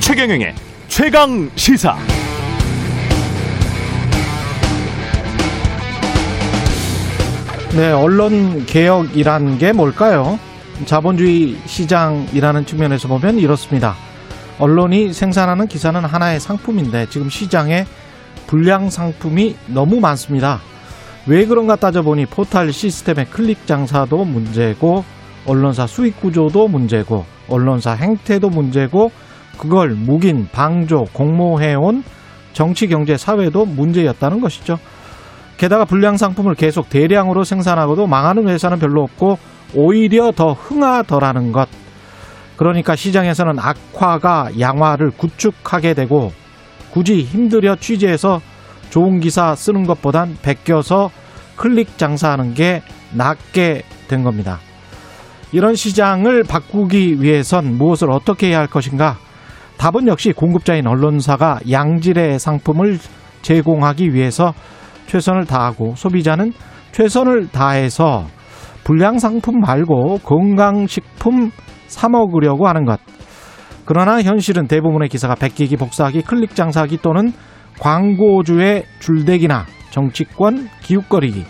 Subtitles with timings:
[0.00, 0.54] 최경영의
[0.88, 1.96] 최강 시사.
[7.74, 10.38] 네, 언론 개혁이란 게 뭘까요?
[10.84, 13.96] 자본주의 시장이라는 측면에서 보면 이렇습니다.
[14.58, 17.86] 언론이 생산하는 기사는 하나의 상품인데 지금 시장에
[18.52, 20.60] 불량 상품이 너무 많습니다.
[21.26, 25.04] 왜 그런가 따져보니 포털 시스템의 클릭 장사도 문제고
[25.46, 29.10] 언론사 수익 구조도 문제고 언론사 행태도 문제고
[29.56, 32.04] 그걸 묵인, 방조, 공모해온
[32.52, 34.76] 정치, 경제, 사회도 문제였다는 것이죠.
[35.56, 39.38] 게다가 불량 상품을 계속 대량으로 생산하고도 망하는 회사는 별로 없고
[39.74, 41.70] 오히려 더 흥하더라는 것.
[42.58, 46.32] 그러니까 시장에서는 악화가 양화를 구축하게 되고
[46.92, 48.40] 굳이 힘들여 취재해서
[48.90, 51.10] 좋은 기사 쓰는 것보단 베껴서
[51.56, 52.82] 클릭 장사하는 게
[53.14, 54.58] 낫게 된 겁니다.
[55.52, 59.16] 이런 시장을 바꾸기 위해선 무엇을 어떻게 해야 할 것인가?
[59.78, 62.98] 답은 역시 공급자인 언론사가 양질의 상품을
[63.42, 64.54] 제공하기 위해서
[65.06, 66.52] 최선을 다하고 소비자는
[66.92, 68.26] 최선을 다해서
[68.84, 71.50] 불량 상품 말고 건강식품
[71.86, 73.00] 사 먹으려고 하는 것.
[73.84, 77.32] 그러나 현실은 대부분의 기사가 베끼기, 복사하기, 클릭 장사하기 또는
[77.80, 81.44] 광고주의 줄대기나 정치권 기웃거리기.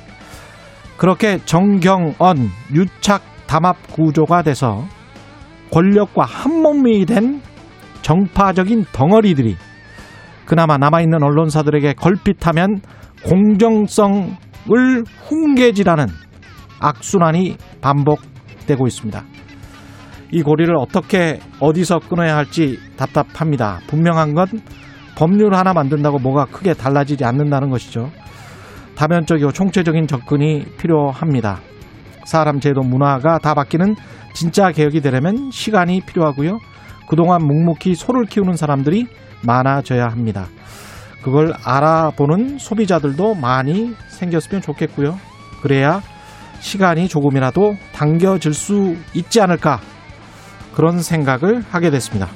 [0.97, 4.84] 그렇게 정경언 유착 담합 구조가 돼서
[5.72, 7.41] 권력과 한몸이 된
[8.03, 9.56] 정파적인 덩어리들이
[10.44, 12.80] 그나마 남아있는 언론사들에게 걸핏하면
[13.25, 14.34] 공정성을
[15.28, 16.06] 훈계질하는
[16.80, 19.25] 악순환이 반복되고 있습니다.
[20.33, 23.80] 이 고리를 어떻게 어디서 끊어야 할지 답답합니다.
[23.86, 24.47] 분명한 건
[25.14, 28.11] 법률 하나 만든다고 뭐가 크게 달라지지 않는다는 것이죠.
[28.97, 31.60] 다면적이고 총체적인 접근이 필요합니다.
[32.25, 33.94] 사람 제도 문화가 다 바뀌는
[34.33, 36.58] 진짜 개혁이 되려면 시간이 필요하고요.
[37.09, 39.09] 그동안 묵묵히 소를 키우는 사람들이
[39.44, 40.47] 많아져야 합니다.
[41.22, 45.19] 그걸 알아보는 소비자들도 많이 생겼으면 좋겠고요.
[45.60, 46.00] 그래야
[46.60, 49.81] 시간이 조금이라도 당겨질 수 있지 않을까
[50.75, 52.28] 그런 생각을 하게 됐습니다.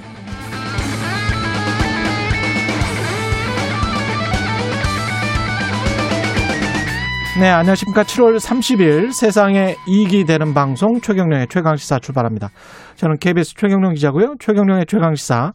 [7.39, 8.03] 네, 안녕하십니까.
[8.03, 12.49] 7월 30일 세상에 이익이 되는 방송 최경령의 최강시사 출발합니다.
[12.95, 14.37] 저는 KBS 최경령 기자고요.
[14.41, 15.53] 최경령의 최강시사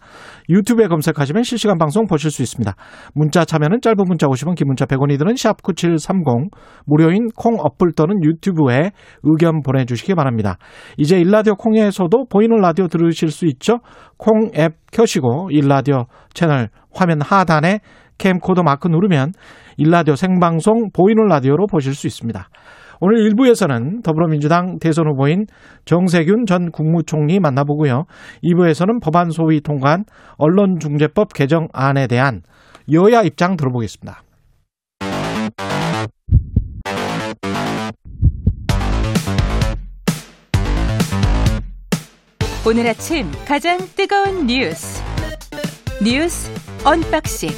[0.49, 2.75] 유튜브에 검색하시면 실시간 방송 보실 수 있습니다.
[3.15, 6.51] 문자 참여는 짧은 문자 50원, 긴 문자 100원이 드는 샵9730
[6.85, 8.91] 무료인 콩 어플 또는 유튜브에
[9.23, 10.57] 의견 보내주시기 바랍니다.
[10.97, 13.79] 이제 일라디오 콩에서도 보이는 라디오 들으실 수 있죠.
[14.17, 16.05] 콩 앱 켜시고 일라디오
[16.35, 17.79] 채널 화면 하단에
[18.17, 19.31] 캠코더 마크 누르면
[19.77, 22.49] 일라디오 생방송 보이는 라디오로 보실 수 있습니다.
[22.99, 25.45] 오늘 1부에서는 더불어민주당 대선 후보인
[25.85, 28.05] 정세균 전 국무총리 만나보고요.
[28.43, 30.05] 2부에서는 법안 소위 통과한
[30.37, 32.41] 언론중재법 개정안에 대한
[32.91, 34.21] 여야 입장 들어보겠습니다.
[42.63, 45.01] 오늘 아침 가장 뜨거운 뉴스
[46.03, 46.51] 뉴스
[46.85, 47.49] unboxing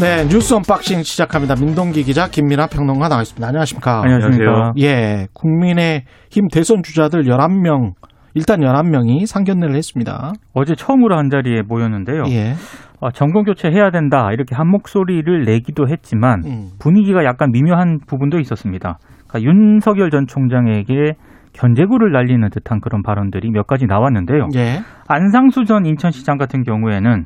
[0.00, 1.54] 네, 뉴스 unboxing 시작합니다.
[1.56, 3.46] 민동기 기자, 김민아 평론가 나와 있습니다.
[3.46, 4.02] 안녕하십니까?
[4.02, 4.72] 안녕하세요.
[4.78, 7.92] 예, 국민의힘 대선 주자들 11명,
[8.34, 10.32] 일단 11명이 상견례를 했습니다.
[10.54, 12.22] 어제 처음으로 한 자리에 모였는데요.
[12.28, 12.54] 예.
[13.00, 16.68] 어, 정권 교체해야 된다 이렇게 한 목소리를 내기도 했지만 음.
[16.78, 18.98] 분위기가 약간 미묘한 부분도 있었습니다.
[19.28, 21.14] 그러니까 윤석열 전 총장에게
[21.52, 24.48] 견제구를 날리는 듯한 그런 발언들이 몇 가지 나왔는데요.
[24.54, 24.80] 예.
[25.08, 27.24] 안상수 전 인천시장 같은 경우에는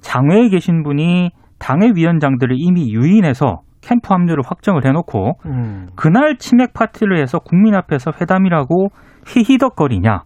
[0.00, 5.88] 장외에 계신 분이 당의 위원장들을 이미 유인해서 캠프 합류를 확정을 해놓고 음.
[5.96, 8.88] 그날 치맥 파티를 해서 국민 앞에서 회담이라고
[9.26, 10.22] 히히덕거리냐.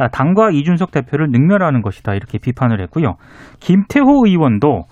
[0.00, 3.16] 아, 당과 이준석 대표를 능멸하는 것이다 이렇게 비판을 했고요.
[3.58, 4.84] 김태호 의원도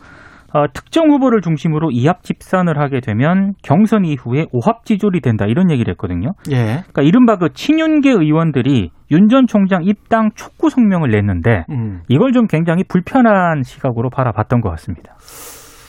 [0.52, 6.32] 어, 특정 후보를 중심으로 이합 집산을 하게 되면 경선 이후에 오합지졸이 된다 이런 얘기를 했거든요.
[6.50, 6.82] 예.
[6.90, 12.02] 그러니까 이른바 그 친윤계 의원들이 윤 전 총장 입당 촉구 성명을 냈는데 음.
[12.08, 15.14] 이걸 좀 굉장히 불편한 시각으로 바라봤던 것 같습니다.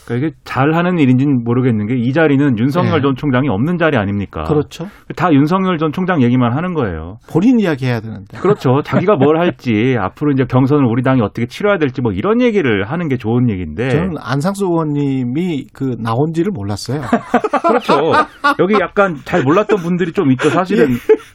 [0.07, 3.01] 그러니까 이게 잘하는 일인지는 모르겠는 게 이 자리는 윤석열 네.
[3.01, 4.43] 전 총장이 없는 자리 아닙니까?
[4.43, 4.85] 그렇죠.
[5.15, 7.17] 다 윤석열 전 총장 얘기만 하는 거예요.
[7.29, 8.37] 본인 이야기 해야 되는데.
[8.39, 8.81] 그렇죠.
[8.83, 13.07] 자기가 뭘 할지 앞으로 이제 경선을 우리 당이 어떻게 치러야 될지 뭐 이런 얘기를 하는
[13.09, 13.89] 게 좋은 얘기인데.
[13.89, 17.01] 저는 안상수 의원님이 그 나온지를 몰랐어요.
[17.67, 18.11] 그렇죠.
[18.59, 20.49] 여기 약간 잘 몰랐던 분들이 좀 있죠.
[20.49, 20.87] 사실은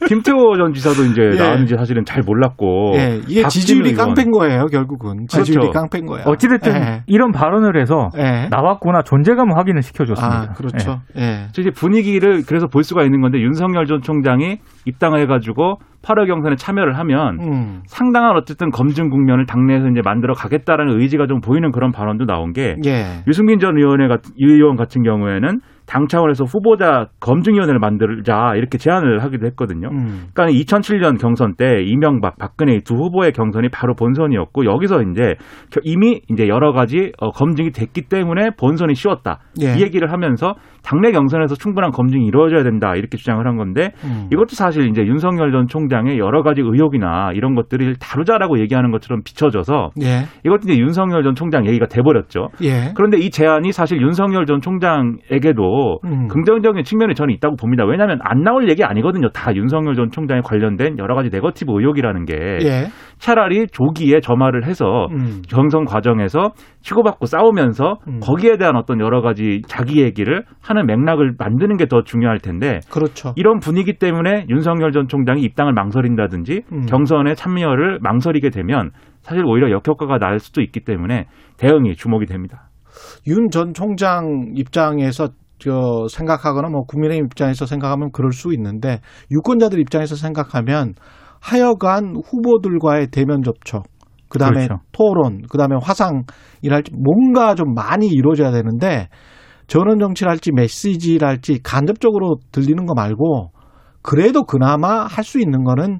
[0.07, 1.37] 김태호 전 지사도 이제 예.
[1.37, 2.93] 나왔는지 사실은 잘 몰랐고.
[2.95, 3.19] 예.
[3.27, 3.93] 이게 지지율이.
[3.93, 5.27] 깡패인 거예요, 결국은.
[5.27, 5.79] 지지율이 그렇죠.
[5.79, 6.23] 깡패인 거야.
[6.25, 7.03] 어찌됐든 예.
[7.07, 8.47] 이런 발언을 해서 예.
[8.49, 10.41] 나와 나왔구나 존재감을 확인을 시켜줬습니다.
[10.41, 11.01] 아, 그렇죠.
[11.17, 11.47] 예.
[11.57, 16.97] 이제 분위기를 그래서 볼 수가 있는 건데 윤석열 전 총장이 입당을 해가지고 8월 경선에 참여를
[16.99, 17.81] 하면 음.
[17.87, 22.75] 상당한 어쨌든 검증 국면을 당내에서 이제 만들어 가겠다라는 의지가 좀 보이는 그런 발언도 나온 게
[22.85, 23.23] 예.
[23.27, 29.45] 유승민 전 의원의 같- 의원 같은 경우에는 당 차원에서 후보자 검증위원회를 만들자 이렇게 제안을 하기도
[29.47, 29.89] 했거든요.
[29.91, 30.27] 음.
[30.33, 35.35] 그러니까 2007년 경선 때 이명박, 박근혜 두 후보의 경선이 바로 본선이었고 여기서 이제
[35.71, 39.39] 겨- 이미 이제 여러 가지 어, 검증이 됐기 때문에 본선이 쉬웠다.
[39.61, 39.75] 예.
[39.77, 44.27] 이 얘기를 하면서 당내 경선에서 충분한 검증이 이루어져야 된다 이렇게 주장을 한 건데 음.
[44.31, 49.91] 이것도 사실 이제 윤석열 전 총장의 여러 가지 의혹이나 이런 것들을 다루자라고 얘기하는 것처럼 비춰져서
[50.01, 50.25] 예.
[50.45, 52.49] 이것도 이제 윤석열 전 총장 얘기가 돼버렸죠.
[52.63, 52.93] 예.
[52.95, 56.27] 그런데 이 제안이 사실 윤석열 전 총장에게도 음.
[56.27, 57.85] 긍정적인 측면이 저는 있다고 봅니다.
[57.85, 59.29] 왜냐하면 안 나올 얘기 아니거든요.
[59.29, 62.33] 다 윤석열 전 총장에 관련된 여러 가지 네거티브 의혹이라는 게
[62.63, 62.87] 예.
[63.17, 65.41] 차라리 조기에 점화를 해서 음.
[65.47, 66.51] 경선 과정에서
[66.81, 68.19] 치고받고 싸우면서 음.
[68.21, 73.33] 거기에 대한 어떤 여러 가지 자기 얘기를 하는 맥락을 만드는 게 더 중요할 텐데 그렇죠.
[73.35, 76.85] 이런 분위기 때문에 윤석열 전 총장이 입당을 망설인다든지 음.
[76.87, 78.89] 경선에 참여를 망설이게 되면
[79.21, 81.27] 사실 오히려 역효과가 날 수도 있기 때문에
[81.57, 82.69] 대응이 주목이 됩니다.
[83.27, 85.29] 윤 전 총장 입장에서
[85.59, 88.99] 저 생각하거나 뭐 국민의힘 입장에서 생각하면 그럴 수 있는데
[89.31, 90.93] 유권자들 입장에서 생각하면
[91.41, 93.83] 하여간 후보들과의 대면 접촉
[94.29, 94.81] 그다음에 그렇죠.
[94.91, 99.09] 토론 그다음에 화상이랄지 뭔가 좀 많이 이루어져야 되는데
[99.73, 103.49] 전원 정치랄지 메시지랄지 간접적으로 들리는 거 말고
[104.03, 105.97] 그래도 그나마 할 수 있는 거는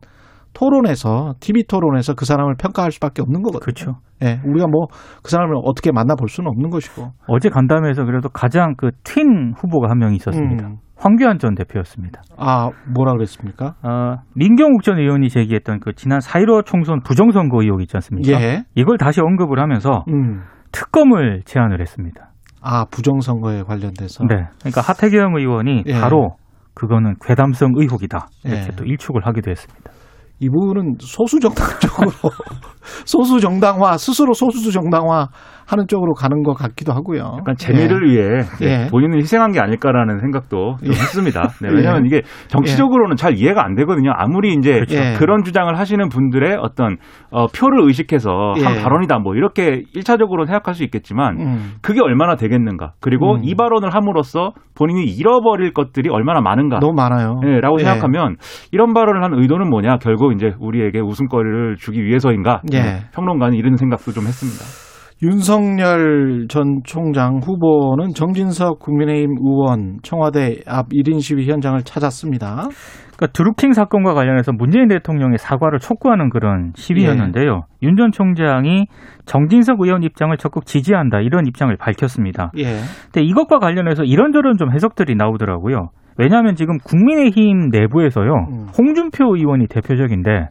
[0.54, 3.62] 토론에서 TV 토론에서 그 사람을 평가할 수밖에 없는 거거든요.
[3.66, 3.96] 그렇죠.
[4.22, 4.86] 예, 우리가 뭐
[5.24, 7.14] 그 사람을 어떻게 만나볼 수는 없는 것이고.
[7.28, 10.68] 어제 간담회에서 그래도 가장 그 튄 후보가 한 명 있었습니다.
[10.68, 10.78] 음.
[10.96, 12.22] 황교안 전 대표였습니다.
[12.38, 13.74] 아, 뭐라 그랬습니까?
[13.82, 18.40] 어, 민경욱 전 의원이 제기했던 그 지난 4.15 총선 부정선거 의혹 있지 않습니까?
[18.40, 18.64] 예.
[18.76, 20.44] 이걸 다시 언급을 하면서 음.
[20.72, 22.30] 특검을 제안을 했습니다.
[22.64, 24.24] 아, 부정선거에 관련돼서.
[24.24, 24.48] 네.
[24.60, 26.00] 그러니까 하태경 의원이 예.
[26.00, 26.38] 바로
[26.74, 28.30] 그거는 괴담성 의혹이다.
[28.46, 28.76] 이렇게 예.
[28.76, 29.92] 또 일축을 하기도 했습니다.
[30.40, 32.10] 이분은 소수 정당 쪽으로
[33.06, 35.28] 소수 정당화 스스로 소수 정당화
[35.66, 37.38] 하는 쪽으로 가는 것 같기도 하고요.
[37.40, 38.88] 약간 재미를 위해 네, 예.
[38.90, 40.90] 본인을 희생한 게 아닐까라는 생각도 좀 예.
[40.92, 41.50] 했습니다.
[41.62, 41.76] 네, 예.
[41.76, 44.12] 왜냐하면 이게 정치적으로는 잘 이해가 안 되거든요.
[44.16, 44.96] 아무리 이제 그렇죠.
[44.96, 45.14] 예.
[45.18, 46.98] 그런 주장을 하시는 분들의 어떤
[47.32, 48.82] 어, 표를 의식해서 한 예.
[48.82, 51.72] 발언이다 뭐 이렇게 일차적으로 생각할 수 있겠지만 음.
[51.82, 52.94] 그게 얼마나 되겠는가.
[53.00, 53.42] 그리고 음.
[53.44, 56.80] 이 발언을 함으로써 본인이 잃어버릴 것들이 얼마나 많은가.
[56.80, 57.40] 너무 많아요.
[57.44, 57.84] 네, 라고 예.
[57.84, 58.36] 생각하면
[58.72, 59.98] 이런 발언을 한 의도는 뭐냐?
[59.98, 62.62] 결국 이제 우리에게 웃음거리를 주기 위해서인가?
[62.74, 62.82] 예.
[62.82, 64.93] 네, 평론가는 이런 생각도 좀 했습니다.
[65.24, 72.68] 윤석열 전 총장 후보는 정진석 국민의힘 의원 청와대 앞 1인 시위 현장을 찾았습니다.
[73.16, 77.62] 그러니까 드루킹 사건과 관련해서 문재인 대통령의 사과를 촉구하는 그런 시위였는데요.
[77.62, 77.88] 예.
[77.88, 78.88] 윤전 총장이
[79.26, 82.52] 정진석 의원 입장을 적극 지지한다 이런 입장을 밝혔습니다.
[82.58, 82.80] 예.
[83.06, 85.90] 근데 이것과 관련해서 이런저런 좀 해석들이 나오더라고요.
[86.18, 88.68] 왜냐하면 지금 국민의힘 내부에서요, 음.
[88.78, 90.50] 홍준표 의원이 대표적인데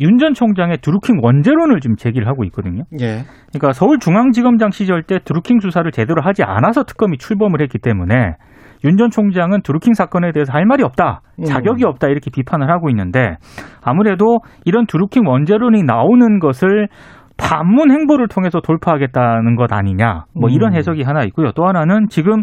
[0.00, 2.82] 윤 전 총장의 드루킹 원죄론을 지금 제기를 하고 있거든요.
[3.00, 3.22] 예.
[3.52, 8.36] 그러니까 서울중앙지검장 시절 때 드루킹 수사를 제대로 하지 않아서 특검이 출범을 했기 때문에
[8.84, 11.44] 윤 전 총장은 드루킹 사건에 대해서 할 말이 없다, 음.
[11.44, 13.36] 자격이 없다 이렇게 비판을 하고 있는데
[13.82, 16.88] 아무래도 이런 드루킹 원죄론이 나오는 것을
[17.36, 20.76] 반문 행보를 통해서 돌파하겠다는 것 아니냐, 뭐 이런 음.
[20.76, 21.52] 해석이 하나 있고요.
[21.52, 22.42] 또 하나는 지금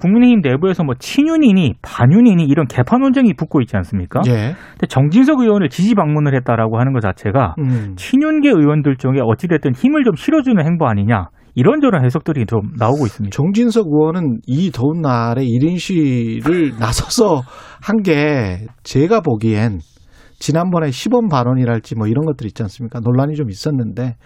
[0.00, 4.20] 국민의힘 내부에서 뭐 친윤이니 반윤이니 이런 개파 논쟁이 붙고 있지 않습니까?
[4.28, 4.54] 예.
[4.72, 7.94] 근데 정진석 의원을 지지 방문을 했다라고 하는 것 자체가 음.
[7.96, 13.34] 친윤계 의원들 중에 어찌됐든 힘을 좀 실어주는 행보 아니냐 이런저런 해석들이 좀 나오고 있습니다.
[13.34, 17.42] 정진석 의원은 이 더운 날에 1인 시위를 나서서
[17.82, 19.80] 한 게 제가 보기엔
[20.40, 22.98] 지난번에 시범 발언이랄지 뭐 이런 것들 있지 않습니까?
[23.00, 24.16] 논란이 좀 있었는데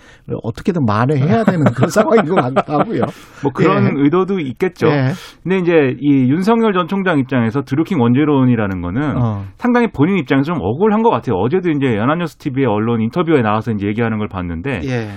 [0.42, 3.00] 어떻게든 만회해야 되는 그런 상황인 것 같기도 하고요.
[3.42, 4.02] 뭐 그런 예.
[4.02, 4.86] 의도도 있겠죠.
[4.86, 5.10] 예.
[5.42, 9.44] 근데 이제 이 윤석열 전 총장 입장에서 드루킹 원죄론이라는 거는 어.
[9.56, 11.36] 상당히 본인 입장에서 좀 억울한 것 같아요.
[11.36, 15.08] 어제도 이제 연합뉴스 TV의 언론 인터뷰에 나와서 이제 얘기하는 걸 봤는데 예.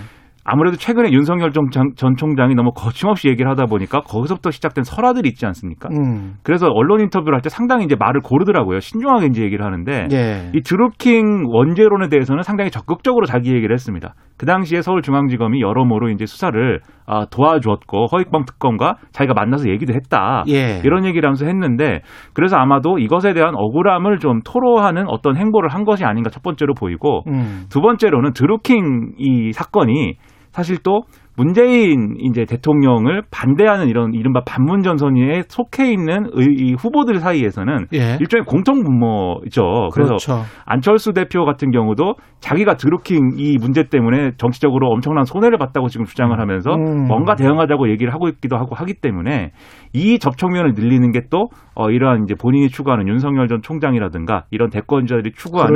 [0.50, 5.90] 아무래도 최근에 윤석열 전, 총장이 너무 거침없이 얘기를 하다 보니까 거기서부터 시작된 설화들이 있지 않습니까?
[5.92, 6.36] 음.
[6.42, 8.80] 그래서 언론 인터뷰를 할 때 상당히 이제 말을 고르더라고요.
[8.80, 10.52] 신중하게 이제 얘기를 하는데 예.
[10.56, 14.16] 이 드루킹 원죄론에 대해서는 상당히 적극적으로 자기 얘기를 했습니다.
[14.38, 20.44] 그 당시에 서울중앙지검이 여러모로 이제 수사를 아, 도와주었고 허익범 특검과 자기가 만나서 얘기도 했다.
[20.50, 20.82] 예.
[20.84, 22.02] 이런 얘기를 하면서 했는데
[22.34, 27.24] 그래서 아마도 이것에 대한 억울함을 좀 토로하는 어떤 행보를 한 것이 아닌가 첫 번째로 보이고
[27.28, 27.66] 음.
[27.70, 30.16] 두 번째로는 드루킹 이 사건이
[30.58, 31.02] 사실 또
[31.38, 38.18] 문재인 이제 대통령을 반대하는 이런 이른바 반문 전선에 속해 있는 의, 이 후보들 사이에서는 예.
[38.20, 39.90] 일종의 공통 분모죠.
[39.94, 40.42] 그래서 그렇죠.
[40.66, 46.38] 안철수 대표 같은 경우도 자기가 드루킹 이 문제 때문에 정치적으로 엄청난 손해를 봤다고 지금 주장을
[46.40, 47.08] 하면서 음.
[47.08, 49.52] 뭔가 대응하자고 얘기를 하고 있기도 하고 하기 때문에
[49.94, 55.32] 이 접촉면을 늘리는 게 또 어, 이러한 이제 본인이 추구하는 윤석열 전 총장이라든가 이런 대권주자들이
[55.36, 55.74] 추구하는.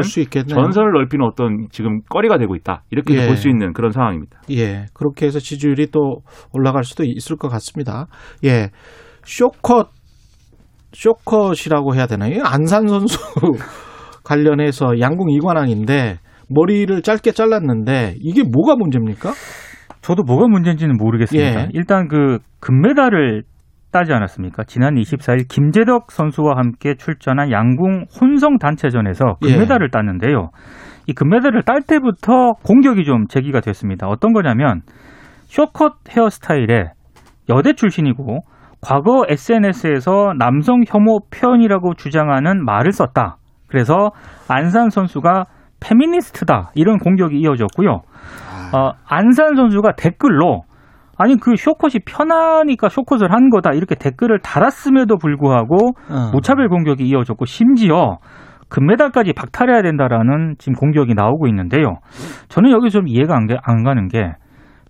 [0.56, 3.28] 전선을 넓히는 어떤 지금 거리가 되고 있다 이렇게 예.
[3.28, 4.42] 볼수 있는 그런 상황입니다.
[4.50, 6.22] 예, 그렇게 해서 지지율이 또
[6.54, 8.08] 올라갈 수도 있을 것 같습니다.
[8.46, 8.70] 예,
[9.26, 9.90] 쇼컷,
[10.94, 12.42] 쇼컷이라고 해야 되나요?
[12.44, 13.18] 안산 선수
[14.24, 19.32] 관련해서 양궁 이관왕인데 머리를 짧게 잘랐는데 이게 뭐가 문제입니까?
[20.02, 21.62] 저도 뭐가 문제인지는 모르겠습니다.
[21.62, 21.70] 예.
[21.74, 23.44] 일단 그 금메달을
[23.92, 24.64] 따지 않았습니까?
[24.64, 29.54] 지난 24일 김재덕 선수와 함께 출전한 양궁 혼성 단체전에서 예.
[29.54, 30.50] 금메달을 땄는데요.
[31.08, 34.08] 이 금메달을 딸 때부터 공격이 좀 제기가 됐습니다.
[34.08, 34.82] 어떤 거냐면
[35.56, 36.92] 쇼컷 헤어스타일에
[37.50, 38.40] 여대 출신이고
[38.82, 43.36] 과거 SNS에서 남성 혐오 표현이라고 주장하는 말을 썼다.
[43.68, 44.12] 그래서
[44.48, 45.44] 안산 선수가
[45.82, 47.90] 페미니스트다 이런 공격이 이어졌고요.
[48.74, 50.62] 어, 안산 선수가 댓글로
[51.18, 55.76] 아니 그 쇼컷이 편하니까 쇼컷을 한 거다 이렇게 댓글을 달았음에도 불구하고
[56.10, 56.32] 어.
[56.32, 58.20] 무차별 공격이 이어졌고 심지어
[58.70, 61.96] 금메달까지 박탈해야 된다라는 지금 공격이 나오고 있는데요.
[62.48, 64.32] 저는 여기 좀 이해가 안, 가- 안 가는 게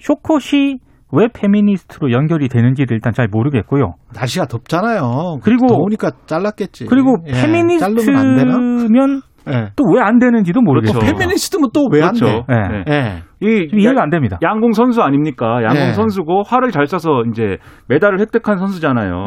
[0.01, 0.77] 쇼컷이
[1.13, 3.95] 왜 페미니스트로 연결이 되는지를 일단 잘 모르겠고요.
[4.15, 5.39] 날씨가 덥잖아요.
[5.43, 6.85] 그리고- 더우니까 잘랐겠지.
[6.85, 7.31] 그리고 예?
[7.33, 9.69] 페미니스트면 예.
[9.75, 10.99] 또왜 안 되는지도 모르겠어요.
[10.99, 11.17] 그렇죠.
[11.17, 12.45] 페미니스트면 또 왜안 그렇죠.
[12.47, 12.53] 돼?
[12.53, 12.83] 네.
[12.85, 13.23] 네.
[13.43, 13.63] 예.
[13.65, 14.37] 이좀 이해가 안 됩니다.
[14.41, 15.63] 양궁 선수 아닙니까?
[15.63, 15.93] 양궁 예.
[15.93, 17.57] 선수고 활을 잘 쏴서 이제
[17.89, 19.25] 메달을 획득한 선수잖아요.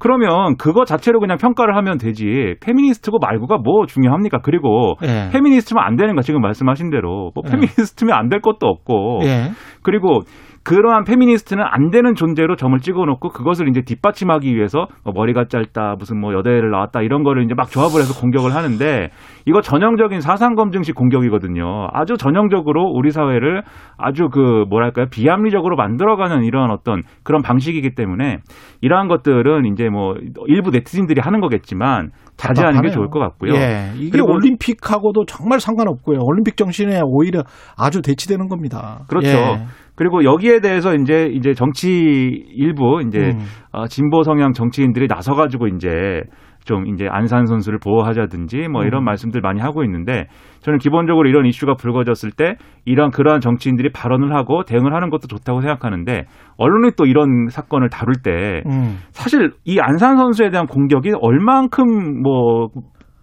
[0.00, 0.02] 예.
[0.02, 2.54] 그러면 그거 자체로 그냥 평가를 하면 되지.
[2.60, 4.38] 페미니스트고 말고가 뭐 중요합니까?
[4.42, 5.28] 그리고 예.
[5.32, 7.50] 페미니스트면 안 되는 거 지금 말씀하신 대로 뭐 예.
[7.50, 9.50] 페미니스트면 안 될 것도 없고 예.
[9.82, 10.20] 그리고
[10.62, 16.20] 그러한 페미니스트는 안 되는 존재로 점을 찍어놓고 그것을 이제 뒷받침하기 위해서 뭐 머리가 짧다 무슨
[16.20, 19.08] 뭐 여대를 나왔다 이런 거를 이제 막 조합을 해서 공격을 하는데
[19.46, 21.88] 이거 전형적인 사상 검증식 공격이거든요.
[21.92, 23.62] 아주 전형적으로 우리 사회를
[23.96, 28.38] 아주 그 뭐랄까요 비합리적으로 만들어가는 이런 어떤 그런 방식이기 때문에
[28.82, 30.14] 이러한 것들은 이제 뭐
[30.46, 32.92] 일부 네티즌들이 하는 거겠지만 자제하는 게 답답하네요.
[32.92, 33.54] 좋을 것 같고요.
[33.54, 33.92] 예.
[33.96, 36.18] 이게 그리고- 올림픽하고도 정말 상관없고요.
[36.22, 37.42] 올림픽 정신에 오히려
[37.76, 39.00] 아주 대치되는 겁니다.
[39.08, 39.28] 그렇죠.
[39.28, 39.64] 예.
[40.00, 43.40] 그리고 여기에 대해서 이제 이제 정치 일부 이제 음.
[43.70, 46.22] 어, 진보 성향 정치인들이 나서 가지고 이제
[46.64, 49.04] 좀 이제 안산 선수를 보호하자든지 뭐 이런 음.
[49.04, 50.24] 말씀들 많이 하고 있는데
[50.60, 52.54] 저는 기본적으로 이런 이슈가 불거졌을 때
[52.86, 56.24] 이런 그러한 정치인들이 발언을 하고 대응을 하는 것도 좋다고 생각하는데
[56.56, 59.00] 언론이 또 이런 사건을 다룰 때 음.
[59.10, 62.68] 사실 이 안산 선수에 대한 공격이 얼만큼 뭐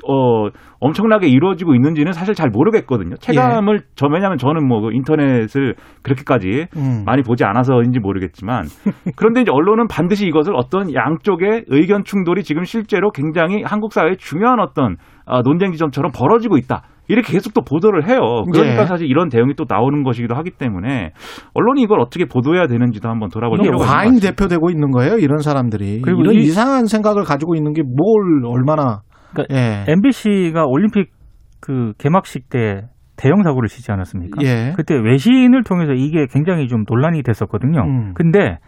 [0.10, 0.50] 어,
[0.80, 3.16] 엄청나게 이루어지고 있는지는 사실 잘 모르겠거든요.
[3.18, 7.04] 체감을, 저, 왜냐면 저는 뭐그 인터넷을 그렇게까지 음.
[7.06, 8.64] 많이 보지 않아서인지 모르겠지만
[9.18, 14.60] 그런데 이제 언론은 반드시 이것을 어떤 양쪽의 의견 충돌이 지금 실제로 굉장히 한국 사회의 중요한
[14.60, 14.96] 어떤
[15.26, 16.84] 아, 논쟁 지점처럼 벌어지고 있다.
[17.10, 18.20] 이렇게 계속 또 보도를 해요.
[18.52, 18.86] 그러니까 예.
[18.86, 21.12] 사실 이런 대응이 또 나오는 것이기도 하기 때문에
[21.54, 24.20] 언론이 이걸 어떻게 보도해야 되는지도 한번 돌아볼 필요가 있는 것 과잉.
[24.20, 26.02] 대표되고 있는 거예요, 이런 사람들이.
[26.02, 29.00] 그리고 이런 이- 이상한 생각을 가지고 있는 게 뭘 얼마나
[29.34, 29.86] 그러니까 예.
[29.92, 31.12] MBC가 올림픽
[31.60, 32.84] 그 개막식 때
[33.18, 34.42] 대형 사고를 치지 않았습니까?
[34.44, 34.74] 예.
[34.76, 37.82] 그때 외신을 통해서 이게 굉장히 좀 논란이 됐었거든요.
[37.82, 38.14] 음.
[38.14, 38.60] 근데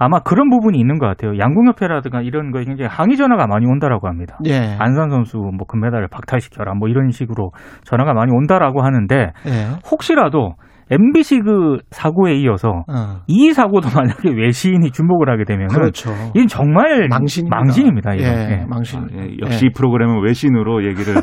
[0.00, 1.36] 아마 그런 부분이 있는 것 같아요.
[1.38, 4.38] 양궁협회라든가 이런 거에 굉장히 항의 전화가 많이 온다라고 합니다.
[4.46, 4.76] 예.
[4.78, 7.50] 안산 선수 뭐 금메달을 박탈시켜라 뭐 이런 식으로
[7.82, 9.50] 전화가 많이 온다라고 하는데 예.
[9.90, 10.54] 혹시라도
[10.90, 13.20] MBC 그 사고에 이어서 어.
[13.26, 16.10] 이 사고도 만약에 외신이 주목을 하게 되면 그렇죠.
[16.34, 17.56] 이건 정말 망신입니다.
[17.56, 18.14] 망신입니다.
[18.14, 18.24] 이거.
[18.24, 18.64] 예, 예.
[18.66, 19.00] 망신.
[19.00, 21.20] 아, 예, 역시 이 프로그램은 외신으로 얘기를 네.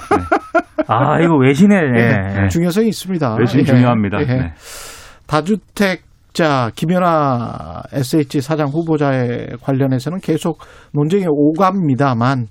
[0.87, 2.47] 아 이거 외신에 예, 예.
[2.47, 3.35] 중요성이 있습니다.
[3.39, 3.65] 외신이 예.
[3.65, 4.21] 중요합니다.
[4.21, 4.25] 예.
[4.25, 4.53] 네.
[5.27, 6.03] 다주택
[6.33, 10.59] 자 김연아 SH 사장 후보자에 관련해서는 계속
[10.93, 12.47] 논쟁이 오갑니다만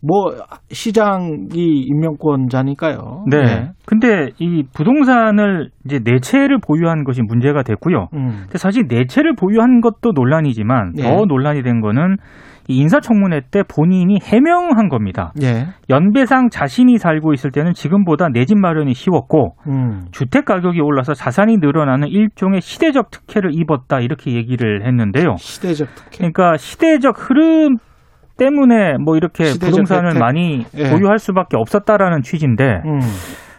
[0.00, 0.32] 뭐
[0.70, 3.24] 시장이 임명권자니까요.
[3.30, 3.36] 네.
[3.38, 3.70] 예.
[3.86, 8.08] 근데 이 부동산을 이제 네 채를 보유한 것이 문제가 됐고요.
[8.14, 8.40] 음.
[8.42, 11.02] 근데 사실 네 채를 보유한 것도 논란이지만 예.
[11.02, 12.16] 더 논란이 된 거는
[12.70, 15.32] 이 인사청문회 때 본인이 해명한 겁니다.
[15.42, 15.68] 예.
[15.88, 20.06] 연배상 자신이 살고 있을 때는 지금보다 내 집 마련이 쉬웠고 음.
[20.12, 25.36] 주택 가격이 올라서 자산이 늘어나는 일종의 시대적 특혜를 입었다 이렇게 얘기를 했는데요.
[25.38, 26.18] 시대적 특혜.
[26.18, 27.78] 그러니까 시대적 흐름
[28.38, 30.18] 때문에 뭐 이렇게 부동산을 혜택.
[30.18, 30.90] 많이 예.
[30.90, 33.00] 보유할 수밖에 없었다라는 취지인데 음.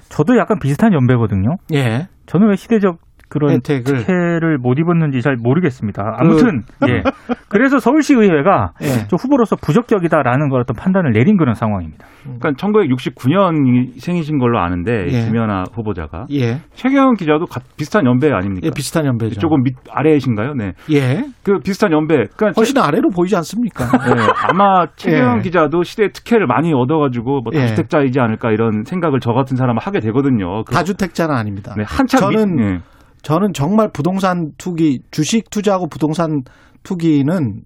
[0.09, 1.57] 저도 약간 비슷한 연배거든요.
[1.73, 2.07] 예.
[2.25, 2.97] 저는 왜 시대적
[3.29, 3.83] 그런 혜택을.
[3.83, 6.15] 특혜를 못 입었는지 잘 모르겠습니다.
[6.17, 7.03] 아무튼 예.
[7.47, 9.07] 그래서 서울시 의회가 예.
[9.07, 12.05] 좀 후보로서 부적격이다라는 걸 어떤 판단을 내린 그런 상황입니다.
[12.23, 15.25] 그러니까 1969년 생이신 걸로 아는데 예.
[15.25, 16.59] 김연아 후보자가 예.
[16.73, 18.65] 최경영 기자도 가- 비슷한 연배 아닙니까?
[18.67, 19.39] 예, 비슷한 연배죠.
[19.39, 20.53] 조금 밑 아래이신가요?
[20.55, 20.73] 네.
[20.91, 21.23] 예.
[21.43, 22.15] 그 비슷한 연배.
[22.35, 23.85] 그러니까 훨씬 아래로 보이지 않습니까?
[23.85, 25.41] 네, 아마 최경영 예.
[25.41, 27.59] 기자도 시대의 특혜를 많이 얻어가지고 뭐 예.
[27.59, 30.63] 다주택자이지 않을까 이런 생각을 저 같은 사람은 하게 되거든요.
[30.63, 31.73] 그- 다주택자는 아닙니다.
[31.77, 32.79] 네, 한참 저는 밑, 예.
[33.21, 36.41] 저는 정말 부동산 투기, 주식 투자하고 부동산
[36.83, 37.63] 투기는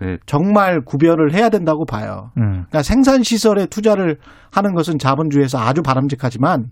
[0.00, 0.18] 네.
[0.26, 2.30] 정말 구별을 해야 된다고 봐요.
[2.36, 2.50] 음.
[2.52, 4.18] 그러니까 생산 시설에 투자를
[4.50, 6.66] 하는 것은 자본주의에서 아주 바람직하지만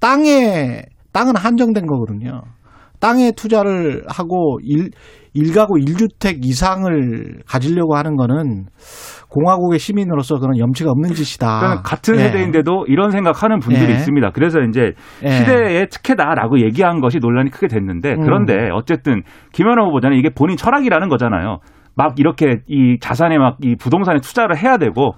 [0.00, 2.42] 땅에 땅은 한정된 거거든요.
[2.98, 4.90] 땅에 투자를 하고 일,
[5.34, 8.66] 일가구 1주택 이상을 가지려고 하는 거는
[9.32, 11.58] 공화국의 시민으로서 그런 염치가 없는 짓이다.
[11.60, 12.24] 그러니까 같은 예.
[12.24, 13.94] 세대인데도 이런 생각하는 분들이 예.
[13.94, 14.30] 있습니다.
[14.30, 14.92] 그래서 이제
[15.24, 15.28] 예.
[15.28, 18.20] 시대의 특혜다라고 얘기한 것이 논란이 크게 됐는데 음.
[18.24, 19.22] 그런데 어쨌든
[19.52, 21.58] 김연아 후보자는 이게 본인 철학이라는 거잖아요.
[21.94, 25.14] 막 이렇게 이 자산에 막 이 부동산에 투자를 해야 되고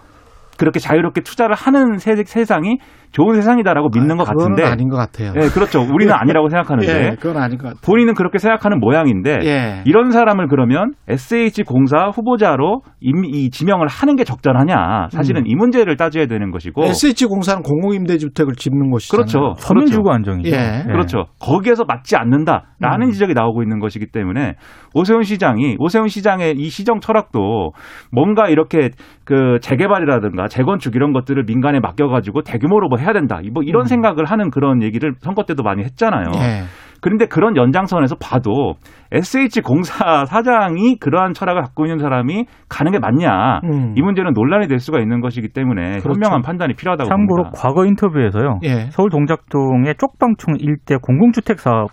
[0.58, 2.78] 그렇게 자유롭게 투자를 하는 세, 세상이
[3.14, 5.32] 좋은 세상이다라고 믿는 것 그거는 같은데 아닌 것 같아요.
[5.36, 5.80] 예, 그렇죠.
[5.80, 7.80] 우리는 아니라고 생각하는데 예, 그건 아닌 것 같아요.
[7.86, 9.82] 본인은 그렇게 생각하는 모양인데 예.
[9.86, 15.08] 이런 사람을 그러면 SH공사 후보자로 임- 이 지명을 하는 게 적절하냐?
[15.12, 15.46] 사실은 음.
[15.46, 19.24] 이 문제를 따져야 되는 것이고 SH공사는 공공임대주택을 짓는 곳이잖아요.
[19.26, 19.54] 그렇죠.
[19.58, 20.50] 서민주거 안정이죠.
[20.50, 20.82] 예.
[20.84, 21.26] 그렇죠.
[21.40, 23.10] 거기에서 맞지 않는다라는 음.
[23.12, 24.54] 지적이 나오고 있는 것이기 때문에
[24.92, 27.70] 오세훈 시장이 오세훈 시장의 이 시정 철학도
[28.10, 28.90] 뭔가 이렇게
[29.24, 33.40] 그 재개발이라든가 재건축 이런 것들을 민간에 맡겨가지고 대규모로 뭐 해야 된다.
[33.52, 33.86] 뭐 이런 음.
[33.86, 36.26] 생각을 하는 그런 얘기를 선거 때도 많이 했잖아요.
[36.36, 36.64] 예.
[37.00, 38.76] 그런데 그런 연장선에서 봐도
[39.12, 43.60] SH 공사 사장이 그러한 철학을 갖고 있는 사람이 가는 게 맞냐?
[43.64, 43.92] 음.
[43.94, 46.12] 이 문제는 논란이 될 수가 있는 것이기 때문에 그렇죠.
[46.12, 47.60] 현명한 판단이 필요하다고 참고로 봅니다.
[47.62, 48.60] 과거 인터뷰에서요.
[48.64, 48.86] 예.
[48.90, 51.90] 서울 동작동의 쪽방촌 일대 공공주택 사업을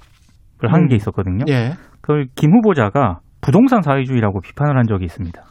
[0.71, 0.87] 한 음.
[0.87, 1.43] 게 있었거든요.
[1.49, 1.71] 예.
[1.99, 5.41] 그걸 김 후보자가 부동산 사회주의라고 비판을 한 적이 있습니다.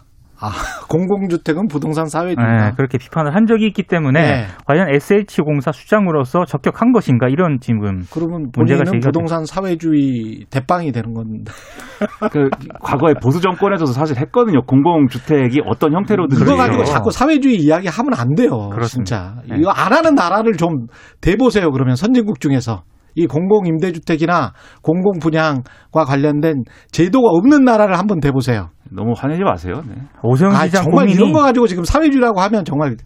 [0.41, 0.51] 아,
[0.89, 2.43] 공공주택은 부동산 사회주의다.
[2.43, 4.47] 네, 그렇게 비판을 한 적이 있기 때문에 네.
[4.67, 11.53] 과연 SH공사 수장으로서 적격한 것인가 이런 지금 그러면 문제가 본인은 부동산 사회주의 대빵이 되는 건데.
[12.33, 12.49] 그
[12.81, 14.63] 과거에 보수 정권에서도 사실 했거든요.
[14.63, 16.63] 공공주택이 어떤 형태로든 그거 그렇죠.
[16.63, 18.71] 가지고 자꾸 사회주의 이야기 하면 안 돼요.
[18.71, 18.89] 그렇습니다.
[18.89, 19.35] 진짜.
[19.49, 19.61] 네.
[19.61, 20.87] 이거 안 하는 나라를 좀
[21.21, 21.71] 대보세요.
[21.71, 22.83] 그러면 선진국 중에서.
[23.15, 24.53] 이 공공 임대주택이나
[24.83, 28.71] 공공 분양과 관련된 제도가 없는 나라를 한번 대보세요.
[28.91, 29.83] 너무 화내지 마세요.
[29.87, 29.95] 네.
[30.23, 32.97] 오세훈 아, 시장 정말 고민이 이런 거 가지고 지금 사회주의라고 하면 정말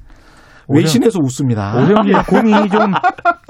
[0.67, 1.75] 오세훈- 외신에서 웃습니다.
[1.77, 2.93] 오세훈 시장 고민이 좀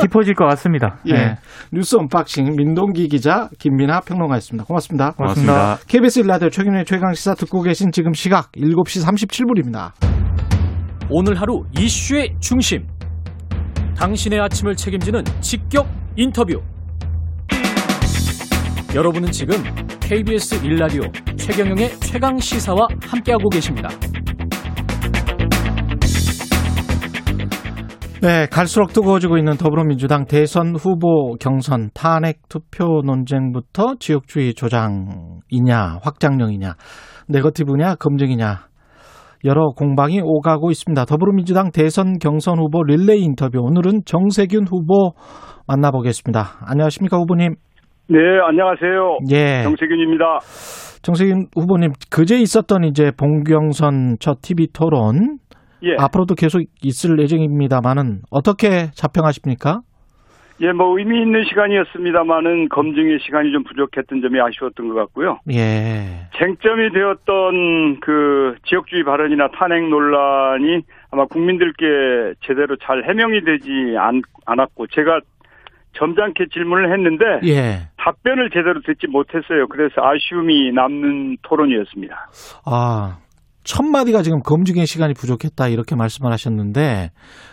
[0.00, 0.96] 깊어질 것 같습니다.
[1.06, 1.12] 예.
[1.12, 1.34] 네.
[1.72, 4.64] 뉴스 unboxing 민동기 기자 김민하 평론가였습니다.
[4.66, 5.12] 고맙습니다.
[5.12, 5.78] 고맙습니다.
[5.86, 9.92] KBS 일라디오 최경영의 최강 시사 듣고 계신 지금 시각 7시 37분입니다.
[11.10, 12.86] 오늘 하루 이슈의 중심.
[13.96, 16.60] 당신의 아침을 책임지는 직격 인터뷰.
[18.94, 19.56] 여러분은 지금
[20.00, 21.02] KBS 일라디오
[21.36, 23.88] 최경영의 최강 시사와 함께하고 계십니다.
[28.22, 36.74] 네, 갈수록 뜨거워지고 있는 더불어민주당 대선 후보 경선 탄핵 투표 논쟁부터 지역주의 조장이냐, 확장령이냐,
[37.28, 38.68] 네거티브냐, 검증이냐,
[39.44, 41.04] 여러 공방이 오가고 있습니다.
[41.04, 43.58] 더불어민주당 대선 경선 후보 릴레이 인터뷰.
[43.60, 45.12] 오늘은 정세균 후보
[45.66, 46.42] 만나보겠습니다.
[46.66, 47.54] 안녕하십니까, 후보님?
[48.08, 49.18] 네, 안녕하세요.
[49.30, 49.62] 예.
[49.62, 50.40] 정세균입니다.
[51.02, 55.38] 정세균 후보님, 그제 있었던 이제 봉경선 첫 TV 토론,
[55.82, 55.96] 예.
[55.98, 59.80] 앞으로도 계속 있을 예정입니다만은 어떻게 자평하십니까?
[60.60, 65.40] 예, 뭐 의미 있는 시간이었습니다만은 검증의 시간이 좀 부족했던 점이 아쉬웠던 것 같고요.
[65.52, 66.28] 예.
[66.38, 74.86] 쟁점이 되었던 그 지역주의 발언이나 탄핵 논란이 아마 국민들께 제대로 잘 해명이 되지 않, 않았고
[74.88, 75.20] 제가
[75.98, 77.88] 점잖게 질문을 했는데 예.
[77.98, 79.66] 답변을 제대로 듣지 못했어요.
[79.68, 82.14] 그래서 아쉬움이 남는 토론이었습니다.
[82.66, 83.18] 아,
[83.64, 87.10] 첫 마디가 지금 검증의 시간이 부족했다 이렇게 말씀을 하셨는데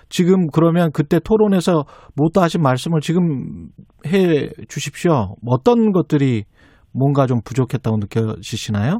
[0.09, 1.83] 지금 그러면 그때 토론에서
[2.17, 3.69] 못다 하신 말씀을 지금
[4.07, 5.35] 해 주십시오.
[5.47, 6.43] 어떤 것들이
[6.93, 8.99] 뭔가 좀 부족했다고 느껴지시나요?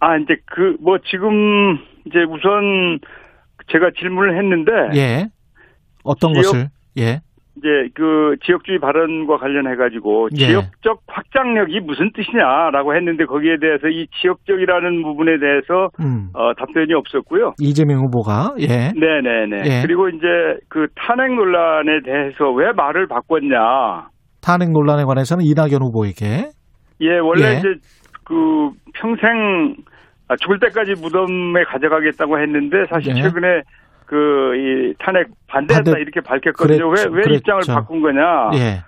[0.00, 2.98] 아, 이제 그 뭐 지금 이제 우선
[3.70, 5.26] 제가 질문을 했는데 예.
[6.04, 6.68] 어떤 지역- 것을?
[6.98, 7.20] 예.
[7.58, 10.46] 이제 그 지역주의 발언과 관련해 가지고 예.
[10.46, 16.28] 지역적 확장력이 무슨 뜻이냐라고 했는데 거기에 대해서 이 지역적이라는 부분에 대해서 음.
[16.34, 17.54] 어, 답변이 없었고요.
[17.60, 18.92] 이재명 후보가 예.
[18.94, 19.62] 네네네.
[19.66, 19.82] 예.
[19.82, 20.26] 그리고 이제
[20.68, 24.08] 그 탄핵 논란에 대해서 왜 말을 바꿨냐.
[24.40, 26.50] 탄핵 논란에 관해서는 이낙연 후보에게
[27.00, 27.58] 예, 원래 예.
[27.58, 27.68] 이제
[28.24, 29.76] 그 평생
[30.28, 33.22] 아, 죽을 때까지 무덤에 가져가겠다고 했는데 사실 예.
[33.22, 33.62] 최근에
[34.08, 34.16] 그
[34.56, 36.88] 이 탄핵 반대했다 반대- 이렇게 밝혔거든요.
[36.90, 37.10] 그랬죠.
[37.10, 37.34] 왜 왜 그랬죠.
[37.40, 38.50] 입장을 바꾼 거냐?
[38.54, 38.80] 예.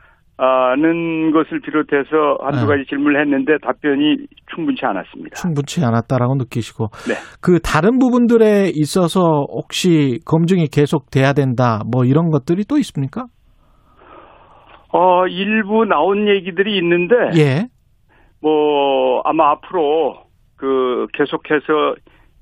[0.78, 2.66] 는 것을 비롯해서 한두 네.
[2.66, 4.16] 가지 질문을 했는데 답변이
[4.54, 5.37] 충분치 않았습니다.
[5.37, 7.14] 충분치 않았다라고 느끼시고 네.
[7.42, 13.26] 그 다른 부분들에 있어서 혹시 검증이 계속 돼야 된다 뭐 이런 것들이 또 있습니까?
[14.92, 17.66] 어, 일부 나온 얘기들이 있는데 예.
[18.40, 20.22] 뭐 아마 앞으로
[20.56, 21.94] 그 계속해서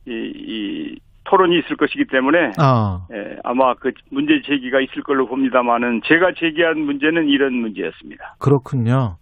[0.07, 0.97] 이, 이
[1.29, 3.05] 토론이 있을 것이기 때문에 어.
[3.12, 8.37] 예, 아마 그 문제 제기가 있을 걸로 봅니다만은 제가 제기한 문제는 이런 문제였습니다.
[8.38, 9.17] 그렇군요.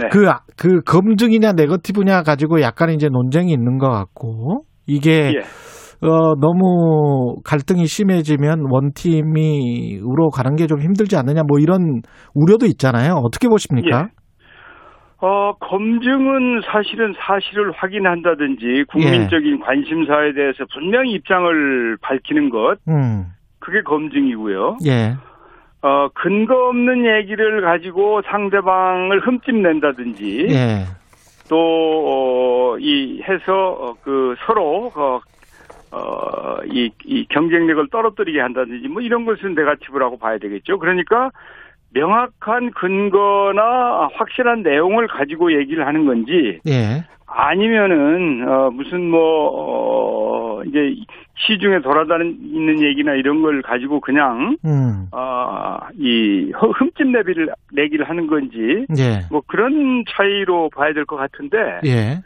[0.00, 0.08] 네.
[0.10, 5.40] 그, 그 검증이냐 네거티브냐 가지고 약간 이제 논쟁이 있는 것 같고 이게 예.
[6.02, 12.00] 어, 너무 갈등이 심해지면 원팀이 우로 가는 게 좀 힘들지 않느냐 뭐 이런
[12.34, 13.14] 우려도 있잖아요.
[13.14, 14.08] 어떻게 보십니까?
[15.20, 23.26] 어, 검증은 사실은 사실을 확인한다든지 국민적인 관심사에 대해서 분명히 입장을 밝히는 것, 음.
[23.58, 24.78] 그게 검증이고요.
[24.86, 25.16] 예.
[25.82, 30.84] 어, 근거 없는 얘기를 가지고 상대방을 흠집낸다든지, 예.
[31.50, 35.20] 또, 어, 이, 해서, 어, 그, 서로, 어,
[35.92, 40.78] 어, 이, 이 경쟁력을 떨어뜨리게 한다든지, 뭐 이런 것은 네가티브라고 봐야 되겠죠.
[40.78, 41.30] 그러니까,
[41.92, 47.04] 명확한 근거나 확실한 내용을 가지고 얘기를 하는 건지, 예.
[47.26, 49.20] 아니면은 어 무슨 뭐
[50.58, 50.94] 어, 이제
[51.36, 55.06] 시중에 돌아다니는 얘기나 이런 걸 가지고 그냥 음.
[55.12, 59.20] 어이 흠집 내기를 내기를 하는 건지 예.
[59.30, 62.20] 뭐 그런 차이로 봐야 될 것 같은데 예.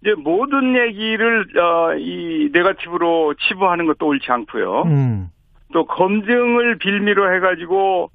[0.00, 4.82] 이제 모든 얘기를 어이 네가티브로 치부하는 것도 옳지 않고요.
[4.86, 5.28] 음.
[5.72, 8.10] 또 검증을 빌미로 해가지고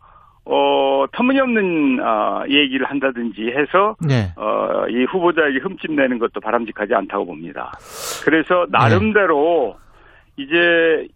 [0.45, 4.33] 어 터무니없는 어, 얘기를 한다든지 해서 네.
[4.35, 7.71] 어, 이 후보자에게 흠집 내는 것도 바람직하지 않다고 봅니다.
[8.25, 9.77] 그래서 나름대로
[10.37, 11.07] 이제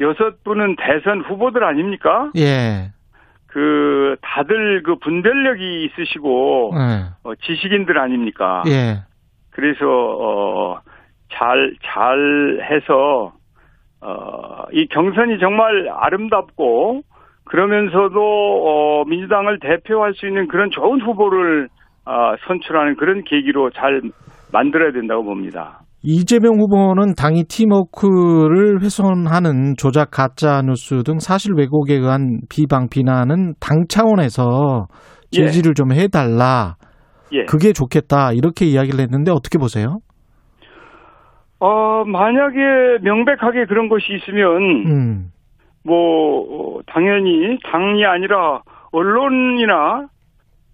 [0.00, 2.30] 여섯 분은 대선 후보들 아닙니까?
[2.36, 2.92] 예.
[3.46, 7.04] 그 다들 그 분별력이 있으시고 예.
[7.24, 8.62] 어, 지식인들 아닙니까?
[8.68, 9.02] 예.
[9.50, 10.80] 그래서 어,
[11.32, 13.32] 잘 잘 해서
[14.00, 17.02] 어, 이 경선이 정말 아름답고
[17.52, 21.68] 그러면서도 어, 민주당을 대표할 수 있는 그런 좋은 후보를
[22.06, 24.00] 어, 선출하는 그런 계기로 잘
[24.50, 25.80] 만들어야 된다고 봅니다.
[26.02, 33.84] 이재명 후보는 당이 팀워크를 훼손하는 조작 가짜 뉴스 등 사실 왜곡에 의한 비방 비난은 당
[33.86, 34.86] 차원에서
[35.34, 35.44] 예.
[35.44, 36.76] 제지를 좀 해달라.
[37.32, 37.44] 예.
[37.44, 38.32] 그게 좋겠다.
[38.32, 39.98] 이렇게 이야기를 했는데 어떻게 보세요?
[41.60, 45.32] 어, 만약에 명백하게 그런 것이 있으면 음.
[45.84, 50.08] 뭐 어, 당연히 당이 아니라 언론이나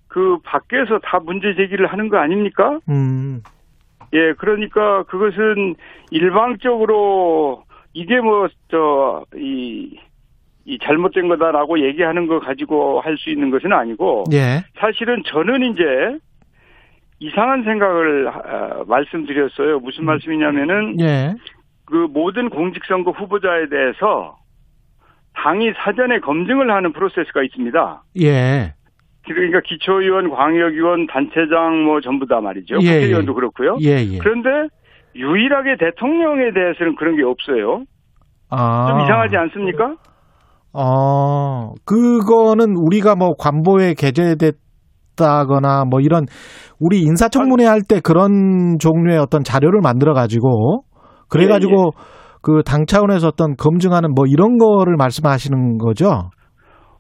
[0.08, 2.78] 그 밖에서 다 문제 제기를 하는 거 아닙니까?
[2.88, 3.42] 음.
[4.14, 5.74] 예, 그러니까 그것은
[6.10, 9.98] 일방적으로 이게 뭐 저이
[10.64, 14.62] 이 잘못된 거다라고 얘기하는 거 가지고 할 수 있는 것은 아니고 예.
[14.78, 16.18] 사실은 저는 이제
[17.20, 19.80] 이상한 생각을 아, 말씀드렸어요.
[19.80, 21.34] 무슨 말씀이냐면은 예.
[21.84, 24.36] 그 모든 공직선거 후보자에 대해서
[25.42, 28.02] 당이 사전에 검증을 하는 프로세스가 있습니다.
[28.22, 28.72] 예.
[29.24, 32.76] 그러니까 기초의원, 광역의원, 단체장 뭐 전부 다 말이죠.
[32.82, 33.34] 예, 국회의원도 예.
[33.34, 33.76] 그렇고요.
[33.82, 34.18] 예, 예.
[34.18, 34.48] 그런데
[35.14, 37.84] 유일하게 대통령에 대해서는 그런 게 없어요.
[38.50, 38.86] 아.
[38.88, 39.94] 좀 이상하지 않습니까?
[40.72, 46.24] 어, 그거는 우리가 뭐 관보에 게재됐다거나 뭐 이런
[46.80, 50.82] 우리 인사청문회 할 때 그런 종류의 어떤 자료를 만들어 가지고
[51.28, 51.92] 그래 가지고
[52.48, 56.30] 그 당 차원에서 어떤 검증하는 뭐 이런 거를 말씀하시는 거죠?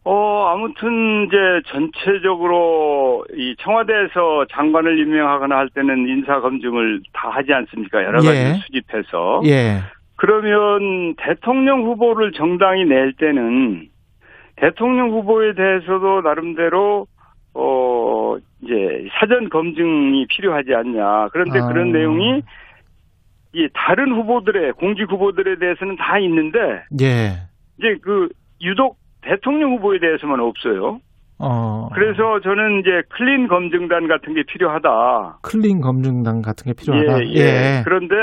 [0.04, 1.36] 어, 아무튼 이제
[1.68, 8.04] 전체적으로 이 청와대에서 장관을 임명하거나 할 때는 인사 검증을 다 하지 않습니까?
[8.04, 8.52] 여러 가지 예.
[8.66, 9.40] 수집해서.
[9.46, 9.78] 예.
[10.16, 13.86] 그러면 대통령 후보를 정당이 낼 때는
[14.56, 17.06] 대통령 후보에 대해서도 나름대로
[17.54, 21.28] 어 이제 사전 검증이 필요하지 않냐.
[21.32, 21.68] 그런데 아.
[21.68, 22.42] 그런 내용이
[23.58, 26.58] 이 다른 후보들의 공직 후보들에 대해서는 다 있는데
[27.00, 27.32] 예.
[27.78, 28.28] 이제 그
[28.62, 31.00] 유독 대통령 후보에 대해서만 없어요.
[31.40, 31.88] 어.
[31.92, 35.38] 그래서 저는 이제 clean 검증단 같은 게 필요하다.
[35.42, 37.24] clean 검증단 같은 게 필요하다.
[37.26, 37.82] 예, 예.
[37.84, 38.14] 그런데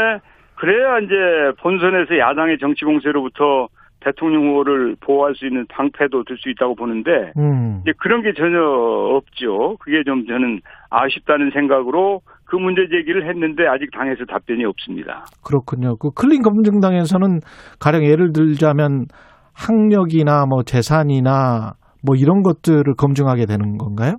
[0.56, 1.14] 그래야 이제
[1.62, 3.68] 본선에서 야당의 정치 공세로부터
[4.00, 7.82] 대통령 후보를 보호할 수 있는 방패도 될 수 있다고 보는데 음.
[7.82, 9.76] 이제 그런 게 전혀 없죠.
[9.80, 12.22] 그게 좀 저는 아쉽다는 생각으로
[12.56, 15.26] 그 문제 제기를 했는데 아직 당에서 답변이 없습니다.
[15.44, 15.98] 그렇군요.
[15.98, 17.40] 그 클린 검증당에서는
[17.82, 19.06] 가령 예를 들자면
[19.54, 21.74] 학력이나 뭐 재산이나
[22.06, 24.16] 뭐 이런 것들을 검증하게 되는 건가요?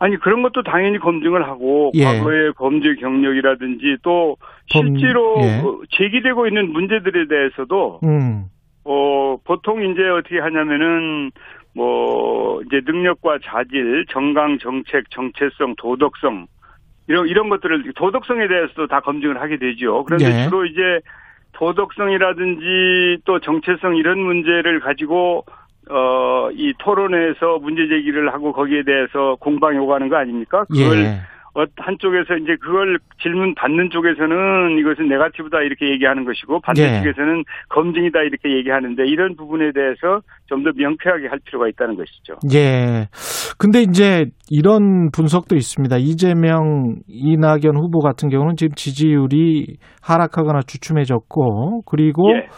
[0.00, 2.04] 아니 그런 것도 당연히 검증을 하고 예.
[2.04, 4.36] 과거의 범죄 경력이라든지 또
[4.72, 5.60] 범- 실제로 예.
[5.60, 8.46] 어, 제기되고 있는 문제들에 대해서도 음.
[8.84, 11.30] 어 보통 이제 어떻게 하냐면은
[11.74, 16.46] 뭐 이제 능력과 자질, 정강 정책, 정체성, 도덕성
[17.06, 20.04] 이런 이런 것들을 도덕성에 대해서도 다 검증을 하게 되죠.
[20.04, 20.44] 그런데 네.
[20.44, 21.00] 주로 이제
[21.52, 25.44] 도덕성이라든지 또 정체성 이런 문제를 가지고
[25.90, 30.64] 어 이 토론회에서 문제 제기를 하고 거기에 대해서 공방 요구하는 거 아닙니까?
[30.70, 31.20] 그걸 예.
[31.54, 36.98] 어, 한쪽에서 이제 그걸 질문 받는 쪽에서는 이것은 네가티브다 이렇게 얘기하는 것이고 반대 예.
[36.98, 42.34] 쪽에서는 검증이다 이렇게 얘기하는데 이런 부분에 대해서 좀 더 명쾌하게 할 필요가 있다는 것이죠.
[42.54, 43.06] 예.
[43.58, 45.96] 근데 이제 이런 분석도 있습니다.
[45.98, 52.48] 이재명, 이낙연 후보 같은 경우는 지금 지지율이 하락하거나 주춤해졌고, 그리고 예.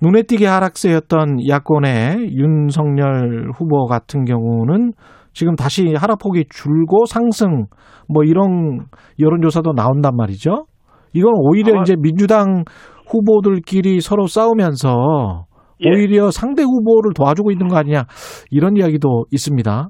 [0.00, 4.92] 눈에 띄게 하락세였던 야권의 윤석열 후보 같은 경우는
[5.32, 7.66] 지금 다시 하락폭이 줄고 상승,
[8.08, 8.80] 뭐 이런
[9.18, 10.66] 여론조사도 나온단 말이죠.
[11.12, 12.64] 이건 오히려 아마- 이제 민주당
[13.08, 15.46] 후보들끼리 서로 싸우면서
[15.84, 15.90] 예.
[15.90, 18.04] 오히려 상대 후보를 도와주고 있는 거 아니냐
[18.50, 19.88] 이런 이야기도 있습니다.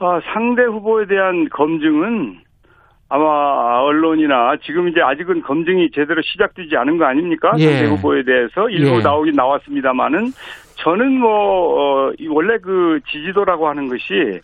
[0.00, 2.36] 아, 상대 후보에 대한 검증은
[3.08, 7.52] 아마 언론이나 지금 이제 아직은 검증이 제대로 시작되지 않은 거 아닙니까?
[7.58, 7.64] 예.
[7.70, 9.02] 상대 후보에 대해서 일부 예.
[9.02, 10.18] 나오긴 나왔습니다만은
[10.76, 14.40] 저는 뭐 어, 이 원래 그 지지도라고 하는 것이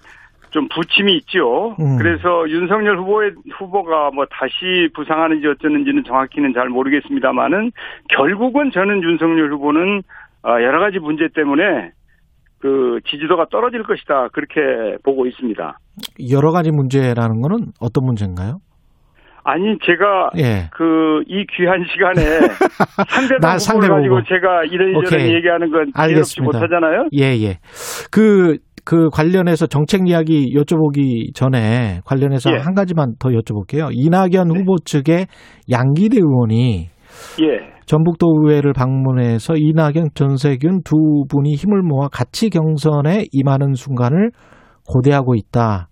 [0.50, 1.76] 좀 부침이 있죠.
[1.80, 1.96] 음.
[1.96, 7.70] 그래서 윤석열 후보의 후보가 뭐 다시 부상하는지 어쩌는지는 정확히는 잘 모르겠습니다만은
[8.08, 10.02] 결국은 저는 윤석열 후보는
[10.42, 11.92] 아, 여러 가지 문제 때문에
[12.58, 15.78] 그 지지도가 떨어질 것이다 그렇게 보고 있습니다.
[16.30, 18.58] 여러 가지 문제라는 거는 어떤 문제인가요?
[19.44, 20.68] 아니 제가 예.
[20.72, 22.20] 그이 귀한 시간에
[23.08, 24.22] 상대방 상대 가지고.
[24.24, 25.34] 제가 이런저런 오케이.
[25.34, 26.58] 얘기하는 건 알겠습니다.
[26.58, 27.08] 못하잖아요.
[27.18, 27.58] 예, 예.
[28.10, 32.56] 그, 그 관련해서 정책 이야기 여쭤보기 전에 관련해서 예.
[32.56, 33.90] 한 가지만 더 여쭤볼게요.
[33.92, 34.58] 이낙연 네.
[34.60, 35.26] 후보 측의
[35.70, 36.88] 양기대 의원이
[37.42, 37.80] 예.
[37.86, 44.30] 전북도 의회를 방문해서 이낙연, 전세균 두 분이 힘을 모아 같이 경선에 임하는 순간을
[44.86, 45.88] 고대하고 있다.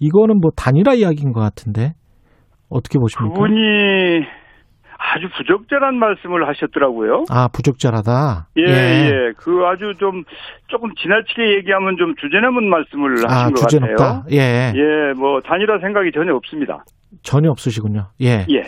[0.00, 1.94] 이거는 뭐 단일화 이야기인 것 같은데
[2.68, 3.34] 어떻게 보십니까?
[3.34, 4.26] 그분이
[4.98, 7.24] 아주 부적절한 말씀을 하셨더라고요.
[7.30, 8.48] 아 부적절하다.
[8.58, 9.32] 예, 예.
[9.36, 10.24] 그 아주 좀
[10.66, 14.24] 조금 지나치게 얘기하면 좀 주제넘은 말씀을 아 하신 것 주제 같아요.
[14.32, 14.72] 예.
[14.74, 16.82] 예, 뭐 단일화 생각이 전혀 없습니다.
[17.22, 18.08] 전혀 없으시군요.
[18.20, 18.44] 예.
[18.50, 18.62] 예.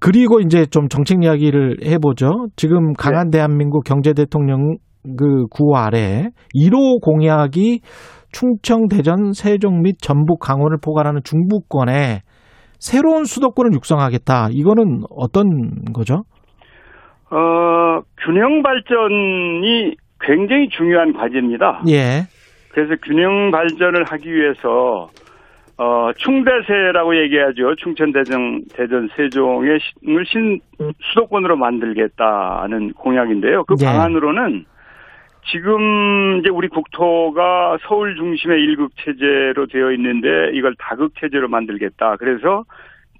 [0.00, 2.46] 그리고 이제 좀 정책 이야기를 해보죠.
[2.56, 2.92] 지금 네.
[2.98, 4.76] 강한 대한민국 경제 대통령
[5.16, 7.80] 그 구호 아래 1호 공약이
[8.30, 12.20] 충청, 대전, 세종 및 전북, 강원을 포괄하는 중부권에
[12.78, 14.48] 새로운 수도권을 육성하겠다.
[14.52, 15.44] 이거는 어떤
[15.92, 16.22] 거죠?
[17.30, 21.82] 어, 균형 발전이 굉장히 중요한 과제입니다.
[21.88, 22.22] 예.
[22.70, 25.08] 그래서 균형 발전을 하기 위해서
[25.80, 27.76] 어, 충대세라고 얘기하죠.
[27.76, 30.60] 충천, 대전, 대전, 세종의 신- 신
[31.10, 33.62] 수도권으로 만들겠다는 공약인데요.
[33.64, 33.86] 그 네.
[33.86, 34.64] 방안으로는
[35.50, 42.16] 지금 이제 우리 국토가 서울 중심의 일극 체제로 되어 있는데 이걸 다극 체제로 만들겠다.
[42.16, 42.64] 그래서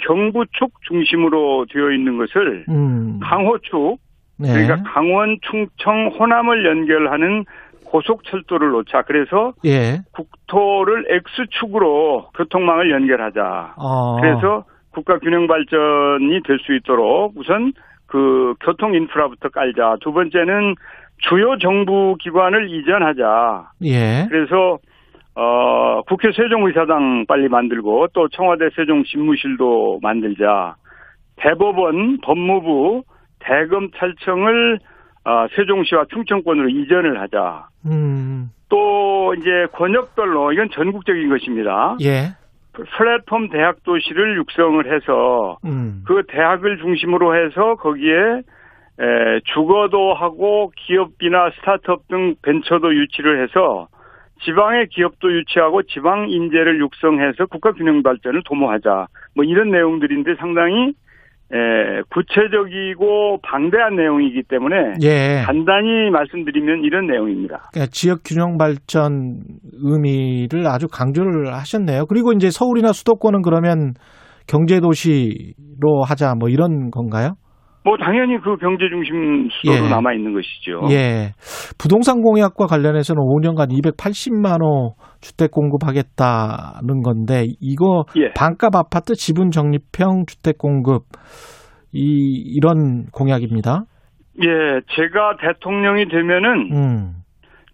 [0.01, 3.19] 경부 축 중심으로 되어 있는 것을 음.
[3.23, 3.99] 강호 축
[4.39, 4.53] 네.
[4.53, 7.45] 그러니까 강원, 충청, 호남을 연결하는
[7.87, 9.03] 고속철도를 놓자.
[9.03, 10.01] 그래서 예.
[10.13, 13.75] 국토를 X축으로 교통망을 연결하자.
[13.77, 14.21] 어.
[14.21, 17.73] 그래서 국가 균형 발전이 될 수 있도록 우선
[18.07, 19.97] 그 교통 인프라부터 깔자.
[20.01, 20.75] 두 번째는
[21.19, 23.71] 주요 정부 기관을 이전하자.
[23.85, 24.27] 예.
[24.29, 24.79] 그래서
[25.35, 30.77] 어 국회 세종의사당 빨리 만들고 또 청와대 세종집무실도 만들자.
[31.37, 33.03] 대법원, 법무부,
[33.41, 34.79] 대검찰청을
[35.25, 37.69] 어, 세종시와 충청권으로 이전을 하자.
[37.87, 38.51] 음.
[38.69, 41.97] 또 이제 권역별로 이건 전국적인 것입니다.
[42.01, 42.35] 예.
[42.97, 46.03] 플랫폼 대학 도시를 육성을 해서 음.
[46.07, 48.43] 그 대학을 중심으로 해서 거기에
[49.01, 53.87] 에, 주거도 하고 기업이나 스타트업 등 벤처도 유치를 해서
[54.45, 59.07] 지방의 기업도 유치하고 지방 인재를 육성해서 국가 균형 발전을 도모하자.
[59.35, 60.93] 뭐 이런 내용들인데 상당히
[61.51, 65.43] 에, 구체적이고 방대한 내용이기 때문에 예.
[65.47, 67.71] 간단히 말씀드리면 이런 내용입니다.
[67.73, 69.41] 그러니까 지역 균형 발전
[69.83, 72.05] 의미를 아주 강조를 하셨네요.
[72.07, 73.95] 그리고 이제 서울이나 수도권은 그러면
[74.47, 77.35] 경제 도시로 하자 뭐 이런 건가요?
[77.89, 79.89] 뭐 당연히 그 경제 중심 수도로 예.
[79.89, 80.83] 남아 있는 것이죠.
[80.91, 81.33] 예.
[81.81, 88.33] 부동산 공약과 관련해서는 5년간 280만 호 주택 공급하겠다는 건데 이거 예.
[88.35, 91.05] 반값 아파트 지분 적립형 주택 공급
[91.95, 93.85] 이 이런 공약입니다.
[94.43, 97.13] 예, 제가 대통령이 되면은 음.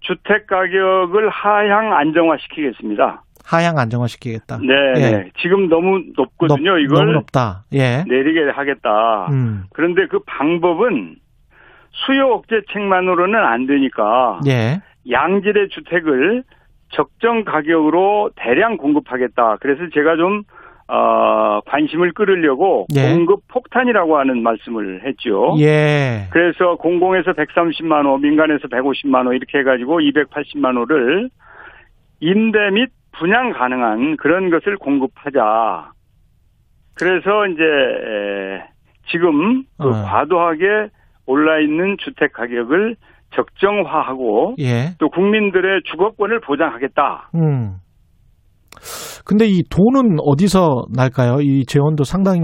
[0.00, 3.22] 주택 가격을 하향 안정화시키겠습니다.
[3.44, 4.58] 하향 안정화시키겠다.
[4.58, 5.10] 네, 예.
[5.10, 5.30] 네.
[5.40, 6.72] 지금 너무 높거든요.
[6.72, 7.64] 높- 이걸 너무 높다.
[7.74, 8.02] 예.
[8.08, 9.26] 내리게 하겠다.
[9.30, 9.64] 음.
[9.74, 11.16] 그런데 그 방법은
[11.90, 14.80] 수요 억제책만으로는 안 되니까 예.
[15.10, 16.42] 양질의 주택을
[16.90, 19.58] 적정 가격으로 대량 공급하겠다.
[19.60, 20.42] 그래서 제가 좀
[20.86, 23.14] 어, 관심을 끌으려고 예.
[23.14, 25.54] 공급 폭탄이라고 하는 말씀을 했죠.
[25.58, 26.26] 예.
[26.30, 31.30] 그래서 공공에서 130만 호, 민간에서 150만 호 이렇게 해가지고 280만 호를
[32.20, 35.90] 임대 및 분양 가능한 그런 것을 공급하자.
[36.96, 38.62] 그래서 이제 에,
[39.10, 39.90] 지금 그 어.
[40.04, 40.88] 과도하게
[41.26, 42.96] 올라 있는 주택 가격을
[43.34, 44.90] 적정화하고 예.
[44.98, 47.30] 또 국민들의 주거권을 보장하겠다.
[47.34, 47.76] 음.
[49.24, 51.40] 근데 이 돈은 어디서 날까요?
[51.40, 52.40] 이 재원도 상당히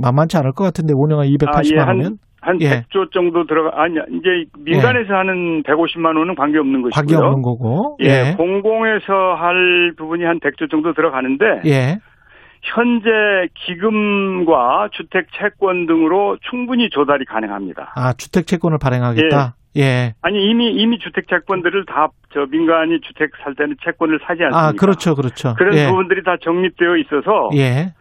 [0.00, 2.82] 만만치 않을 것 같은데 5년간 280만 아, 예, 한- 원이면 한 예.
[2.82, 6.90] 100조 정도 들어가 아니 이제 민간에서 하는 150만 원은 관계 없는 것이고요.
[6.92, 7.96] 관계 없는 거고.
[8.00, 11.98] 예, 공공에서 할 부분이 한 100조 정도 들어가는데 예.
[12.62, 13.08] 현재
[13.54, 17.92] 기금과 주택 채권 등으로 충분히 조달이 가능합니다.
[17.96, 19.54] 아, 주택 채권을 발행하겠다.
[19.78, 20.14] 예.
[20.20, 24.68] 아니 이미 이미 주택 채권들을 다 저 민간이 주택 살 때는 채권을 사지 않습니까?
[24.68, 25.14] 아, 그렇죠.
[25.14, 25.54] 그렇죠.
[25.56, 25.86] 그런 예.
[25.86, 27.92] 부분들이 다 정립되어 있어서 예.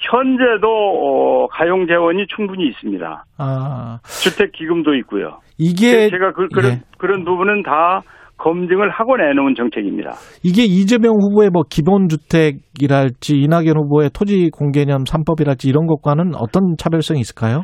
[0.00, 3.24] 현재도 어, 가용 재원이 충분히 있습니다.
[3.38, 5.38] 아, 주택 기금도 있고요.
[5.58, 6.80] 이게 제가 그, 런 예.
[6.98, 8.02] 그런 부분은 다
[8.38, 10.12] 검증을 하고 내놓은 정책입니다.
[10.44, 17.62] 이게 이재명 후보의 뭐 기본주택이랄지 이낙연 후보의 토지 공개념 3법이랄지 이런 것과는 어떤 차별성이 있을까요?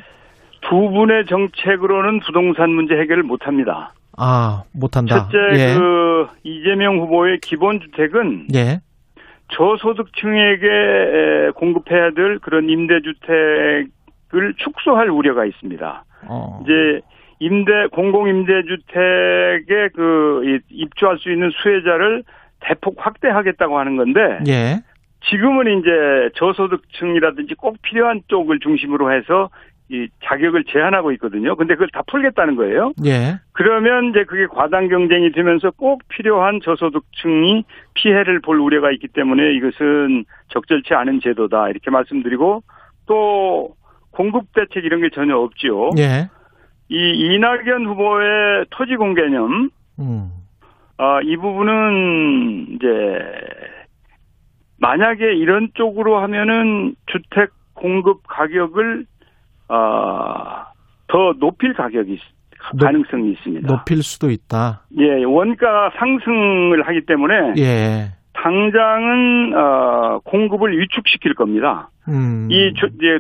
[0.68, 3.92] 두 분의 정책으로는 부동산 문제 해결을 못 합니다.
[4.16, 5.28] 아, 못 한다.
[5.28, 5.74] 첫째, 예.
[5.74, 8.78] 그 이재명 후보의 기본주택은 예.
[9.48, 16.04] 저소득층에게 에, 공급해야 될 그런 임대주택을 축소할 우려가 있습니다.
[16.28, 16.61] 어.
[16.64, 17.00] 이제
[17.40, 22.22] 임대 공공 임대주택에 그 이- 입주할 수 있는 수혜자를
[22.61, 24.76] 대폭 확대하겠다고 하는 건데 예.
[25.26, 29.50] 지금은 이제 저소득층이라든지 꼭 필요한 쪽을 중심으로 해서
[29.90, 31.56] 이 자격을 제한하고 있거든요.
[31.56, 32.92] 근데 그걸 다 풀겠다는 거예요.
[33.04, 33.38] 예.
[33.52, 40.24] 그러면 이제 그게 과당 경쟁이 되면서 꼭 필요한 저소득층이 피해를 볼 우려가 있기 때문에 이것은
[40.48, 42.62] 적절치 않은 제도다 이렇게 말씀드리고
[43.06, 43.74] 또
[44.10, 45.90] 공급 대책 이런 게 전혀 없지요.
[45.98, 46.28] 예.
[46.88, 50.30] 이 이낙연 후보의 토지 공개념 음.
[50.96, 52.86] 아, 이 부분은 이제
[54.78, 59.06] 만약에 이런 쪽으로 하면은 주택 공급 가격을
[59.74, 60.66] 아,
[61.08, 62.18] 더 높일 가격이
[62.80, 63.66] 가능성이 있습니다.
[63.68, 64.82] 높일 수도 있다.
[64.98, 68.12] 예, 원가 상승을 하기 때문에 예.
[68.32, 71.90] 당장은 어, 공급을 위축시킬 겁니다.
[72.08, 72.48] 음.
[72.50, 72.72] 이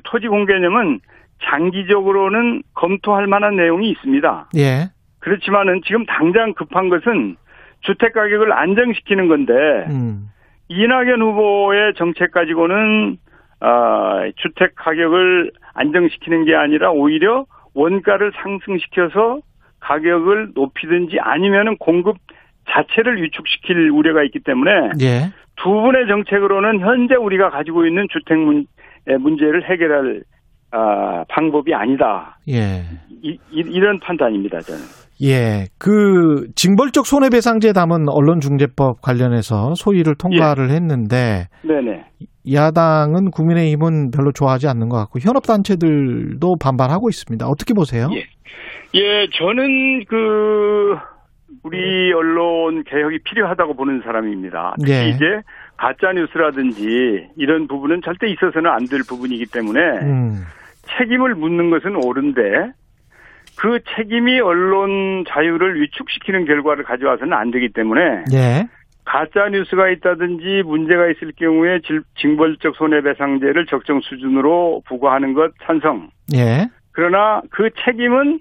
[0.04, 1.00] 토지 공개념은
[1.44, 4.50] 장기적으로는 검토할 만한 내용이 있습니다.
[4.56, 4.90] 예.
[5.20, 7.36] 그렇지만은 지금 당장 급한 것은
[7.80, 9.52] 주택 가격을 안정시키는 건데
[9.88, 10.28] 음.
[10.68, 13.18] 이낙연 후보의 정책 가지고는
[13.66, 19.38] 아, 주택 가격을 안정시키는 게 아니라 오히려 원가를 상승시켜서
[19.80, 22.18] 가격을 높이든지 아니면은 공급
[22.68, 25.32] 자체를 위축시킬 우려가 있기 때문에 예.
[25.56, 28.66] 두 분의 정책으로는 현재 우리가 가지고 있는 주택 문,
[29.06, 30.22] 문제를 해결할
[30.76, 32.36] 아, 방법이 아니다.
[32.48, 32.82] 예.
[33.22, 34.80] 이, 런 판단입니다, 저는.
[35.22, 35.66] 예.
[35.78, 40.74] 그 징벌적 손해배상제 담은 언론중재법 관련해서 소위를 통과를 예.
[40.74, 42.04] 했는데 네네.
[42.52, 47.46] 야당은 국민의힘은 별로 좋아하지 않는 것 같고 현업단체들도 반발하고 있습니다.
[47.46, 48.08] 어떻게 보세요?
[48.12, 48.24] 예.
[48.96, 50.96] 예, 저는 그
[51.62, 54.74] 우리 언론 개혁이 필요하다고 보는 사람입니다.
[54.88, 55.08] 예.
[55.08, 55.24] 이제
[55.76, 60.42] 가짜 뉴스라든지 이런 부분은 절대 있어서는 안 될 부분이기 때문에 음.
[60.98, 62.72] 책임을 묻는 것은 옳은데
[63.58, 68.66] 그 책임이 언론 자유를 위축시키는 결과를 가져와서는 안 되기 때문에 예.
[69.04, 76.08] 가짜 뉴스가 있다든지 문제가 있을 경우에 질- 징벌적 손해배상제를 적정 수준으로 부과하는 것 찬성.
[76.34, 76.66] 예.
[76.92, 78.40] 그러나 그 책임은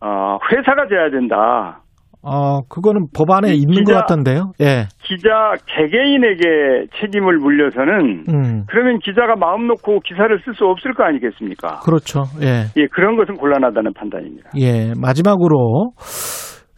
[0.00, 1.80] 어, 회사가 져야 된다.
[2.22, 4.52] 어, 그거는 법안에 기- 있는 것 기자- 같던데요.
[4.60, 4.86] 예.
[5.04, 8.64] 기자 개개인에게 책임을 물려서는 음.
[8.68, 11.80] 그러면 기자가 마음 놓고 기사를 쓸 수 없을 거 아니겠습니까?
[11.84, 12.24] 그렇죠.
[12.42, 12.64] 예.
[12.76, 14.50] 예, 그런 것은 곤란하다는 판단입니다.
[14.58, 14.92] 예.
[15.00, 15.92] 마지막으로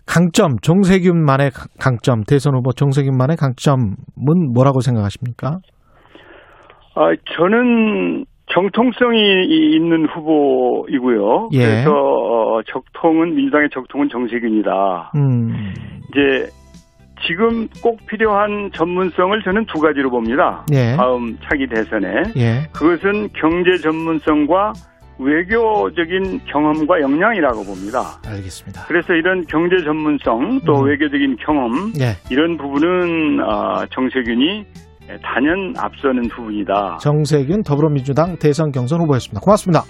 [0.07, 5.59] 강점, 정세균만의 가- 강점, 대선 후보 정세균만의 강점은 뭐라고 생각하십니까?
[6.97, 11.51] 아, 저는 정통성이 이- 있는 후보이고요.
[11.53, 11.59] 예.
[11.59, 15.13] 그래서 어, 적통은 민주당의 적통은 정세균이다.
[15.17, 15.73] 음.
[16.11, 16.49] 이제
[17.27, 20.65] 지금 꼭 필요한 전문성을 저는 두 가지로 봅니다.
[20.73, 20.97] 예.
[20.97, 22.63] 다음 차기 대선에 예.
[22.73, 24.73] 그것은 경제 전문성과
[25.19, 28.19] 외교적인 경험과 역량이라고 봅니다.
[28.27, 28.87] 알겠습니다.
[28.89, 30.87] 그래서 이런 경제 전문성 또 음.
[30.87, 32.17] 외교적인 경험 예.
[32.31, 34.65] 이런 부분은 어, 정세균이
[35.11, 36.99] 예, 단연 앞서는 부분이다.
[37.01, 39.41] 정세균 더불어민주당 대선 경선 후보였습니다.
[39.41, 39.83] 고맙습니다.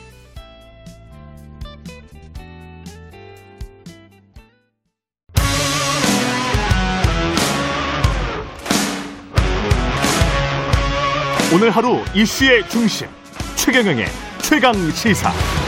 [11.53, 13.09] 오늘 하루 이슈의 중심
[13.57, 14.07] 최경영의
[14.39, 15.60] 최강 시사.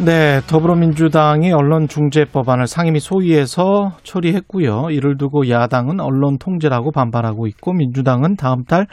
[0.00, 4.90] 네, 더불어민주당이 언론중재법안을 상임위 소위에서 처리했고요.
[4.90, 8.86] 이를 두고 야당은 언론 통제라고 반발하고 있고 민주당은 다음 달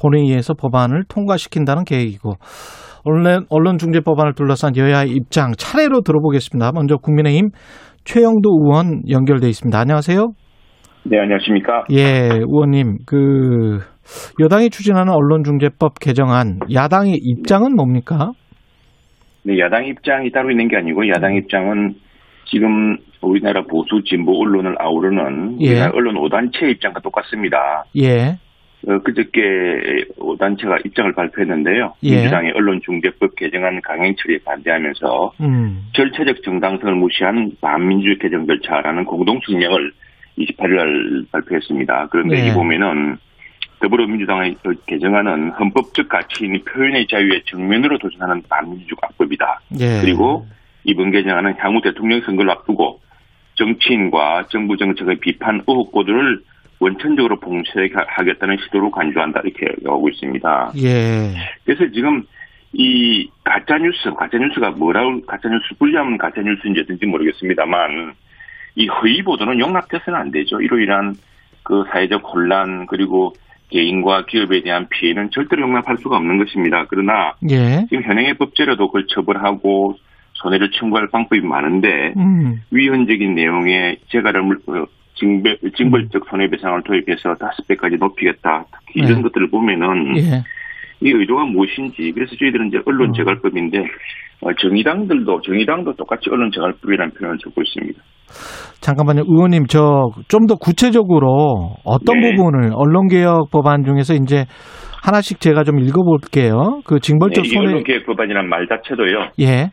[0.00, 2.34] 본회의에서 법안을 통과시킨다는 계획이고
[3.04, 6.70] 언론, 언론중재법안을 둘러싼 여야의 입장 차례로 들어보겠습니다.
[6.72, 7.48] 먼저 국민의힘
[8.04, 9.76] 최영도 의원 연결돼 있습니다.
[9.76, 10.28] 안녕하세요.
[11.10, 11.86] 네, 안녕하십니까.
[11.90, 13.80] 예, 의원님, 그
[14.40, 18.30] 여당이 추진하는 언론중재법 개정안 야당의 입장은 뭡니까?
[19.44, 21.94] 네, 야당 입장이 따로 있는 게 아니고 야당 입장은
[22.46, 25.82] 지금 우리나라 보수 진보 언론을 아우르는 예.
[25.82, 27.84] 언론 5단체 입장과 똑같습니다.
[27.96, 28.38] 예,
[28.86, 29.40] 어, 그저께
[30.18, 31.94] 5단체가 입장을 발표했는데요.
[32.02, 32.16] 예.
[32.16, 39.92] 민주당의 언론중재법 개정안 강행 처리에 반대하면서 음, 절차적 정당성을 무시한 반민주 개정 절차라는 공동 성명을
[40.38, 42.08] 28일 날 발표했습니다.
[42.10, 42.48] 그런데 네.
[42.48, 43.18] 이 보면은
[43.82, 49.60] 더불어민주당의 그 개정안은 헌법적 가치인 표현의 자유에 정면으로 도전하는 반민주적 악법이다.
[49.80, 50.00] 예.
[50.00, 50.46] 그리고
[50.84, 53.00] 이번 개정안은 향후 대통령 선거를 앞두고
[53.56, 56.42] 정치인과 정부 정책의 비판 의혹고들을
[56.78, 60.72] 원천적으로 봉쇄하겠다는 시도로 간주한다 이렇게 하고 있습니다.
[60.78, 62.24] 예, 그래서 지금
[62.72, 68.14] 이 가짜 뉴스, 가짜 뉴스가 뭐라고 가짜 뉴스 분리하면 가짜 뉴스인지 어떤지 모르겠습니다만
[68.74, 70.60] 이 허위 보도는 용납돼서는 안 되죠.
[70.60, 71.14] 이로 인한
[71.62, 73.32] 그 사회적 혼란 그리고
[73.72, 76.86] 개인과 기업에 대한 피해는 절대로 용납할 수가 없는 것입니다.
[76.88, 79.96] 그러나 예, 지금 현행의 법제로도 그걸 처벌하고
[80.34, 87.66] 손해를 청구할 방법이 많은데 음, 위헌적인 내용의 재가를 물- 어, 징벌, 징벌적 손해배상을 도입해서 다섯
[87.68, 88.64] 배까지 높이겠다.
[88.86, 89.22] 특히 이런 네.
[89.22, 90.42] 것들을 보면은 예.
[91.00, 93.12] 이 의도가 무엇인지 그래서 저희들은 이제 언론 어.
[93.12, 93.84] 재갈법인데 어,
[94.60, 98.00] 정의당들도 정의당도 똑같이 언론 재갈법이라는 표현을 쓰고 있습니다.
[98.80, 102.34] 잠깐만요, 의원님, 저 좀 더 구체적으로 어떤 네.
[102.34, 104.44] 부분을 언론개혁 법안 중에서 이제
[105.02, 106.80] 하나씩 제가 좀 읽어볼게요.
[106.84, 109.30] 그 징벌적 네, 이 손해, 언론개혁 법안이라는 말 자체도요.
[109.40, 109.70] 예,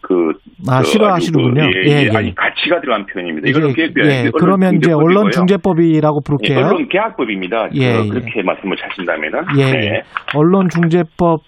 [0.00, 0.32] 그
[0.68, 1.62] 아 그 싫어하시는군요.
[1.70, 2.16] 그, 예, 예, 예.
[2.16, 3.48] 아니 가치가 들어간 표현입니다.
[3.50, 4.92] 이거는 개혁이 예, 아니고 그러면 이제.
[4.92, 6.66] 언론 중재법이라고 예, 부를게요.
[6.66, 7.68] 언론 계약법입니다.
[7.74, 8.08] 예, 그, 예.
[8.08, 9.86] 그렇게 말씀을 하신다면은 예, 네.
[9.86, 10.02] 예.
[10.34, 11.40] 언론 중재법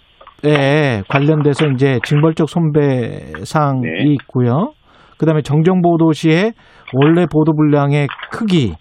[0.45, 4.13] 에 관련돼서 이제 징벌적 손배상이 네.
[4.13, 4.73] 있고요.
[5.19, 6.53] 그다음에 정정보도 시에
[6.95, 8.75] 원래 보도 분량의 크기,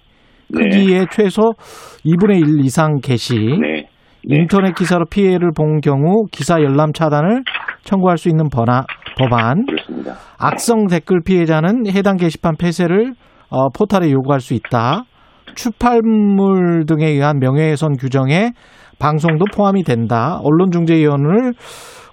[0.49, 0.63] 네.
[0.63, 1.53] 크기의 최소
[2.05, 3.87] 2분의 1 이상 게시, 네.
[4.29, 4.37] 네.
[4.37, 7.43] 인터넷 기사로 피해를 본 경우 기사 열람 차단을
[7.83, 8.85] 청구할 수 있는 번화,
[9.17, 10.13] 법안, 그렇습니다.
[10.37, 13.13] 악성 댓글 피해자는 해당 게시판 폐쇄를
[13.49, 15.03] 어, 포탈에 요구할 수 있다.
[15.55, 18.51] 출판물 등에 의한 명예훼손 규정에
[18.99, 20.39] 방송도 포함이 된다.
[20.43, 21.53] 언론중재위원을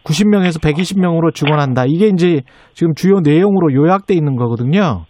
[0.04, 1.84] 90명에서 120명으로 증원한다.
[1.86, 2.42] 이게 이제
[2.74, 5.06] 지금 주요 내용으로 요약돼 있는 거거든요.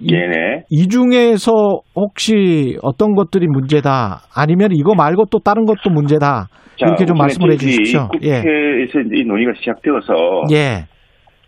[0.00, 0.64] 이, 네네.
[0.70, 1.52] 이 중에서
[1.94, 4.22] 혹시 어떤 것들이 문제다.
[4.34, 6.48] 아니면 이거 말고 또 다른 것도 문제다.
[6.78, 8.08] 자, 이렇게 좀 말씀을 해 저희 주십시오.
[8.22, 8.40] 예.
[8.40, 10.12] 국회에서 이제 이 논의가 시작되어서
[10.52, 10.86] 예.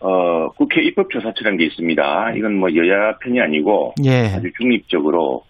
[0.00, 2.32] 어, 국회 입법조사처라는 게 있습니다.
[2.36, 4.34] 이건 뭐 여야 편이 아니고 예.
[4.36, 5.42] 아주 중립적으로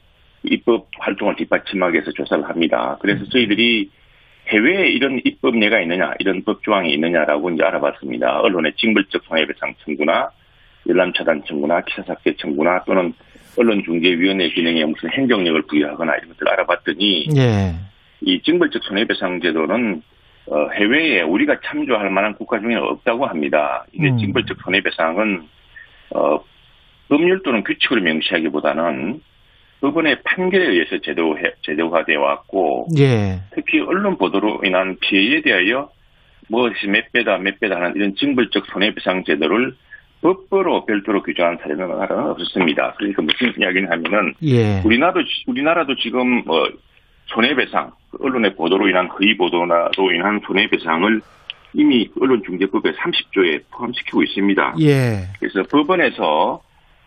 [0.51, 2.97] 입법 활동을 뒷받침하기 위해서 조사를 합니다.
[3.01, 3.29] 그래서 음.
[3.31, 3.91] 저희들이
[4.49, 8.41] 해외에 이런 입법례가 있느냐, 이런 법 조항이 있느냐라고 이제 알아봤습니다.
[8.41, 10.31] 언론의 징벌적 손해배상 청구나
[10.89, 13.13] 열람 차단 청구나 기사 삭제 청구나 또는
[13.59, 17.75] 언론중재위원회 기능에 무슨 행정력을 부여하거나 이런 것들을 알아봤더니 예.
[18.21, 20.03] 이 징벌적 손해배상 제도는
[20.49, 23.85] 어, 해외에 우리가 참조할 만한 국가 중에는 없다고 합니다.
[23.93, 24.19] 이게 음.
[24.19, 25.43] 징벌적 손해배상은
[26.11, 26.39] 어,
[27.09, 29.21] 법률 또는 규칙으로 명시하기보다는
[29.81, 33.41] 법원의 판결에 의해서 제도 제도화되어 왔고 예.
[33.55, 35.91] 특히 언론 보도로 인한 피해에 대하여
[36.49, 39.75] 무엇이 몇 배다 몇 배다 하는 이런 징벌적 손해배상 제도를
[40.23, 42.95] 법으로 별도로 규정한 사례는 나라는 없었습니다.
[42.97, 44.81] 그러니까 무슨 이야기를 하면은 예.
[44.85, 46.69] 우리나라도 우리나라도 지금 뭐
[47.27, 51.21] 손해배상 그 언론의 보도로 인한 허위 보도나로 인한 손해배상을
[51.75, 54.77] 이미 언론중재법의 30조에 포함시키고 있습니다.
[54.81, 55.29] 예.
[55.39, 56.63] 그래서 법원에서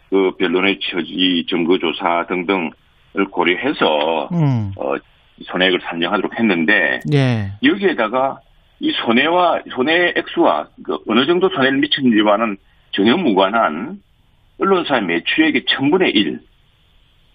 [0.10, 2.72] 그 변론의 처지, 증거 조사 등등을
[3.32, 4.72] 고려해서 음.
[4.78, 4.95] 어,
[5.43, 7.51] 손해액을 산정하도록 했는데 예.
[7.64, 8.39] 여기에다가
[8.80, 12.57] 이 손해와 손해 액수와 그 어느 정도 손해를 미쳤는지와는
[12.91, 14.01] 전혀 무관한
[14.60, 16.39] 언론사의 매출액의 천분의 일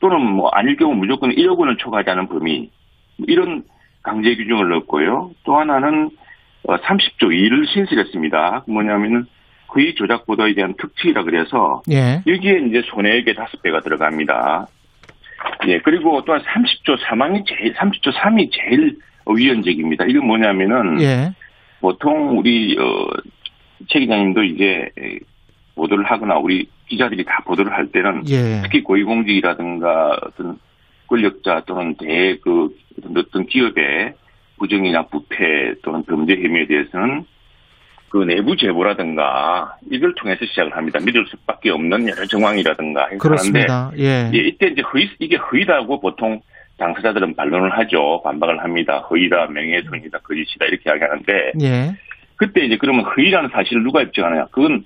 [0.01, 2.70] 또는 뭐 아닐 경우 무조건 1억 원을 초과하지 않은 범위
[3.16, 3.62] 뭐 이런
[4.03, 5.31] 강제 규정을 넣었고요.
[5.45, 6.11] 또 하나는
[6.66, 8.64] 30조 2를 신설했습니다.
[8.66, 9.27] 뭐냐면은
[9.75, 12.22] 거의 조작 보도에 대한 특칙이라 그래서 예.
[12.27, 14.68] 여기에 이제 손해액의 다섯 배가 들어갑니다.
[15.66, 18.97] 예, 그리고 또한 30조 3항이 제일, 30조 3이 제일
[19.27, 20.05] 위헌적입니다.
[20.07, 21.33] 이건 뭐냐면은, 예.
[21.81, 23.09] 보통 우리, 어,
[23.89, 24.89] 최 기자님도 이제
[25.75, 28.61] 보도를 하거나 우리 기자들이 다 보도를 할 때는 예.
[28.62, 30.59] 특히 고위공직이라든가 어떤
[31.09, 32.68] 권력자 또는 대그
[33.16, 34.14] 어떤 기업의
[34.59, 37.25] 부정이나 부패 또는 범죄 혐의에 대해서는
[38.09, 41.01] 그 내부 제보라든가 이걸 통해서 시작을 합니다.
[41.05, 43.91] 믿을 수밖에 없는 여러 정황이라든가 그렇습니다.
[43.99, 44.31] 예.
[44.33, 46.41] 예, 이때 이제 허위 이게 허위다고 보통
[46.79, 48.23] 당사자들은 반론을 하죠.
[48.25, 48.99] 반박을 합니다.
[49.11, 51.97] 허위다, 명예훼손이다, 거짓이다 이렇게 이야기하는데 예.
[52.37, 54.47] 그때 이제 그러면 허위라는 사실을 누가 입증하느냐?
[54.51, 54.85] 그건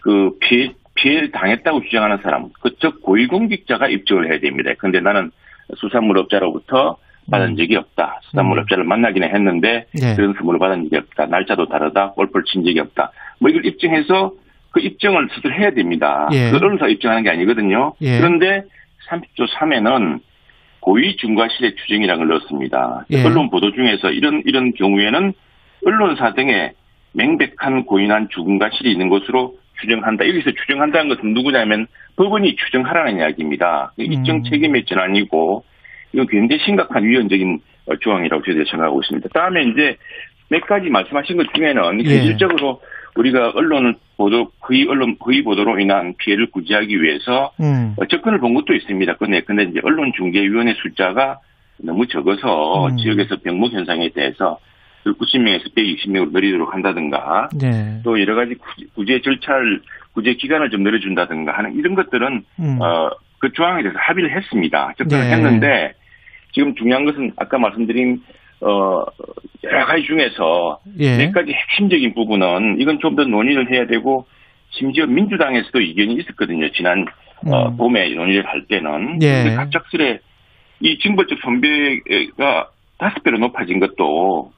[0.00, 4.72] 그 피해 피해를 당했다고 주장하는 사람, 그쪽 고위공직자가 입증을 해야 됩니다.
[4.78, 5.30] 근데 나는
[5.76, 6.96] 수산물업자로부터
[7.30, 7.56] 받은 음.
[7.56, 8.20] 적이 없다.
[8.24, 10.14] 수산물업자를 만나기는 했는데 예.
[10.14, 11.26] 그런 선물을 받은 적이 없다.
[11.26, 12.12] 날짜도 다르다.
[12.12, 13.12] 골프를 친 적이 없다.
[13.40, 14.32] 뭐 이걸 입증해서
[14.70, 16.28] 그 입증을 스스로 해야 됩니다.
[16.32, 16.50] 예.
[16.50, 17.94] 그 언론사 입증하는 게 아니거든요.
[18.02, 18.18] 예.
[18.18, 18.62] 그런데
[19.08, 20.20] 30조 3에는
[20.80, 23.06] 고의 중과실의 추정이라는 걸 넣었습니다.
[23.10, 23.24] 예.
[23.24, 25.32] 언론 보도 중에서 이런 이런 경우에는
[25.84, 26.72] 언론사 등에
[27.12, 30.28] 맹백한 고의난 주금과실이 있는 것으로 추정한다.
[30.28, 33.92] 여기서 추정한다는 것은 누구냐면 법원이 추정하라는 이야기입니다.
[33.96, 34.44] 입증 음.
[34.44, 35.64] 책임의 전환이고
[36.16, 39.28] 이건 굉장히 심각한 위헌적인 어, 조항이라고 저희들이 생각하고 있습니다.
[39.34, 39.96] 다음에 이제
[40.48, 42.16] 몇 가지 말씀하신 것 중에는 예.
[42.18, 42.80] 현실적으로
[43.16, 47.94] 우리가 언론을 보도 거의 언론 거의 보도로 인한 피해를 구제하기 위해서 음.
[47.98, 49.16] 어, 접근을 본 것도 있습니다.
[49.16, 51.38] 근데 근데 이제 언론 중재위원회 숫자가
[51.82, 52.96] 너무 적어서 음.
[52.96, 54.58] 지역에서 병목 현상에 대해서
[55.04, 58.00] 90명에서 120명으로 늘리도록 한다든가 예.
[58.02, 59.82] 또 여러 가지 구제- 구제 절차를
[60.14, 62.78] 구제 기간을 좀 늘려준다든가 하는 이런 것들은 음.
[62.80, 64.92] 어, 그 조항에 대해서 합의를 했습니다.
[64.96, 65.30] 접근을 네.
[65.32, 65.92] 했는데
[66.56, 68.22] 지금 중요한 것은 아까 말씀드린
[68.62, 69.04] 어,
[69.62, 71.18] 여러 가지 중에서 예.
[71.18, 74.26] 몇 가지 핵심적인 부분은 이건 좀 더 논의를 해야 되고
[74.70, 76.70] 심지어 민주당에서도 이견이 있었거든요.
[76.72, 77.04] 지난
[77.46, 77.76] 어, 음.
[77.76, 79.54] 봄에 논의를 할 때는 예.
[79.54, 80.18] 갑작스레
[80.80, 84.50] 이 징벌적 선배가 다섯 배로 높아진 것도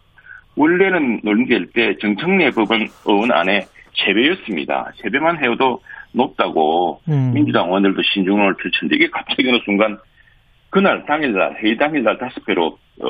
[0.55, 4.92] 원래는 논의될 때 정청래 법원 의원 안에 세 배였습니다.
[5.03, 5.80] 세 배만 해도
[6.12, 7.32] 높다고 음.
[7.34, 9.99] 민주당 의원들도 신중론을 펼쳤는데 이게 갑자기 어느 순간
[10.71, 12.66] 그날 당일날 회의 당일날 다섯 배로
[13.01, 13.07] 어,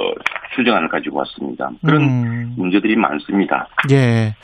[0.54, 1.68] 수정안을 가지고 왔습니다.
[1.84, 2.54] 그런 음.
[2.56, 3.66] 문제들이 많습니다.
[3.90, 4.34] 예.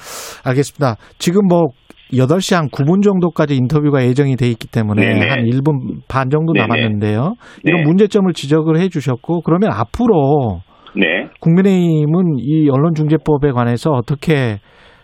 [0.45, 0.97] 알겠습니다.
[1.19, 1.69] 지금 뭐
[2.13, 5.29] 8시 한 9분 정도까지 인터뷰가 예정이 돼 있기 때문에 네네.
[5.29, 6.67] 한 1분 반 정도 네네.
[6.67, 7.35] 남았는데요.
[7.65, 7.87] 이런 네.
[7.87, 10.61] 문제점을 지적을 해 주셨고 그러면 앞으로
[10.97, 11.29] 네.
[11.41, 14.59] 국민의힘은 이 언론중재법에 관해서 어떻게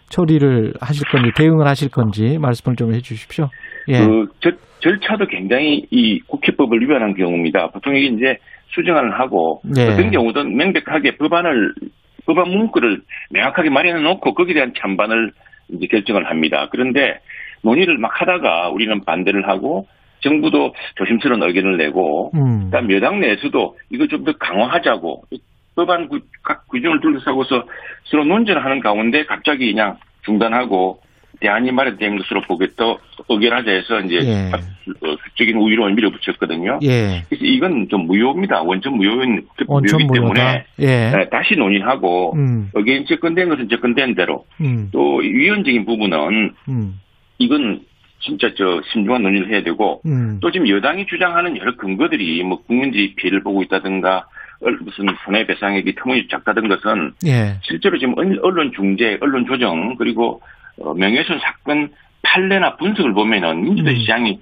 [0.08, 3.46] 처리를 하실 건지 대응을 하실 건지 말씀을 좀 해 주십시오.
[3.88, 3.98] 예.
[3.98, 4.26] 그
[4.80, 7.68] 절, 절차도 굉장히 이 국회법을 위반한 경우입니다.
[7.68, 9.88] 보통 이게 이제 수정안을 하고 네.
[9.88, 11.74] 어떤 경우든 명백하게 법안을
[12.26, 13.00] 법안 문구를
[13.30, 15.32] 명확하게 마련해 놓고 거기에 대한 찬반을
[15.70, 16.68] 이제 결정을 합니다.
[16.70, 17.18] 그런데
[17.62, 19.86] 논의를 막 하다가 우리는 반대를 하고
[20.20, 22.66] 정부도 조심스러운 의견을 내고 음.
[22.66, 25.24] 그다음 여당 내에서도 이거 좀 더 강화하자고
[25.74, 27.64] 법안 구, 각 규정을 둘러싸고서
[28.04, 31.00] 서로 논쟁을 하는 가운데 갑자기 그냥 중단하고
[31.40, 32.84] 대안이 마련된 것으로 보겠다
[33.28, 34.50] 의견하자 해서 이제 예.
[34.52, 36.80] 어, 수적인 우위로 밀어붙였거든요.
[36.82, 37.24] 예.
[37.28, 38.62] 그래서 이건 좀 무효입니다.
[38.62, 40.64] 원천 무효인 원천 무효이기 때문에.
[40.80, 40.86] 예.
[41.10, 42.70] 네, 다시 논의하고 음.
[42.74, 44.88] 의견 접근된 것은 접근된 대로 음.
[44.92, 47.00] 또 위헌적인 부분은 음.
[47.38, 47.80] 이건
[48.22, 50.38] 진짜 저 신중한 논의를 해야 되고 음.
[50.42, 54.26] 또 지금 여당이 주장하는 여러 근거들이 뭐 국민들이 피해를 보고 있다든가
[54.62, 57.56] 얼- 무슨 손해배상액이 터무니 작다든 것은 예.
[57.62, 61.90] 실제로 지금 언- 언론 중재, 언론 조정 그리고 어, 명예훼손 사건
[62.22, 63.98] 판례나 분석을 보면은 민주당 음.
[63.98, 64.40] 시장이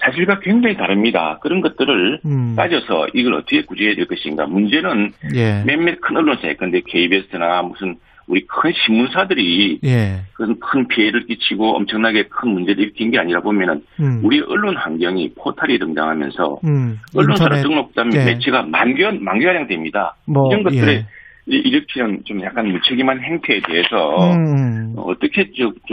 [0.00, 1.38] 사실과 굉장히 다릅니다.
[1.42, 2.54] 그런 것들을 음.
[2.56, 4.46] 따져서 이걸 어떻게 구제해야 될 것인가.
[4.46, 5.62] 문제는 예.
[5.66, 7.96] 몇몇 큰 언론사에 근데 KBS나 무슨
[8.28, 10.20] 우리 큰 신문사들이 예.
[10.34, 14.20] 큰, 큰 피해를 끼치고 엄청나게 큰 문제를 일으킨 게 아니라 보면은 음.
[14.22, 17.00] 우리 언론 환경이 포탈이 등장하면서 음.
[17.16, 18.24] 언론사로 등록된 예.
[18.26, 20.14] 매체가 만개 만개가량 됩니다.
[20.26, 21.06] 뭐 이런 것들에 예.
[21.48, 24.94] 이- 일으키는 좀 약간 무책임한 행태에 대해서 음.
[24.96, 25.42] 어, 어떻게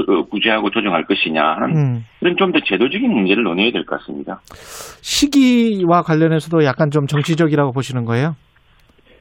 [0.07, 2.05] 어, 구제하고 조정할 것이냐 하는 음.
[2.19, 4.41] 그런 좀 더 제도적인 문제를 논의해야 될 것 같습니다.
[5.01, 8.35] 시기와 관련해서도 약간 좀 정치적이라고 보시는 거예요?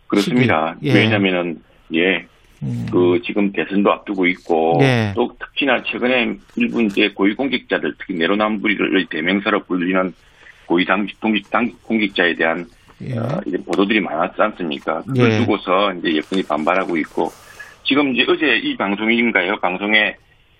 [0.06, 0.76] 그렇습니다.
[0.82, 0.92] 예.
[0.94, 1.60] 왜냐하면은
[1.94, 2.26] 예,
[2.62, 2.86] 음.
[2.90, 5.12] 그 지금 대선도 앞두고 있고 예.
[5.14, 10.12] 또 특히나 최근에 일부 이제 고위공직자들 특히 내로남불의 대명사로 불리는
[10.66, 12.64] 고위당 공직 당 공직자에 대한
[13.02, 13.18] 예.
[13.18, 15.02] 어, 이제 보도들이 많았지 않습니까?
[15.02, 15.38] 그걸 예.
[15.38, 17.30] 두고서 이제 여권이 반발하고 있고
[17.84, 19.56] 지금 이제 어제 이 방송인가요?
[19.60, 20.16] 방송에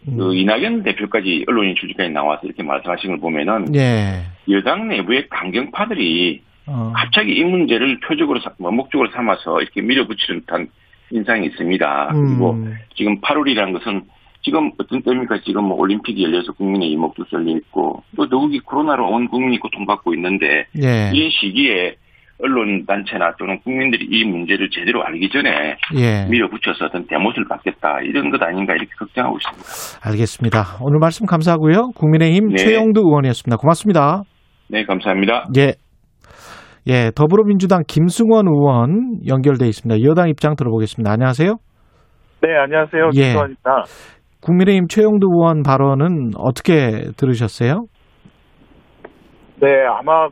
[0.09, 0.17] 음.
[0.19, 4.25] 그 이낙연 대표까지 언론인 출입까지 나와서 이렇게 말씀하신 걸 보면은 예.
[4.51, 6.93] 여당 내부의 강경파들이 어.
[6.95, 10.69] 갑자기 이 문제를 표적으로 삼- 뭐 목적으로 삼아서 이렇게 밀어붙이는 듯한
[11.11, 12.09] 인상이 있습니다.
[12.13, 12.75] 그리고 음.
[12.95, 14.03] 지금 8월이라는 것은
[14.43, 15.41] 지금 어떤 때입니까?
[15.45, 20.67] 지금 뭐 올림픽이 열려서 국민의 이목도 쏠려 있고 또 더욱이 코로나로 온 국민이 고통받고 있는데
[20.83, 21.11] 예.
[21.15, 21.97] 이 시기에
[22.45, 26.29] 언론 단체나 또는 국민들이 이 문제를 제대로 알기 전에 예.
[26.29, 30.11] 밀어붙여서 어떤 대못을 받겠다 이런 것 아닌가 이렇게 걱정하고 있습니다.
[30.11, 30.61] 알겠습니다.
[30.83, 31.93] 오늘 말씀 감사하고요.
[31.97, 32.57] 국민의힘 네.
[32.57, 33.57] 최영두 의원이었습니다.
[33.57, 34.23] 고맙습니다.
[34.69, 35.47] 네, 감사합니다.
[35.57, 35.73] 예.
[36.87, 40.05] 예, 더불어민주당 김승원 의원 연결돼 있습니다.
[40.07, 41.11] 여당 입장 들어보겠습니다.
[41.11, 41.55] 안녕하세요.
[42.43, 43.11] 네, 안녕하세요.
[43.15, 43.23] 예.
[43.23, 43.85] 김수환입니다.
[44.43, 47.87] 국민의힘 최영두 의원 발언은 어떻게 들으셨어요?
[49.63, 49.69] 네,
[49.99, 50.29] 아마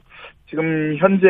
[0.51, 1.27] 지금 현재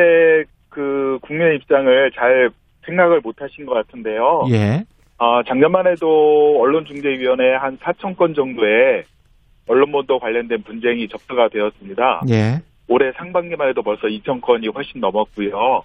[0.72, 2.50] 그 국민의 입장을 잘
[2.86, 4.44] 생각을 못 하신 것 같은데요.
[4.50, 4.84] 예.
[5.18, 9.04] 아, 작년만 해도 언론중재위원회 한 4천 건 정도의
[9.68, 12.22] 언론보도 관련된 분쟁이 접수가 되었습니다.
[12.30, 12.60] 예.
[12.88, 15.82] 올해 상반기만 해도 벌써 2천 건이 훨씬 넘었고요.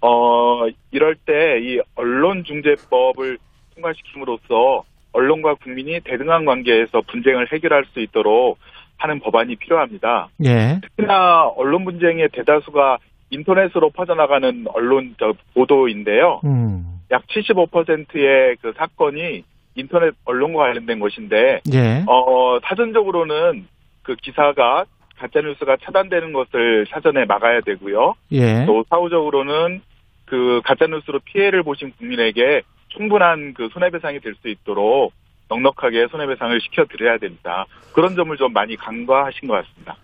[0.00, 3.38] 어, 이럴 때 이 언론중재법을
[3.74, 8.58] 통과시킴으로써 언론과 국민이 대등한 관계에서 분쟁을 해결할 수 있도록
[8.98, 10.28] 하는 법안이 필요합니다.
[10.44, 10.80] 예.
[10.82, 12.98] 특히나 언론 분쟁의 대다수가
[13.30, 16.40] 인터넷으로 퍼져나가는 언론 저 보도인데요.
[16.44, 17.00] 음.
[17.10, 22.04] 약 75%의 그 사건이 인터넷 언론과 관련된 것인데 예.
[22.06, 23.66] 어, 사전적으로는
[24.02, 24.84] 그 기사가
[25.16, 28.14] 가짜 뉴스가 차단되는 것을 사전에 막아야 되고요.
[28.32, 28.64] 예.
[28.66, 29.80] 또 사후적으로는
[30.26, 35.12] 그 가짜 뉴스로 피해를 보신 국민에게 충분한 그 손해배상이 될 수 있도록
[35.48, 37.64] 넉넉하게 손해배상을 시켜드려야 됩니다.
[37.94, 39.96] 그런 점을 좀 많이 간과하신 것 같습니다.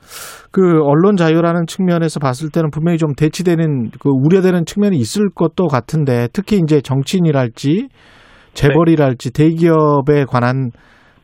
[0.51, 6.29] 그 언론 자유라는 측면에서 봤을 때는 분명히 좀 대치되는 그 우려되는 측면이 있을 것도 같은데
[6.33, 7.89] 특히 이제 정치인이랄지
[8.55, 10.71] 재벌이랄지 대기업에 관한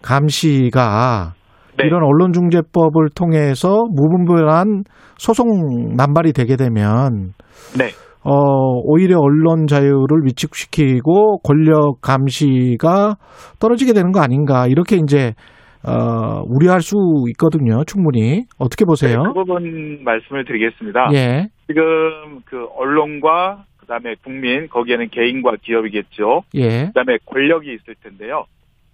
[0.03, 1.35] 감시가
[1.79, 1.87] 네.
[1.87, 4.85] 이런 언론중재법을 통해서 무분별한
[5.17, 7.33] 소송 남발이 되게 되면
[7.79, 7.91] 네.
[8.23, 8.33] 어,
[8.85, 13.17] 오히려 언론 자유를 위축시키고 권력 감시가
[13.61, 15.33] 떨어지게 되는 거 아닌가 이렇게 이제
[15.83, 16.97] 어, 우려할 수
[17.31, 17.85] 있거든요.
[17.85, 19.23] 충분히 어떻게 보세요?
[19.23, 21.09] 네, 그 부분 말씀을 드리겠습니다.
[21.15, 26.43] 예, 지금 그 언론과 그다음에 국민 거기에는 개인과 기업이겠죠.
[26.55, 28.45] 예, 그다음에 권력이 있을 텐데요.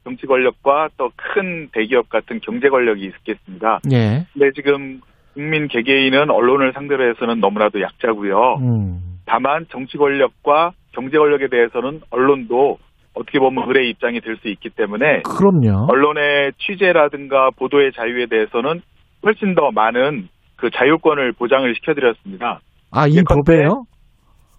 [0.04, 3.80] 정치 권력과 또 큰 대기업 같은 경제 권력이 있겠습니다.
[3.92, 5.00] 예, 근데 지금
[5.34, 8.54] 국민 개개인은 언론을 상대로 해서는 너무나도 약자고요.
[8.62, 12.78] 음, 다만 정치 권력과 경제 권력에 대해서는 언론도
[13.14, 15.86] 어떻게 보면 의뢰 입장이 될 수 있기 때문에 그럼요.
[15.90, 18.82] 언론의 취재라든가 보도의 자유에 대해서는
[19.24, 22.60] 훨씬 더 많은 그 자율권을 보장을 시켜드렸습니다.
[22.92, 23.84] 아, 이 예컨대 법에요?